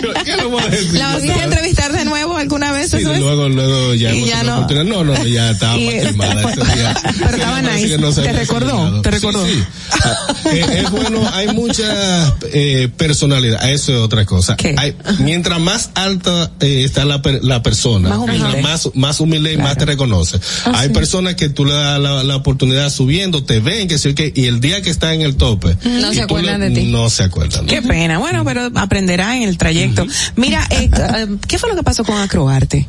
[0.03, 0.95] Yo, ¿Qué le voy a decir?
[0.95, 2.12] ¿La volviste a entrevistar de nuevo
[2.43, 2.91] alguna vez?
[2.91, 3.21] Sí, eso es?
[3.21, 4.67] luego, luego ya, Y ya no.
[4.85, 6.95] No, no, ya estaba quemada ese día.
[7.19, 7.99] Pero estaba nice.
[7.99, 9.47] no Te recordó, te recordó.
[9.47, 9.63] sí.
[10.05, 14.57] Ah, eh, es bueno, hay mucha eh, personalidad, eso es otra cosa.
[14.77, 18.63] Hay, mientras más alta eh, está la, la persona, Más humilde.
[18.63, 20.39] más, más humilde y más te reconoce.
[20.65, 20.95] Ah, hay sí.
[20.95, 24.47] personas que tú le das la, la oportunidad subiendo, te ven, que sí, que, y
[24.47, 26.87] el día que está en el tope, No se acuerdan le- de ti.
[26.89, 27.67] No se acuerdan.
[27.67, 28.19] Qué pena.
[28.19, 30.07] Bueno, pero aprenderá en el trayecto.
[30.37, 32.89] Mira, eh, eh, ¿qué fue lo que pasó con Acroarte?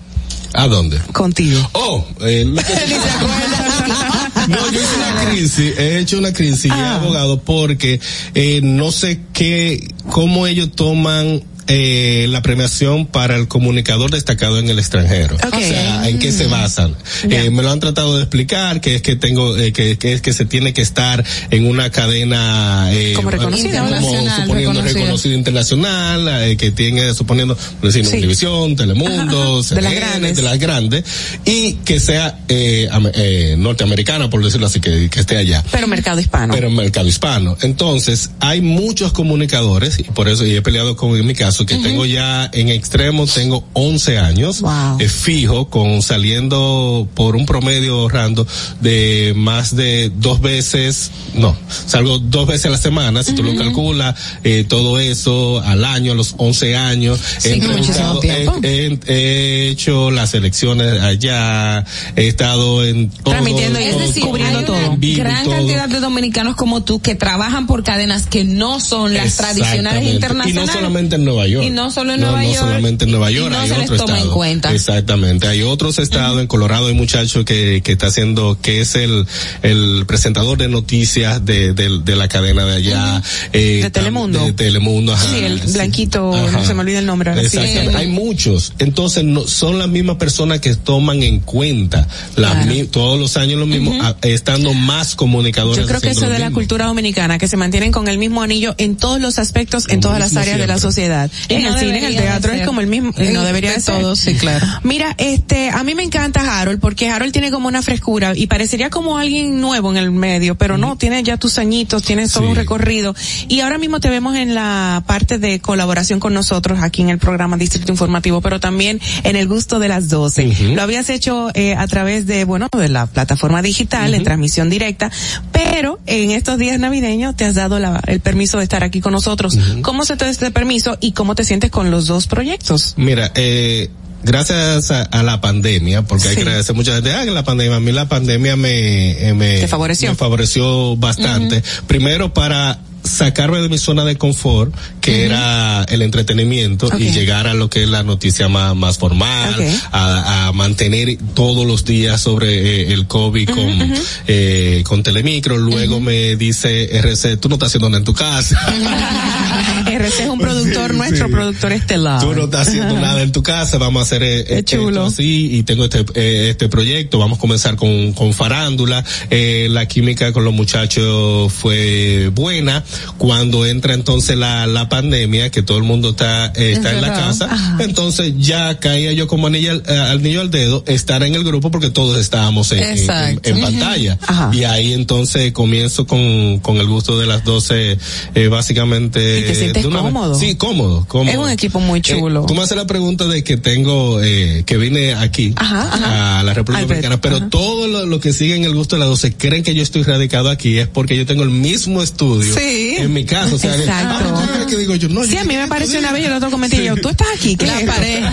[0.53, 0.97] ¿A dónde?
[1.11, 1.59] Contigo.
[1.73, 2.45] Oh, eh,
[4.47, 7.99] No, yo hice una crisis, he hecho una crisis y he abogado porque
[8.35, 14.69] eh, no sé qué, cómo ellos toman eh, la premiación para el comunicador destacado en
[14.69, 15.35] el extranjero.
[15.35, 16.95] O sea, ¿en qué se basan?
[17.29, 20.21] Eh, me lo han tratado de explicar, que es que tengo, eh, que, que es
[20.21, 24.11] que se tiene que estar en una cadena eh, Como reconocida, como
[24.41, 25.35] suponiendo reconocida.
[25.35, 28.11] internacional, eh, que tiene, suponiendo, por decir, Sí.
[28.11, 29.75] Televisión, Telemundo, Ajá, ajá.
[29.75, 30.35] De las grandes.
[30.37, 31.03] de las grandes,
[31.45, 35.63] y que sea eh, am- eh, norteamericana, por decirlo así, que, que esté allá.
[35.71, 36.53] Pero mercado hispano.
[36.53, 37.57] Pero mercado hispano.
[37.61, 41.75] Entonces, hay muchos comunicadores, y por eso y he peleado con en mi caso, que
[41.77, 44.63] tengo ya en extremo, tengo 11 años,
[44.99, 48.45] eh, fijo, con saliendo por un promedio ahorrando
[48.81, 53.55] de más de dos veces, no, salgo dos veces a la semana, si tú lo
[53.55, 58.59] calculas, eh, todo eso al año, a los 11 años, Sí, he, muchísimo entrevistado- tiempo.
[58.63, 64.23] he- he- he hecho las elecciones allá, he estado en todo, Transmitiendo y Es decir,
[64.23, 64.77] cubriendo hay todo.
[64.91, 65.53] una gran todo.
[65.55, 70.53] cantidad de dominicanos como tú que trabajan por cadenas que no son las tradicionales internacionales.
[70.53, 71.65] Y no solamente en Nueva York.
[71.65, 72.59] Y no solo en No, Nueva no York.
[72.59, 74.33] solamente en Nueva y York, no hay se les otro toma en estado.
[74.35, 74.73] cuenta.
[74.73, 75.47] Exactamente.
[75.47, 79.25] Hay otros estados, en Colorado hay un muchacho que, que está haciendo, que es el,
[79.61, 83.21] el presentador de noticias de, de, de la cadena de allá.
[83.53, 84.45] eh, De Telemundo.
[84.45, 85.25] De Telemundo, ajá.
[85.29, 86.51] Sí, el blanquito, Ajá.
[86.59, 87.57] no se me olvida el nombre ahora sí.
[87.57, 87.97] Exactamente.
[87.97, 88.73] Hay muchos.
[88.79, 93.59] Entonces, no, son las mismas personas que toman en cuenta las mi- todos los años
[93.59, 95.77] lo mismo, a- estando más comunicadores.
[95.81, 98.75] Yo creo que eso de la cultura dominicana, que se mantienen con el mismo anillo
[98.77, 100.81] en todos los aspectos, en todas las áreas de la siempre.
[100.81, 101.31] sociedad.
[101.49, 103.79] En no el cine, en el teatro es como el mismo, y no debería de
[103.79, 103.99] ser.
[103.99, 104.65] todo, sí, claro.
[104.83, 108.89] Mira, este, a mí me encanta Harold, porque Harold tiene como una frescura y parecería
[108.89, 112.55] como alguien nuevo en el medio, pero no, tiene ya tus añitos, tienes todo un
[112.55, 113.15] recorrido.
[113.47, 117.17] Y ahora mismo te vemos en la parte de colaboración con nosotros aquí en el
[117.19, 120.73] programa Distrito Informativo, pero también en el gusto de las 12.
[120.75, 125.11] Lo habías hecho eh, a través de, bueno, de la plataforma digital, en transmisión directa,
[125.51, 129.13] pero en estos días navideños te has dado la- el permiso de estar aquí con
[129.13, 129.57] nosotros.
[129.81, 132.93] ¿Cómo se te da este permiso y cómo te sientes con los dos proyectos?
[132.97, 133.89] Mira, eh,
[134.23, 137.79] gracias a, a la pandemia, porque hay que agradecer mucha gente, ah, la pandemia, a
[137.79, 140.09] mí la pandemia me, eh, me, favoreció.
[140.09, 141.63] me favoreció bastante.
[141.87, 147.53] Primero para sacarme de mi zona de confort, que era el entretenimiento, y llegar a
[147.53, 149.55] lo que es la noticia más, más formal,
[149.91, 153.93] a, a, mantener todos los días sobre eh, el COVID con,
[154.27, 155.57] eh, con Telemicro.
[155.57, 158.59] Luego me dice RC, tú no estás haciendo nada en tu casa.
[159.85, 162.21] RC es un productor, nuestro productor estelar.
[162.21, 165.05] Tú no estás haciendo nada en tu casa, vamos a hacer eh, chulo.
[165.05, 169.03] así y tengo este, eh, este proyecto, vamos a comenzar con, con farándula.
[169.29, 172.83] Eh, la química con los muchachos fue buena.
[173.17, 177.13] Cuando entra entonces la, la pandemia, que todo el mundo está, eh, está en la
[177.13, 181.43] casa, entonces ya caía yo como anillo al, eh, anillo al dedo estar en el
[181.43, 182.97] grupo porque todos estábamos en, en-
[183.29, 184.19] en- en pantalla.
[184.53, 187.97] Y ahí entonces comienzo con, con el gusto de las 12,
[188.35, 189.39] eh, básicamente.
[189.39, 190.13] ¿Y te sientes una vez.
[190.13, 190.35] cómodo?
[190.39, 191.31] Sí, cómodo, cómodo.
[191.31, 192.41] Es un equipo muy chulo.
[192.43, 196.53] Eh, tú me haces la pregunta de que tengo, eh, que vine aquí a la
[196.53, 199.63] República Al Dominicana, pero todo lo, lo que siguen el gusto de las 12 creen
[199.63, 202.82] que yo estoy radicado aquí es porque yo tengo el mismo estudio Sí.
[202.91, 203.55] En mi casa.
[203.55, 204.33] O sea, Exacto.
[204.35, 206.37] ah, que digo yo, no, Sí, yo- a mí me pareció una vez, yo lo
[206.37, 208.23] otro comenté, yo, tú estás aquí, ¿qué La pared.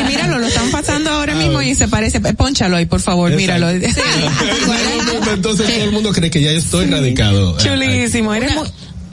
[0.00, 3.68] Y míralo, lo están pasando ahora mismo y se parece, ponchalo ahí, por favor, míralo.
[5.32, 7.56] Entonces todo el mundo cree que ya estoy radicado.
[7.58, 8.66] Chulísimo, eres muy...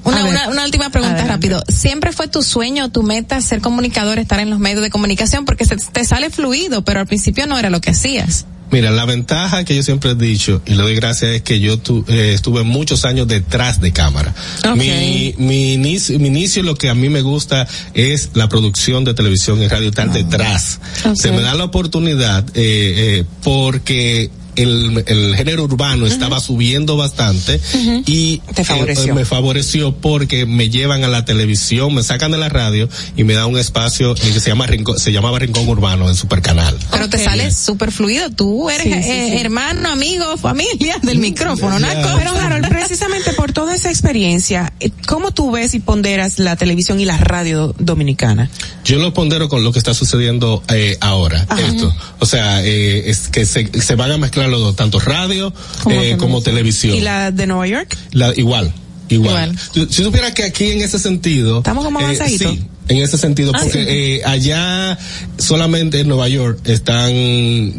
[0.03, 1.33] Una, una, una última pregunta Adelante.
[1.33, 1.63] rápido.
[1.69, 5.45] ¿Siempre fue tu sueño, tu meta, ser comunicador, estar en los medios de comunicación?
[5.45, 8.45] Porque se, te sale fluido, pero al principio no era lo que hacías.
[8.71, 11.77] Mira, la ventaja que yo siempre he dicho y le doy gracias es que yo
[11.77, 14.33] tu- eh, estuve muchos años detrás de cámara.
[14.75, 19.13] Mi, mi, inicio, mi inicio, lo que a mí me gusta es la producción de
[19.13, 20.79] televisión y radio, estar detrás.
[21.05, 21.15] Ok.
[21.15, 27.59] Se me da la oportunidad eh, eh, porque el, el género urbano estaba subiendo bastante
[28.05, 29.11] y Te favoreció.
[29.11, 33.23] eh, me favoreció porque me llevan a la televisión, me sacan de la radio y
[33.23, 36.77] me da un espacio que se llama Rincón, se llamaba Rincón Urbano en Supercanal.
[36.91, 38.29] Pero te sale súper fluido.
[38.31, 39.37] Tú eres Sí, sí, eh, sí.
[39.37, 42.15] hermano, amigo, familia del micrófono, cosa.
[42.17, 46.99] Pero Harold, precisamente por toda esa experiencia, eh, ¿cómo tú ves y ponderas la televisión
[46.99, 48.49] y la radio dominicana?
[48.85, 51.93] Yo lo pondero con lo que está sucediendo eh, ahora, esto.
[52.19, 56.01] O sea, eh, es que se, se van a mezclar los dos, tanto radio Como
[56.01, 56.95] eh, como televisión.
[56.95, 57.97] ¿Y la de Nueva York?
[58.11, 58.73] La- igual,
[59.09, 59.57] igual.
[59.73, 61.59] Si, si supiera que aquí en ese sentido.
[61.59, 62.51] Estamos como eh, avanzaditos.
[62.51, 63.85] sí, en ese sentido, Ah, porque sí.
[63.89, 64.97] eh, allá
[65.37, 67.13] solamente en Nueva York están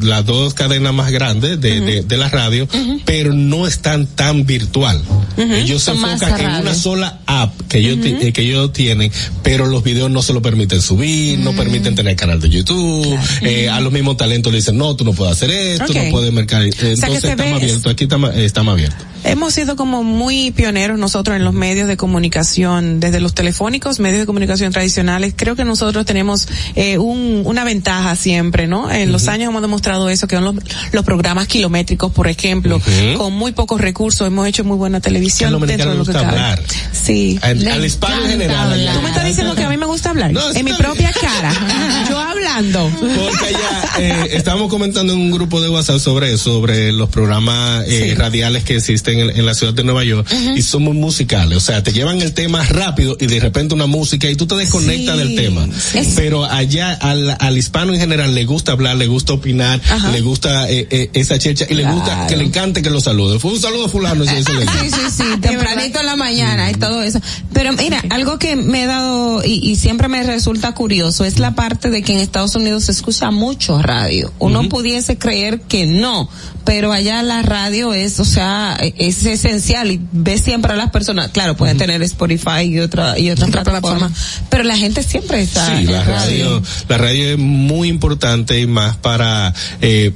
[0.07, 2.67] las dos cadenas más grandes de, de, de la radio,
[3.05, 5.01] pero no están tan virtual.
[5.37, 9.11] Ellos se Son enfocan en una sola app que ellos, eh, que ellos tienen,
[9.43, 13.69] pero los videos no se lo permiten subir, no permiten tener canal de YouTube, eh,
[13.69, 16.63] a los mismos talentos le dicen, no, tú no puedes hacer esto, no puedes mercar.
[16.63, 18.97] eh, Entonces se está ve- más abierto, aquí está más, está más abierto.
[19.25, 24.21] Hemos sido como muy pioneros nosotros en los medios de comunicación, desde los telefónicos, medios
[24.21, 24.94] de comunicación tradicionales.
[25.37, 28.91] Creo que nosotros tenemos eh, un, una ventaja siempre, ¿no?
[28.91, 30.55] En los años hemos demostrado eso, que son los,
[30.93, 32.81] los programas kilométricos, por ejemplo,
[33.17, 36.27] con muy pocos recursos hemos hecho muy buena televisión dentro de lo que cabe.
[36.27, 36.63] hablar.
[36.93, 37.39] Sí.
[37.43, 38.73] Al, al hispano en general.
[38.73, 38.93] allá.
[38.95, 40.33] Tú me estás diciendo que a mí me gusta hablar.
[40.33, 41.53] No, en mi propia cara.
[42.09, 42.91] Yo hablando.
[42.99, 47.85] Porque allá eh, estábamos comentando en un grupo de WhatsApp sobre eso, sobre los programas
[47.89, 48.15] eh, Sí.
[48.15, 51.61] radiales que existen en, en la ciudad de Nueva York y son muy musicales, o
[51.61, 54.84] sea, te llevan el tema rápido y de repente una música y tú te desconectas
[54.85, 55.67] Sí, del tema.
[55.77, 56.13] sí.
[56.17, 60.11] Pero allá al, al hispano en general le gusta hablar, le gusta opinar, Ajá.
[60.11, 63.39] le gusta eh, eh, esa checha y le gusta que le encante que lo salude.
[63.39, 66.71] Fue un saludo a fulano, eso, eso le Sí, sí, sí, tempranito en la mañana
[66.71, 67.21] y todo eso.
[67.53, 71.55] Pero mira, algo que me he dado y, y siempre me resulta curioso es la
[71.55, 74.33] parte de que en Estados Unidos se escucha mucho radio.
[74.39, 76.29] Uno pudiese creer que no,
[76.65, 80.91] pero allá la radio es, o sea, e- es esencial y ves siempre a las
[80.91, 84.13] personas, claro, pueden tener Spotify y otra y otras plataformas,
[84.49, 88.67] pero la gente siempre está Sí, en la radio, la radio es muy importante y
[88.67, 90.13] más para eh,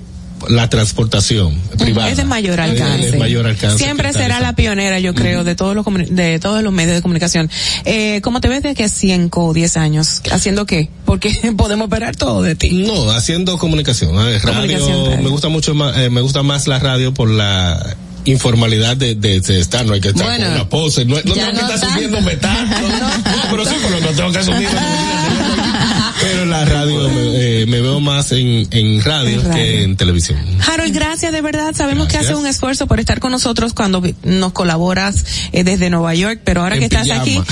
[0.48, 2.08] la transportación privada.
[2.10, 3.10] Es de mayor Es de- alcance.
[3.12, 3.78] de mayor alcance.
[3.82, 7.02] Siempre que será la pionera, yo creo, de todos los de todos los medios de
[7.02, 7.50] comunicación.
[7.84, 10.22] Eh, ¿Cómo te ves de aquí a 5 o 10 años?
[10.30, 10.88] ¿Haciendo qué?
[11.04, 12.70] Porque podemos esperar todo de ti.
[12.86, 14.14] No, haciendo comunicación.
[14.42, 19.14] Radio, me gusta mucho más, eh, me gusta más la radio por la informalidad de,
[19.14, 21.40] de, de estar, no hay que estar Bueno, con una pose, no, no tengo que
[21.50, 21.88] estar tanto.
[21.94, 23.14] subiendo metal, no, no,
[23.50, 24.68] pero sí, pero no tengo que asumir.
[26.20, 29.54] pero la radio me, eh, me veo más en, en radio, En radio.
[29.54, 30.38] que en televisión.
[30.66, 31.74] Harold, gracias de verdad.
[31.74, 32.32] Sabemos que Gracias.
[32.32, 36.62] haces un esfuerzo por estar con nosotros cuando nos colaboras eh, desde Nueva York, pero
[36.62, 37.22] ahora En que estás pijama.
[37.22, 37.40] aquí,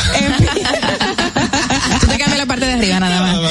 [2.00, 3.50] Tú te cambias la parte de arriba nada más.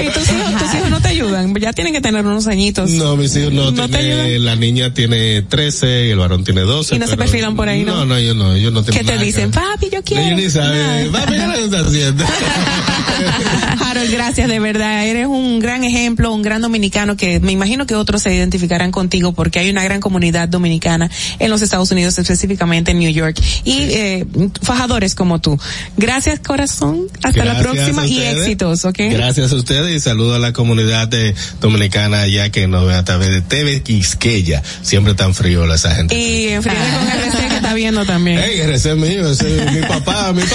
[0.00, 2.90] y tus hijos, tus hijos no te ayudan, ya tienen que tener unos añitos.
[2.90, 4.44] No, mis hijos no, ¿No te tiene- ayudan?
[4.44, 6.96] la niña tiene 13 y el varón tiene 12.
[6.96, 7.94] Y no se perfilan por ahí, ¿no?
[7.96, 9.50] No, no, ellos no, ellos no ¿Qué tienen te nada que dicen?
[9.50, 9.60] ver.
[9.60, 10.22] Papi, yo quiero.
[10.38, 11.12] Ellos ni Nada.
[11.12, 12.24] papi, ¿qué le está haciendo?
[13.84, 15.06] Harold, gracias de verdad.
[15.06, 19.32] Eres un gran ejemplo, un gran dominicano que me imagino que otros se identificarán contigo
[19.32, 23.40] porque hay una gran comunidad dominicana en los Estados Unidos, específicamente en New York.
[23.64, 24.26] Y eh,
[24.62, 25.58] fajadores como tú.
[25.96, 27.06] Gracias, corazón.
[27.22, 28.98] Hasta la próxima y éxitos, ¿ok?
[29.10, 33.04] Gracias a ustedes y saludo a la comunidad de dominicana allá que nos ve a
[33.04, 34.62] través de TV Quisqueya.
[34.82, 36.16] Siempre tan friola esa gente.
[36.16, 38.38] Y con RC que está viendo también.
[38.38, 40.42] Ey, RC mío, ese es mi papá, mi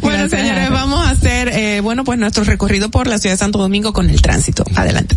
[0.00, 0.83] Bueno, señores, vamos
[1.80, 4.64] bueno, pues nuestro recorrido por la ciudad de Santo Domingo con el tránsito.
[4.74, 5.16] Adelante.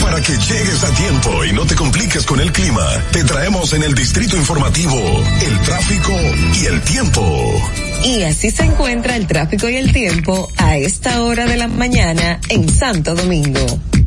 [0.00, 3.82] Para que llegues a tiempo y no te compliques con el clima, te traemos en
[3.82, 4.96] el distrito informativo
[5.42, 6.12] el tráfico
[6.60, 7.89] y el tiempo.
[8.04, 12.40] Y así se encuentra el tráfico y el tiempo a esta hora de la mañana
[12.48, 13.60] en Santo Domingo.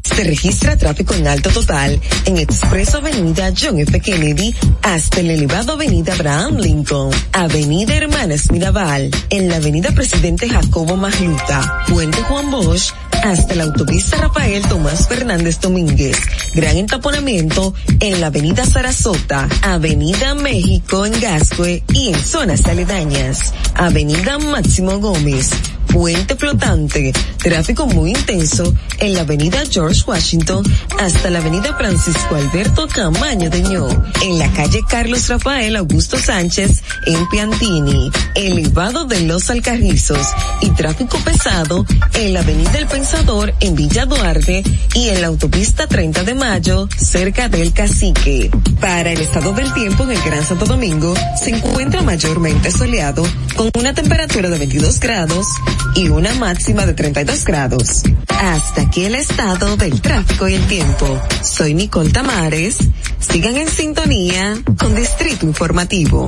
[0.04, 4.00] Se registra tráfico en alto total en Expreso Avenida John F.
[4.00, 10.98] Kennedy hasta el elevado Avenida Abraham Lincoln, Avenida Hermanas Mirabal, en la Avenida Presidente Jacobo
[10.98, 16.18] Magluta, Puente Juan Bosch, hasta la autopista Rafael Tomás Fernández Domínguez.
[16.54, 23.54] Gran entaponamiento en la Avenida Sarasota, Avenida México en Gascue y en zonas aledañas.
[23.76, 25.52] Avenida Máximo Gómez.
[25.94, 30.66] Puente flotante, tráfico muy intenso en la avenida George Washington
[31.00, 33.88] hasta la avenida Francisco Alberto Camaño de Ño,
[34.24, 40.28] en la calle Carlos Rafael Augusto Sánchez en Piantini, elevado de los Alcarrizos
[40.62, 44.64] y tráfico pesado en la avenida El Pensador en Villa Duarte
[44.96, 48.50] y en la autopista 30 de Mayo cerca del Cacique.
[48.80, 53.24] Para el estado del tiempo en el Gran Santo Domingo se encuentra mayormente soleado
[53.56, 55.46] con una temperatura de 22 grados
[55.96, 58.04] y una máxima de 32 grados.
[58.28, 61.22] Hasta aquí el estado del tráfico y el tiempo.
[61.42, 62.78] Soy Nicole Tamares.
[63.20, 66.28] Sigan en sintonía con Distrito Informativo.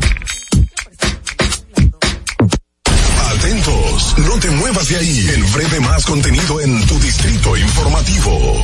[3.35, 5.29] Atentos, no te muevas de ahí.
[5.33, 8.63] El breve más contenido en tu distrito informativo.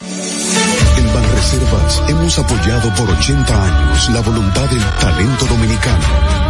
[0.00, 6.49] En Banreservas hemos apoyado por 80 años la voluntad del talento dominicano,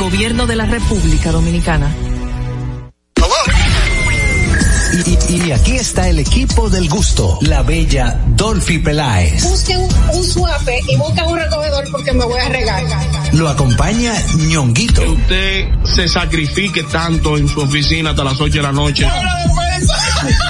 [0.00, 1.94] Gobierno de la República Dominicana.
[5.06, 9.44] Y, y- y aquí está el equipo del gusto, la bella Dolphy Peláez.
[9.44, 9.80] Busquen
[10.12, 12.82] un suape y busquen un recogedor porque me voy a regar.
[13.34, 14.12] Lo acompaña
[14.48, 15.02] ñonguito.
[15.12, 19.06] usted se sacrifique tanto en su oficina hasta las 8 de la noche.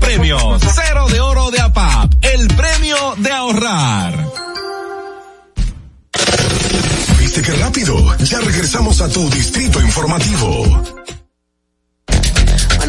[0.01, 0.61] premios.
[0.75, 4.25] Cero de oro de APAP, el premio de ahorrar.
[7.19, 8.17] ¿Viste qué rápido?
[8.17, 10.83] Ya regresamos a tu Distrito Informativo.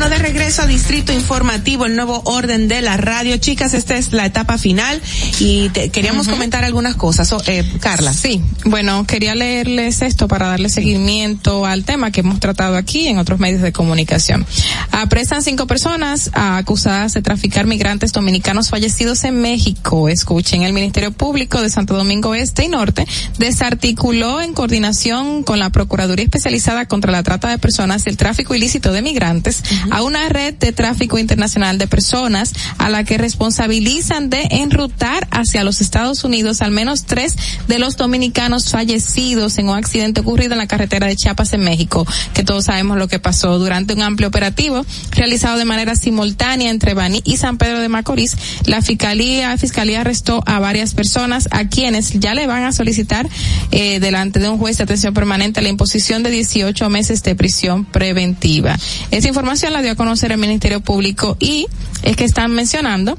[0.02, 3.36] Bueno, de regreso a Distrito Informativo, el nuevo orden de la radio.
[3.36, 5.00] Chicas, esta es la etapa final
[5.38, 7.32] y te- queríamos comentar algunas cosas.
[7.32, 8.12] O- eh, Carla.
[8.12, 13.18] Sí, bueno, quería leerles esto para darle seguimiento al tema que hemos tratado aquí en
[13.18, 14.44] otros medios de comunicación.
[14.90, 20.08] Apresan cinco personas acusadas de traficar migrantes dominicanos fallecidos en México.
[20.08, 23.06] Escuchen, el Ministerio Público de Santo Domingo Este y Norte
[23.38, 28.90] desarticuló en coordinación con la Procuraduría Especializada contra la Trata de Personas el Tráfico Ilícito
[28.92, 29.62] de Migrantes
[29.92, 35.64] a una red de tráfico internacional de personas a la que responsabilizan de enrutar hacia
[35.64, 37.36] los Estados Unidos al menos tres
[37.68, 42.06] de los dominicanos fallecidos en un accidente ocurrido en la carretera de Chiapas en México,
[42.32, 46.94] que todos sabemos lo que pasó durante un amplio operativo realizado de manera simultánea entre
[46.94, 48.34] Baní y San Pedro de Macorís.
[48.64, 53.28] La fiscalía, fiscalía arrestó a varias personas a quienes ya le van a solicitar
[53.70, 57.84] eh, delante de un juez de atención permanente la imposición de 18 meses de prisión
[57.84, 58.78] preventiva.
[59.10, 61.66] Esa información dio a conocer el Ministerio Público y
[62.02, 63.16] es que están mencionando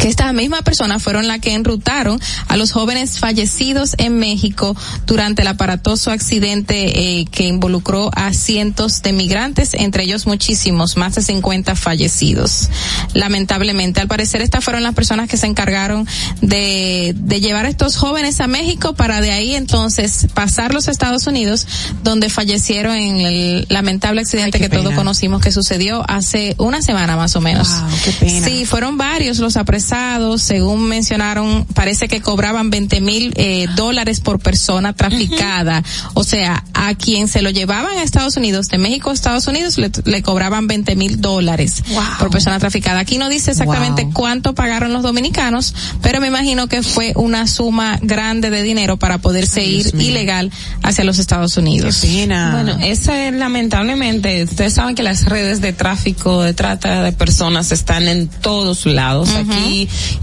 [0.00, 5.42] que estas mismas personas fueron las que enrutaron a los jóvenes fallecidos en México durante
[5.42, 11.22] el aparatoso accidente eh, que involucró a cientos de migrantes, entre ellos muchísimos, más de
[11.22, 12.70] 50 fallecidos.
[13.14, 16.06] Lamentablemente, al parecer estas fueron las personas que se encargaron
[16.40, 21.26] de, de llevar a estos jóvenes a México para de ahí entonces pasarlos a Estados
[21.26, 21.66] Unidos,
[22.02, 27.36] donde fallecieron en el lamentable accidente que todos conocimos que sucedió hace una semana más
[27.36, 27.68] o menos.
[28.04, 28.46] qué pena.
[28.46, 29.83] Sí, fueron varios los apresados,
[30.38, 35.82] según mencionaron, parece que cobraban 20 mil eh, dólares por persona traficada.
[36.14, 39.78] O sea, a quien se lo llevaban a Estados Unidos, de México a Estados Unidos,
[39.78, 41.82] le, le cobraban 20 mil dólares
[42.18, 43.00] por persona traficada.
[43.00, 47.98] Aquí no dice exactamente cuánto pagaron los dominicanos, pero me imagino que fue una suma
[48.02, 50.50] grande de dinero para poderse ir ilegal
[50.82, 51.96] hacia los Estados Unidos.
[52.52, 57.72] Bueno, esa es lamentablemente, ustedes saben que las redes de tráfico, de trata de personas
[57.72, 59.30] están en todos lados.
[59.34, 59.73] Aquí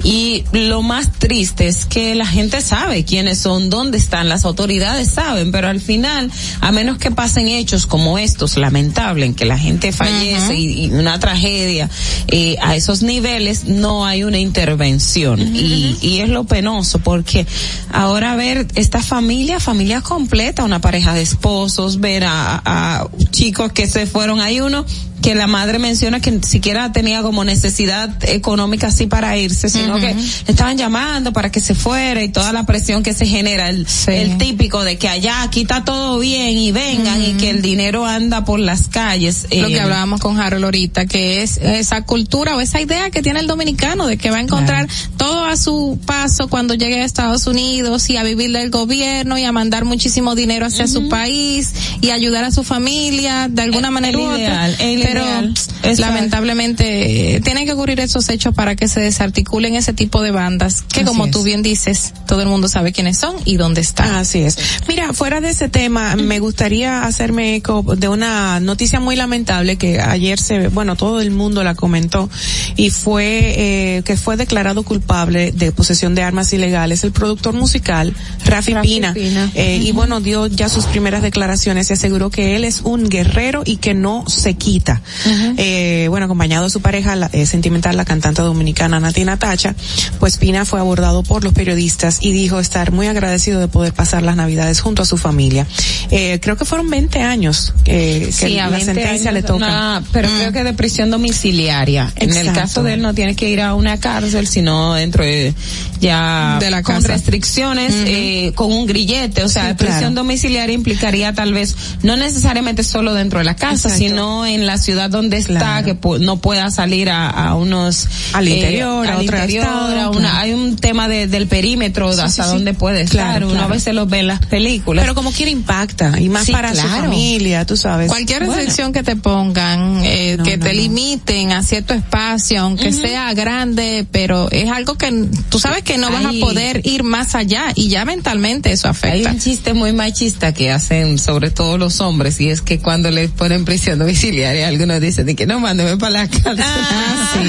[0.04, 5.10] y lo más triste es que la gente sabe quiénes son, dónde están, las autoridades
[5.10, 6.32] saben, pero al final,
[6.62, 10.92] a menos que pasen hechos como estos, lamentable, en que la gente fallece y, y
[10.92, 11.90] una tragedia,
[12.28, 15.40] eh, a esos niveles no hay una intervención.
[15.56, 17.46] Y, y es lo penoso porque
[17.92, 23.88] ahora ver esta familia, familia completa, una pareja de esposos, ver a, a chicos que
[23.88, 24.86] se fueron, hay uno
[25.22, 29.96] que la madre menciona que ni siquiera tenía como necesidad económica así para irse, sino
[29.96, 33.70] que le estaban llamando para que se fuera y toda la presión que se genera,
[33.70, 37.62] el, el típico de que allá aquí está todo bien y vengan y que el
[37.62, 39.44] dinero anda por las calles.
[39.52, 43.22] lo que eh, hablábamos con Harold ahorita, que es esa cultura o esa idea que
[43.22, 47.06] tiene el dominicano de que va a encontrar todo a su paso cuando llegue a
[47.06, 51.74] Estados Unidos y a vivir del gobierno y a mandar muchísimo dinero hacia su país
[52.02, 54.70] y ayudar a su familia de alguna manera u otra.
[54.70, 60.22] el Pero lamentablemente eh, tienen que ocurrir esos hechos para que se desarticulen ese tipo
[60.22, 61.32] de bandas que Así como es.
[61.32, 64.16] tú bien dices, todo el mundo sabe quiénes son y dónde están.
[64.16, 64.58] Así es.
[64.88, 70.00] Mira, fuera de ese tema, me gustaría hacerme eco de una noticia muy lamentable que
[70.00, 72.30] ayer se, bueno, todo el mundo la comentó
[72.76, 78.14] y fue eh, que fue declarado culpable de posesión de armas ilegales el productor musical
[78.46, 79.52] Rafi, Rafi Pina, Pina.
[79.56, 83.64] Eh, y bueno dio ya sus primeras declaraciones y aseguró que él es un guerrero
[83.66, 85.01] y que no se quita.
[85.24, 85.54] Tacha.
[85.58, 89.76] eh, bueno, acompañado de su pareja la, eh, sentimental, la cantante dominicana Natina Tacha,
[90.20, 94.24] pues Pina fue abordado por los periodistas y dijo estar muy agradecido de poder pasar
[94.24, 95.66] las navidades junto a su familia.
[96.12, 100.04] Eh, creo que fueron 20 años que Sí, la 20 sentencia años, le toca.
[100.12, 102.12] pero creo que de prisión domiciliaria.
[102.16, 105.54] En el caso de él no tiene que ir a una cárcel, sino dentro de
[106.00, 107.10] ya De la con casa.
[107.10, 109.44] restricciones, eh, con un grillete.
[109.44, 110.16] O sea, Sí, prisión claro.
[110.16, 113.98] domiciliaria implicaría tal vez no necesariamente solo dentro de la casa, Exacto.
[113.98, 115.86] sino en la ciudad donde está, Claro.
[116.00, 120.20] que no pueda salir a, a unos Al eh, interior, a interior, estado, a una-
[120.20, 120.38] claro.
[120.38, 122.56] hay un tema de, del perímetro Sí, hasta sí, sí.
[122.56, 123.44] dónde puede Claro, estar.
[123.44, 123.66] Uno claro.
[123.66, 125.04] a veces lo ve en las películas.
[125.04, 128.08] Pero como quiera impacta, y más para su familia, tú sabes.
[128.10, 128.56] Cualquier Bueno.
[128.56, 130.82] restricción que te pongan, eh, No, que no, te no.
[130.82, 136.12] limiten a cierto espacio, aunque sea grande, pero es algo que tú sabes que no
[136.12, 139.32] vas a poder ir más allá y ya mentalmente eso Hay afecta.
[139.32, 143.30] un chiste muy machista que hacen sobre todo los hombres y es que cuando les
[143.32, 146.58] ponen prisión domiciliaria algunos dicen de que no mándeme para la cárcel.
[146.64, 147.40] Ah, sí,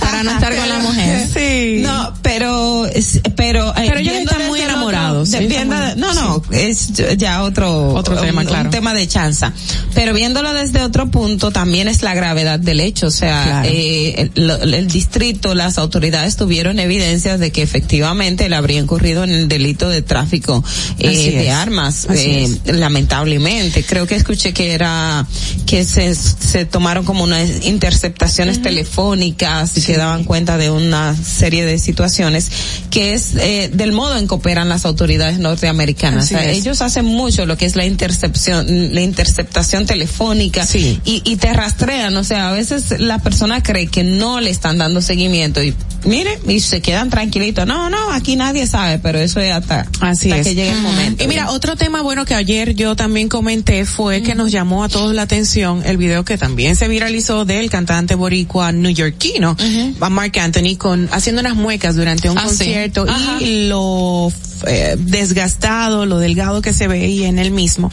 [0.00, 1.28] para no estar con la mujer.
[1.32, 1.80] Sí.
[1.82, 6.42] No, pero es- pero eh, Pero ellos están muy otro- enamorados, ellos viendo- no, no,
[6.52, 8.70] es ya otro Otro un- tema, un claro.
[8.70, 9.52] tema de chanza.
[9.94, 13.68] Pero viéndolo desde otro punto también es la gravedad del hecho, o sea, Claro.
[13.72, 19.30] eh, el, el distrito, las autoridades tuvieron evidencias de que efectivamente él habría incurrido en
[19.30, 20.62] el delito de tráfico
[20.98, 23.84] eh, de armas, eh, lamentablemente.
[23.84, 25.26] Creo que escuché que era
[25.66, 31.64] que se, se tomaron como unas interceptaciones telefónicas y que daban cuenta de una serie
[31.64, 32.48] de situaciones
[32.90, 36.24] que es eh, del modo en que operan las autoridades norteamericanas.
[36.24, 40.98] O sea, ellos hacen mucho lo que es la intercepción, la interceptación telefónica Sí.
[41.04, 42.16] y, y te rastrean.
[42.16, 46.36] O sea, a veces la persona cree que no le están dando seguimiento y mire,
[46.48, 47.64] y se quedan tranquilitos.
[47.64, 50.48] No, no, aquí nadie sabe, pero eso es hasta, Así hasta es.
[50.48, 51.22] que llegue el momento.
[51.22, 54.88] Y mira, otro tema bueno que ayer yo también comenté fue que nos llamó a
[54.88, 59.56] todos la atención el video que también se viralizó del cantante boricua neoyorquino,
[60.00, 63.06] a Mark Anthony, con haciendo unas muecas durante un Ah, concierto
[63.40, 64.32] y lo
[64.66, 67.90] eh, desgastado, lo delgado que se veía en él mismo,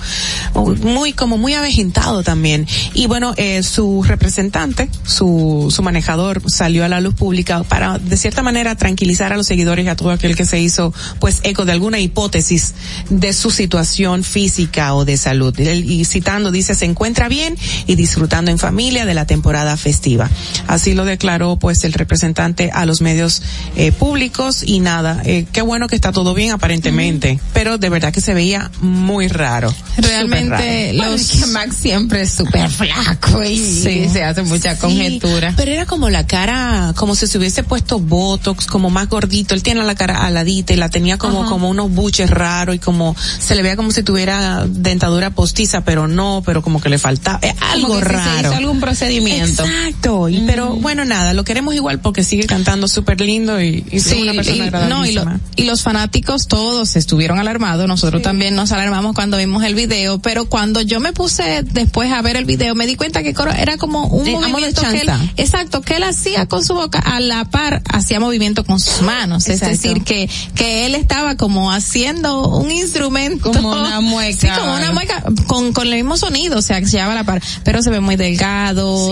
[0.83, 2.67] muy como muy avejentado también.
[2.93, 8.17] Y bueno, eh, su representante, su su manejador salió a la luz pública para de
[8.17, 11.65] cierta manera tranquilizar a los seguidores y a todo aquel que se hizo pues eco
[11.65, 12.73] de alguna hipótesis
[13.09, 15.57] de su situación física o de salud.
[15.59, 20.29] Él, y citando dice se encuentra bien y disfrutando en familia de la temporada festiva.
[20.67, 23.41] Así lo declaró pues el representante a los medios
[23.75, 28.13] eh, públicos y nada, eh, qué bueno que está todo bien aparentemente, pero de verdad
[28.13, 29.73] que se veía muy raro.
[29.97, 31.11] Realmente raro.
[31.11, 35.53] los Es que Max siempre es súper flaco y se hace mucha Sí, conjetura.
[35.55, 39.55] Pero era como la cara, como si se hubiese puesto botox, como más gordito.
[39.55, 41.49] Él tiene la cara aladita y la tenía como, Ajá.
[41.49, 46.07] como unos buches raros y como, se le veía como si tuviera dentadura postiza, pero
[46.07, 48.48] no, pero como que le faltaba, eh, algo raro.
[48.49, 49.63] Hizo algún procedimiento.
[49.63, 53.99] Exacto, y, pero bueno, nada, lo queremos igual porque sigue cantando súper lindo y, y
[53.99, 58.55] Sí, una persona y, no, y, lo- y los fanáticos todos estuvieron alarmados, nosotros también
[58.55, 62.45] nos alarmamos cuando vimos el video, pero cuando yo me puse después a ver el
[62.45, 65.81] video me di cuenta que coro- era como un modo de movimiento que él, exacto,
[65.81, 69.73] que él hacía con su boca, a la par hacía movimiento con sus manos, Exacto.
[69.73, 73.51] es decir, que, que él estaba como haciendo un instrumento.
[73.51, 74.37] Como una mueca.
[74.39, 77.15] Sí, como una mueca, con, con el mismo sonido, o sea, que se llevaba a
[77.15, 78.38] la par, pero se ve muy delgado,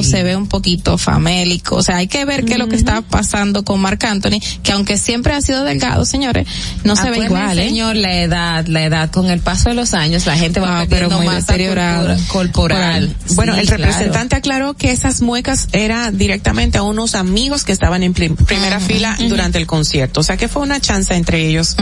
[0.04, 3.02] se ve un poquito famélico, o sea, hay que ver qué es lo que está
[3.02, 6.48] pasando con Marc Anthony, que aunque siempre ha sido delgado, señores,
[6.84, 7.68] no se ve igual, ¿eh?
[7.68, 10.86] señor, la edad, la edad, con el paso de los años, la gente va Ah,
[10.88, 12.16] perdiendo masa deteriorado.
[12.28, 12.48] corpora-
[12.78, 13.16] corporal.
[13.36, 13.84] Bueno, Sí, el claro.
[13.84, 18.80] representante aclaró que esas muecas era directamente a unos amigos que estaban en prim- primera
[18.80, 20.20] fila durante el concierto.
[20.22, 21.76] O sea que fue una chance entre ellos.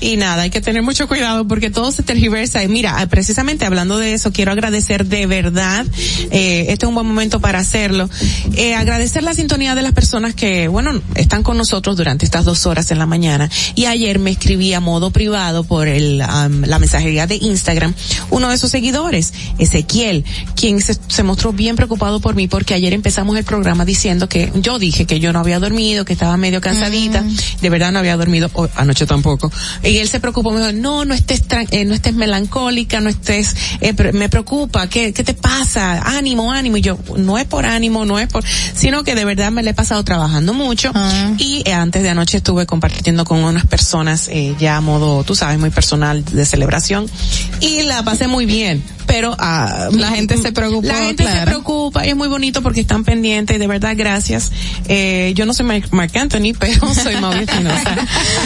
[0.00, 2.62] Y nada, hay que tener mucho cuidado porque todo se tergiversa.
[2.62, 5.86] Y mira, precisamente hablando de eso, quiero agradecer de verdad,
[6.30, 8.08] eh, este es un buen momento para hacerlo,
[8.56, 12.66] eh, agradecer la sintonía de las personas que, bueno, están con nosotros durante estas dos
[12.66, 13.50] horas en la mañana.
[13.74, 17.94] Y ayer me escribí a modo privado por el, am, la mensajería de Instagram,
[18.30, 20.24] uno de sus seguidores, Ezequiel,
[20.56, 24.50] quien se, se mostró bien preocupado por mí porque ayer empezamos el programa diciendo que
[24.56, 27.24] yo dije que yo no había dormido, que estaba medio cansadita,
[27.60, 29.52] de verdad no había dormido, anoche tampoco.
[29.82, 33.54] Y él se preocupó, me dijo, no, no estés, eh, no estés melancólica, no estés,
[33.80, 36.00] eh, me preocupa, ¿qué, ¿qué te pasa?
[36.00, 36.77] Ánimo, ánimo.
[36.78, 39.70] Y yo, no es por ánimo, no es por, sino que de verdad me le
[39.70, 40.92] he pasado trabajando mucho
[41.38, 45.34] y eh, antes de anoche estuve compartiendo con unas personas eh, ya a modo, tú
[45.34, 47.06] sabes, muy personal de celebración
[47.60, 48.82] y la pasé muy bien.
[49.06, 52.80] Pero ah, La gente se preocupó, La gente se preocupa y es muy bonito porque
[52.82, 54.52] están pendientes de verdad gracias.
[54.86, 57.96] Eh, yo no soy Mark Anthony, pero soy Mauricio Espinosa.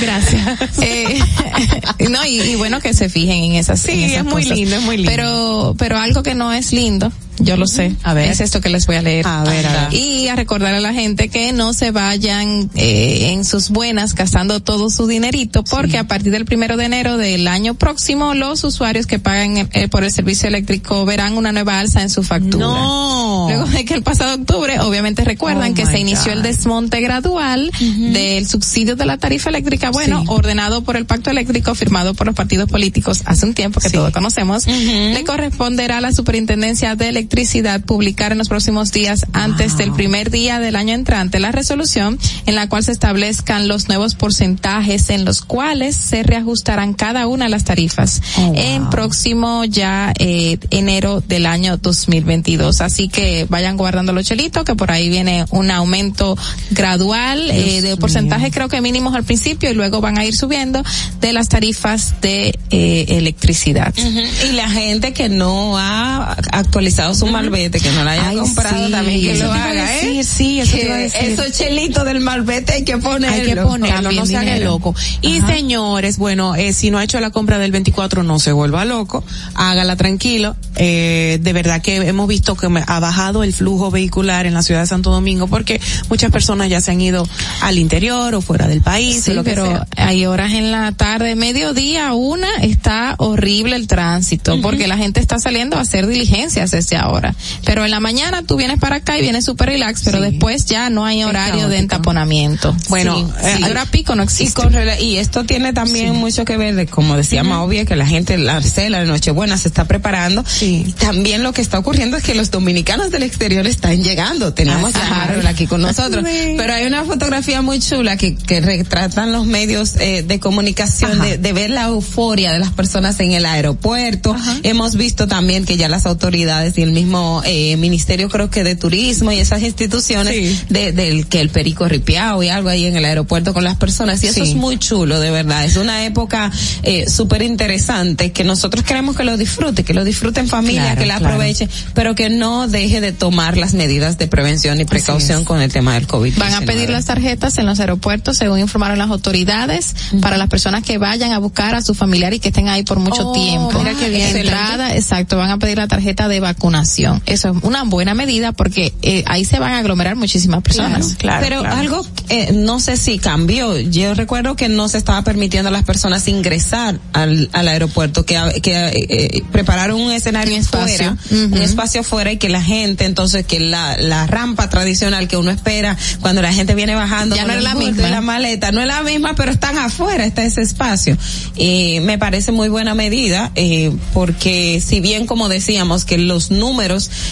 [0.00, 0.58] Gracias.
[0.80, 1.18] Eh,
[2.10, 4.56] no, y, y bueno que se fijen en esas Sí, en esas es muy cosas.
[4.56, 5.10] lindo, es muy lindo.
[5.10, 7.94] Pero, pero algo que no es lindo Yo lo sé.
[8.02, 8.30] A ver.
[8.30, 9.26] Es esto que les voy a leer.
[9.26, 9.94] A ver, a ver.
[9.94, 14.60] Y a recordar a la gente que no se vayan eh, en sus buenas gastando
[14.60, 19.06] todo su dinerito, porque a partir del primero de enero del año próximo, los usuarios
[19.06, 22.66] que pagan eh, por el servicio eléctrico verán una nueva alza en su factura.
[22.66, 23.46] No.
[23.48, 27.70] Luego de que el pasado octubre, obviamente recuerdan Oh que se inició el desmonte gradual
[27.80, 30.26] del subsidio de la tarifa eléctrica, bueno, Sí.
[30.28, 34.12] ordenado por el pacto eléctrico firmado por los partidos políticos hace un tiempo que todos
[34.12, 39.92] conocemos, le corresponderá a la Superintendencia de Electricidad publicar en los próximos días antes del
[39.92, 45.08] primer día del año entrante la resolución en la cual se establezcan los nuevos porcentajes
[45.08, 47.92] en los cuales se reajustarán cada una de las tarifas
[48.36, 52.80] Oh, en próximo ya eh, enero del año 2022.
[52.80, 56.36] Así que vayan guardando los chelitos que por ahí viene un aumento
[56.70, 60.82] gradual eh, de porcentaje creo que mínimos al principio y luego van a ir subiendo
[61.20, 63.94] de las tarifas de eh, electricidad.
[63.96, 68.86] Y la gente que no ha actualizado su malvete, que no la haya Ay, comprado
[68.86, 70.24] sí, también que eso lo te haga, ¿eh?
[70.24, 71.20] sí, eso te iba a Que decir.
[71.22, 73.36] Esos chelitos del malvete hay que ponerlo.
[73.36, 74.94] Hay que ponerlo, También no se haga loco.
[75.20, 78.84] Y señores, bueno, eh, si no ha hecho la compra del 24, no se vuelva
[78.84, 79.24] loco,
[79.54, 80.56] hágala tranquilo.
[80.76, 84.80] Eh, de verdad que hemos visto que ha bajado el flujo vehicular en la ciudad
[84.80, 87.26] de Santo Domingo porque muchas personas ya se han ido
[87.60, 89.86] al interior o fuera del país, Sí, o lo que pero sea.
[89.96, 95.38] hay horas en la tarde, mediodía, una, está horrible el tránsito, porque la gente está
[95.38, 97.34] saliendo a hacer diligencias desde ahora.
[97.64, 100.90] Pero en la mañana tú vienes para acá y vienes súper relax, pero después ya
[100.90, 102.76] no hay horario de entaponamiento.
[102.88, 103.64] Bueno, Sí, eh, sí.
[103.64, 104.60] hora pico no Y, existe.
[104.60, 108.06] con rela- y esto tiene también mucho que ver de, como decía Mauvia, que la
[108.06, 110.44] gente, la cena de Nochebuena se está preparando.
[110.60, 114.54] Y también lo que está ocurriendo es que los dominicanos del exterior están llegando.
[114.54, 115.14] Tenemos Ajá.
[115.14, 116.24] a Harold aquí con nosotros.
[116.56, 121.38] Pero hay una fotografía muy chula que, que retratan los medios eh, de comunicación de,
[121.38, 124.34] de ver la euforia de las personas en el aeropuerto.
[124.62, 128.76] Hemos visto también que ya las autoridades y el mismo eh, Ministerio creo que de
[128.76, 133.04] Turismo y esas instituciones de, del que el perico ripiao y algo ahí en el
[133.04, 134.50] aeropuerto con las personas y eso Sí.
[134.52, 136.50] es muy chulo de verdad es una época
[136.82, 141.00] eh, súper interesante que nosotros queremos que lo disfrute que lo disfrute en familia Claro,
[141.00, 141.34] que la claro.
[141.34, 145.72] aproveche pero que no deje de tomar las medidas de prevención y precaución con el
[145.72, 149.94] tema del COVID Van a pedir las tarjetas en los aeropuertos, según informaron las autoridades,
[150.20, 152.98] para las personas que vayan a buscar a su familiar y que estén ahí por
[152.98, 153.78] mucho Oh, tiempo.
[153.78, 154.36] mira qué bien.
[154.36, 156.81] Entrada, exacto, van a pedir la tarjeta de vacunación.
[157.26, 161.16] Eso es una buena medida porque eh, ahí se van a aglomerar muchísimas personas.
[161.40, 163.78] Pero algo, eh, no sé si cambió.
[163.78, 168.36] Yo recuerdo que no se estaba permitiendo a las personas ingresar al, al aeropuerto, que,
[168.62, 171.16] que eh, eh, prepararon un escenario espacio.
[171.16, 175.36] fuera, un espacio fuera y que la gente, entonces que la, la rampa tradicional que
[175.36, 178.08] uno espera cuando la gente viene bajando Ya con no es la bulto y misma.
[178.10, 181.16] la maleta, no es la misma, pero están afuera, está ese espacio.
[181.56, 186.71] Y me parece muy buena medida, eh, porque si bien como decíamos que los números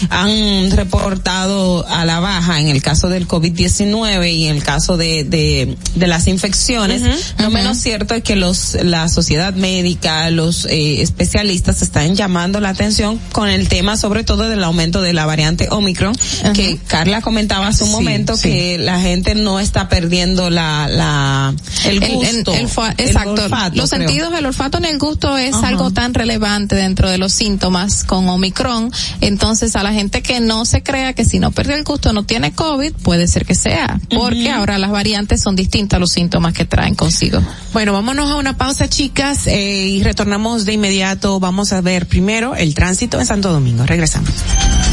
[0.09, 5.23] han reportado a la baja en el caso del COVID-19 y en el caso de,
[5.23, 7.01] de, de las infecciones,
[7.39, 12.69] lo menos cierto es que los, la sociedad médica, los eh, especialistas están llamando la
[12.69, 16.15] atención con el tema sobre todo del aumento de la variante Omicron,
[16.53, 18.43] que Carla comentaba hace un Sí, momento sí.
[18.43, 21.53] que la gente no está perdiendo la, la,
[21.85, 22.53] el gusto.
[22.53, 23.43] el- el exacto.
[23.43, 24.07] olfato, los creo.
[24.07, 28.27] sentidos, el olfato ni el gusto es algo tan relevante dentro de los síntomas con
[28.29, 28.91] Omicron.
[29.31, 32.23] Entonces, a la gente que no se crea que si no perdió el gusto no
[32.23, 33.97] tiene COVID, puede ser que sea.
[34.13, 37.41] Porque ahora las variantes son distintas a los síntomas que traen consigo.
[37.71, 41.39] Bueno, vámonos a una pausa, chicas, eh, y retornamos de inmediato.
[41.39, 43.85] Vamos a ver primero el tránsito en Santo Domingo.
[43.85, 44.31] Regresamos.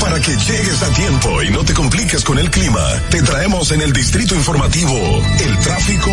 [0.01, 3.81] Para que llegues a tiempo y no te compliques con el clima, te traemos en
[3.81, 4.95] el distrito informativo
[5.45, 6.11] el tráfico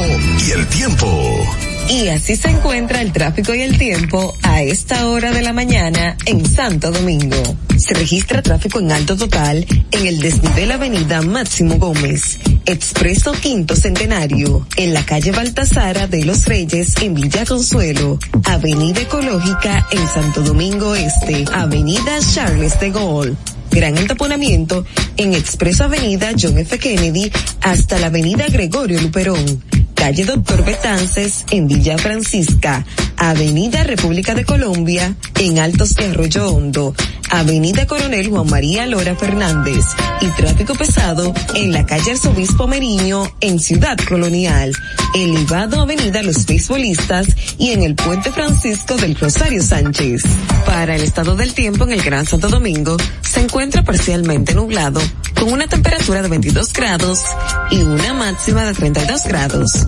[0.47, 1.74] y el tiempo.
[1.89, 6.17] Y así se encuentra el tráfico y el tiempo a esta hora de la mañana
[6.25, 7.37] en Santo Domingo.
[7.77, 14.67] Se registra tráfico en alto total en el desnivel Avenida Máximo Gómez, Expreso Quinto Centenario,
[14.77, 20.95] en la calle Baltasara de los Reyes en Villa Consuelo, Avenida Ecológica en Santo Domingo
[20.95, 23.35] Este, Avenida Charles de Gaulle.
[23.69, 24.85] Gran entaponamiento
[25.17, 26.79] en Expreso Avenida John F.
[26.79, 27.31] Kennedy
[27.61, 29.61] hasta la Avenida Gregorio Luperón.
[30.05, 32.85] Calle Doctor Betances en Villa Francisca,
[33.17, 36.93] Avenida República de Colombia en Altos de Arroyo Hondo,
[37.31, 39.83] Avenida Coronel Juan María Lora Fernández
[40.21, 44.73] y tráfico pesado en la calle Arzobispo Meriño en Ciudad Colonial,
[45.15, 47.25] elevado Avenida Los Beisbolistas
[47.57, 50.21] y en el Puente Francisco del Rosario Sánchez.
[50.67, 55.01] Para el estado del tiempo en el Gran Santo Domingo se encuentra parcialmente nublado
[55.33, 57.23] con una temperatura de 22 grados
[57.71, 59.87] y una máxima de 32 grados.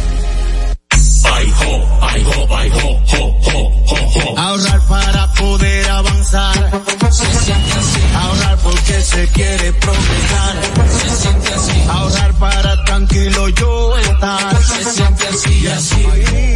[4.37, 6.71] Ahorrar para poder avanzar.
[7.11, 8.01] Se siente así.
[8.15, 10.55] Ahorrar porque se quiere progresar.
[10.99, 11.83] Se siente así.
[11.89, 14.63] Ahorrar para tranquilo yo estar.
[14.63, 16.07] Se siente así y así.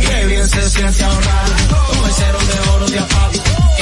[0.01, 1.45] Qué bien se siente ahorrar.
[2.05, 3.64] El cero de oro de APAP.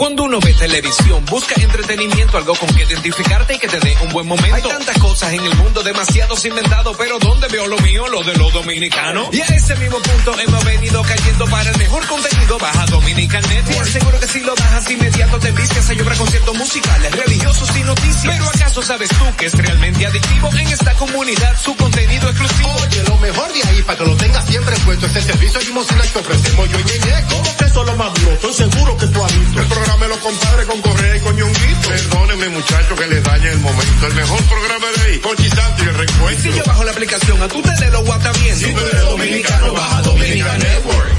[0.00, 4.08] Cuando uno ve televisión, busca entretenimiento, algo con que identificarte y que te dé un
[4.08, 4.54] buen momento.
[4.54, 8.08] Hay tantas cosas en el mundo, demasiados inventados, pero ¿dónde veo lo mío?
[8.08, 9.28] Lo de los dominicanos.
[9.30, 12.56] Y a ese mismo punto hemos venido cayendo para el mejor contenido.
[12.58, 13.76] Baja Dominican Network.
[13.76, 17.82] Y aseguro que si lo bajas inmediato te vistes a llorar conciertos musicales, religiosos y
[17.82, 18.34] noticias.
[18.34, 22.70] Pero ¿acaso sabes tú que es realmente adictivo en esta comunidad su contenido exclusivo?
[22.72, 26.18] Oye, lo mejor de ahí, para que lo tengas siempre puesto, este servicio limosina que
[26.20, 27.24] ofrecemos yo y Ñeñe.
[27.28, 28.32] ¿Cómo que eso es lo más duro?
[28.32, 29.60] Estoy seguro que tú has visto.
[29.60, 31.88] El programa de los compadres con Correa y Coñonguito.
[31.88, 34.06] Perdónenme, muchachos, que les dañe el momento.
[34.06, 36.52] El mejor programa de ahí, Conchi Santo y el reencuentro.
[36.52, 38.66] Si yo bajo la aplicación, a tú te le lo guata viendo.
[38.66, 41.10] Si tú eres dominicano, baja Dominica Network.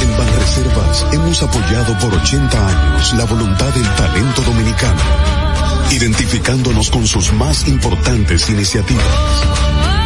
[0.00, 5.00] En Banreservas hemos apoyado por 80 años la voluntad del talento dominicano,
[5.90, 9.04] identificándonos con sus más importantes iniciativas,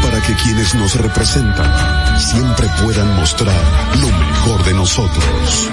[0.03, 3.61] para que quienes nos representan siempre puedan mostrar
[4.01, 5.71] lo mejor de nosotros.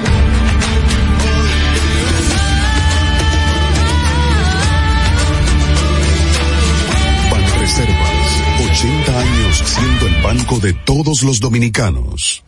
[9.12, 12.44] Banreservas, 80 años siendo el banco de todos los dominicanos.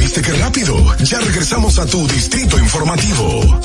[0.00, 0.96] ¿Viste qué rápido?
[1.04, 3.60] Ya regresamos a tu distrito informativo.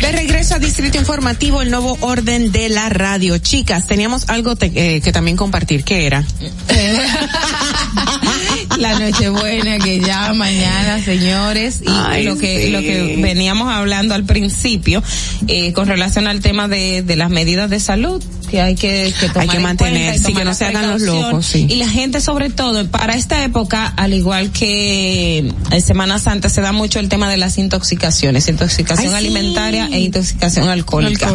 [0.00, 3.36] De regreso a Distrito Informativo, el nuevo orden de la radio.
[3.38, 5.84] Chicas, teníamos algo te- eh, que también compartir.
[5.84, 6.24] ¿Qué era?
[8.78, 12.70] la Nochebuena que ya mañana, señores, y Ay, lo que sí.
[12.70, 15.02] lo que veníamos hablando al principio
[15.48, 19.28] eh, con relación al tema de, de las medidas de salud que hay que, que
[19.28, 21.66] tomar hay que mantener, sí, que no se hagan los locos, sí.
[21.68, 25.38] Y la gente sobre todo, para esta época, al igual que
[25.70, 30.68] en Semana Santa, se da mucho el tema de las intoxicaciones, intoxicación alimentaria e intoxicación
[30.68, 31.32] alcohólica.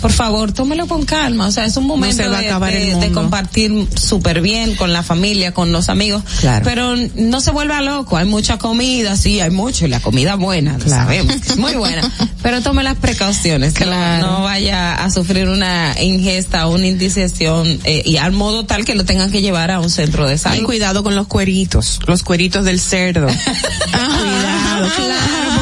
[0.00, 4.92] Por favor, tómelo con calma, o sea, es un momento de, compartir súper bien con
[4.92, 6.22] la familia, con los amigos,
[6.64, 10.76] pero no se vuelva loco, hay mucha comida, sí, hay mucho, y la comida buena,
[10.76, 15.94] lo sabemos, es muy buena, pero tome las precauciones, que no vaya a sufrir una
[16.00, 19.90] ingesta una indigestión eh, y al modo tal que lo tengan que llevar a un
[19.90, 20.60] centro de salud.
[20.60, 23.26] Y cuidado con los cueritos, los cueritos del cerdo.
[23.92, 25.57] cuidado, claro,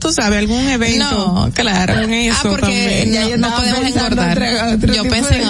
[0.00, 1.04] tú sabes, algún evento.
[1.10, 2.00] No, claro.
[2.00, 4.78] Eso ah, porque no, no, podemos engordar.
[4.86, 5.42] yo pensé,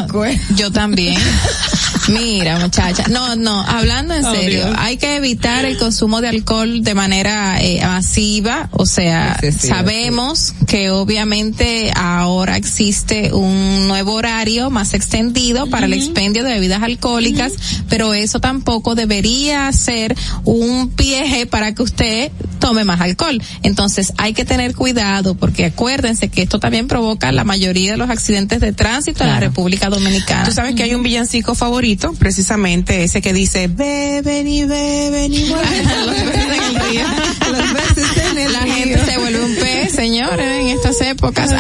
[0.57, 1.19] yo también.
[2.09, 6.95] Mira, muchacha, no, no, hablando en serio, hay que evitar el consumo de alcohol de
[6.95, 15.69] manera eh, masiva, o sea, sabemos que obviamente ahora existe un nuevo horario más extendido
[15.69, 17.53] para el expendio de bebidas alcohólicas,
[17.89, 23.43] pero eso tampoco debería ser un pie para que usted tome más alcohol.
[23.63, 28.11] Entonces, hay que tener cuidado porque acuérdense que esto también provoca la mayoría de los
[28.11, 30.45] accidentes de tránsito en la República Dominicana.
[30.45, 35.51] Tú sabes que hay un villancico favorito precisamente ese que dice, beben y beben y
[38.53, 41.51] La gente se vuelve un pez, señores, en estas épocas.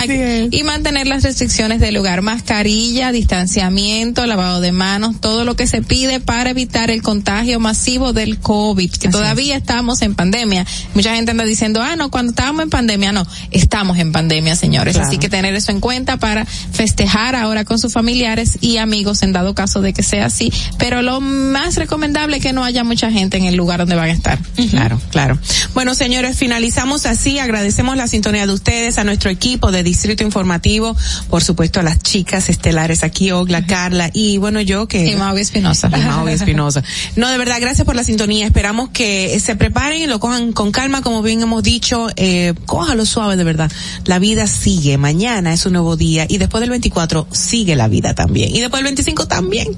[0.50, 5.82] y mantener las restricciones del lugar, mascarilla, distanciamiento, lavado de manos, todo lo que se
[5.82, 10.66] pide para evitar el contagio masivo del COVID, que todavía estamos en pandemia.
[10.94, 14.96] Mucha gente anda diciendo, ah, no, cuando estábamos en pandemia, no, estamos en pandemia, señores.
[14.96, 19.32] Así que tener eso en cuenta para festejar ahora con sus familiares y amigos en
[19.32, 23.10] dado caso de que sea así, pero lo más recomendable es que no haya mucha
[23.10, 24.38] gente en el lugar donde van a estar.
[24.70, 25.38] Claro, claro.
[25.74, 27.38] Bueno, señores, finalizamos así.
[27.38, 30.96] Agradecemos la sintonía de ustedes, a nuestro equipo de Distrito Informativo,
[31.28, 35.06] por supuesto a las chicas estelares aquí, Ogla, Carla y bueno, yo que...
[35.06, 35.90] Y Maui Espinosa.
[35.94, 36.82] Y Espinosa.
[37.16, 38.46] No, de verdad, gracias por la sintonía.
[38.46, 42.08] Esperamos que se preparen y lo cojan con calma, como bien hemos dicho.
[42.16, 43.70] Eh, cójalo suave, de verdad.
[44.06, 44.96] La vida sigue.
[44.96, 48.54] Mañana es un nuevo día y después del 24 sigue la vida también.
[48.54, 49.68] Y después del 25 también.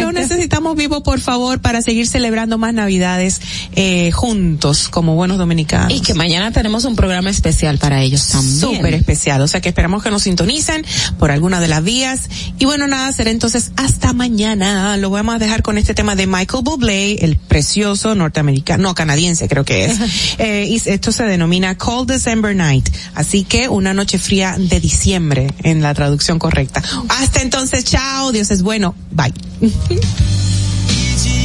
[0.00, 3.40] Lo necesitamos vivo, por favor, para seguir celebrando más Navidades
[3.74, 5.92] eh, juntos como buenos dominicanos.
[5.92, 8.60] Y que mañana tenemos un programa especial para ellos también.
[8.60, 9.40] Súper especial.
[9.40, 10.84] O sea que esperamos que nos sintonicen
[11.18, 12.28] por alguna de las vías.
[12.58, 14.96] Y bueno, nada, será entonces hasta mañana.
[14.98, 19.48] Lo vamos a dejar con este tema de Michael Bublé, el precioso norteamericano, no canadiense
[19.48, 19.98] creo que es.
[20.38, 22.88] eh, y esto se denomina Cold December Night.
[23.14, 26.82] Así que una noche fría de diciembre en la traducción correcta.
[27.08, 28.32] Hasta entonces, chao.
[28.32, 28.94] Dios es bueno.
[29.10, 29.32] Bye.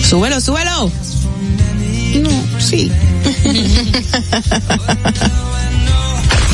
[0.03, 0.91] súbelo, súbelo.
[2.15, 2.91] No, sí.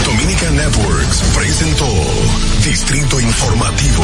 [0.05, 1.87] Dominica Networks presentó
[2.63, 4.03] Distrito Informativo.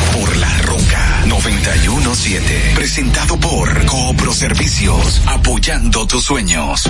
[1.43, 2.73] 917.
[2.75, 6.87] Presentado por Coopro Servicios, apoyando tus sueños.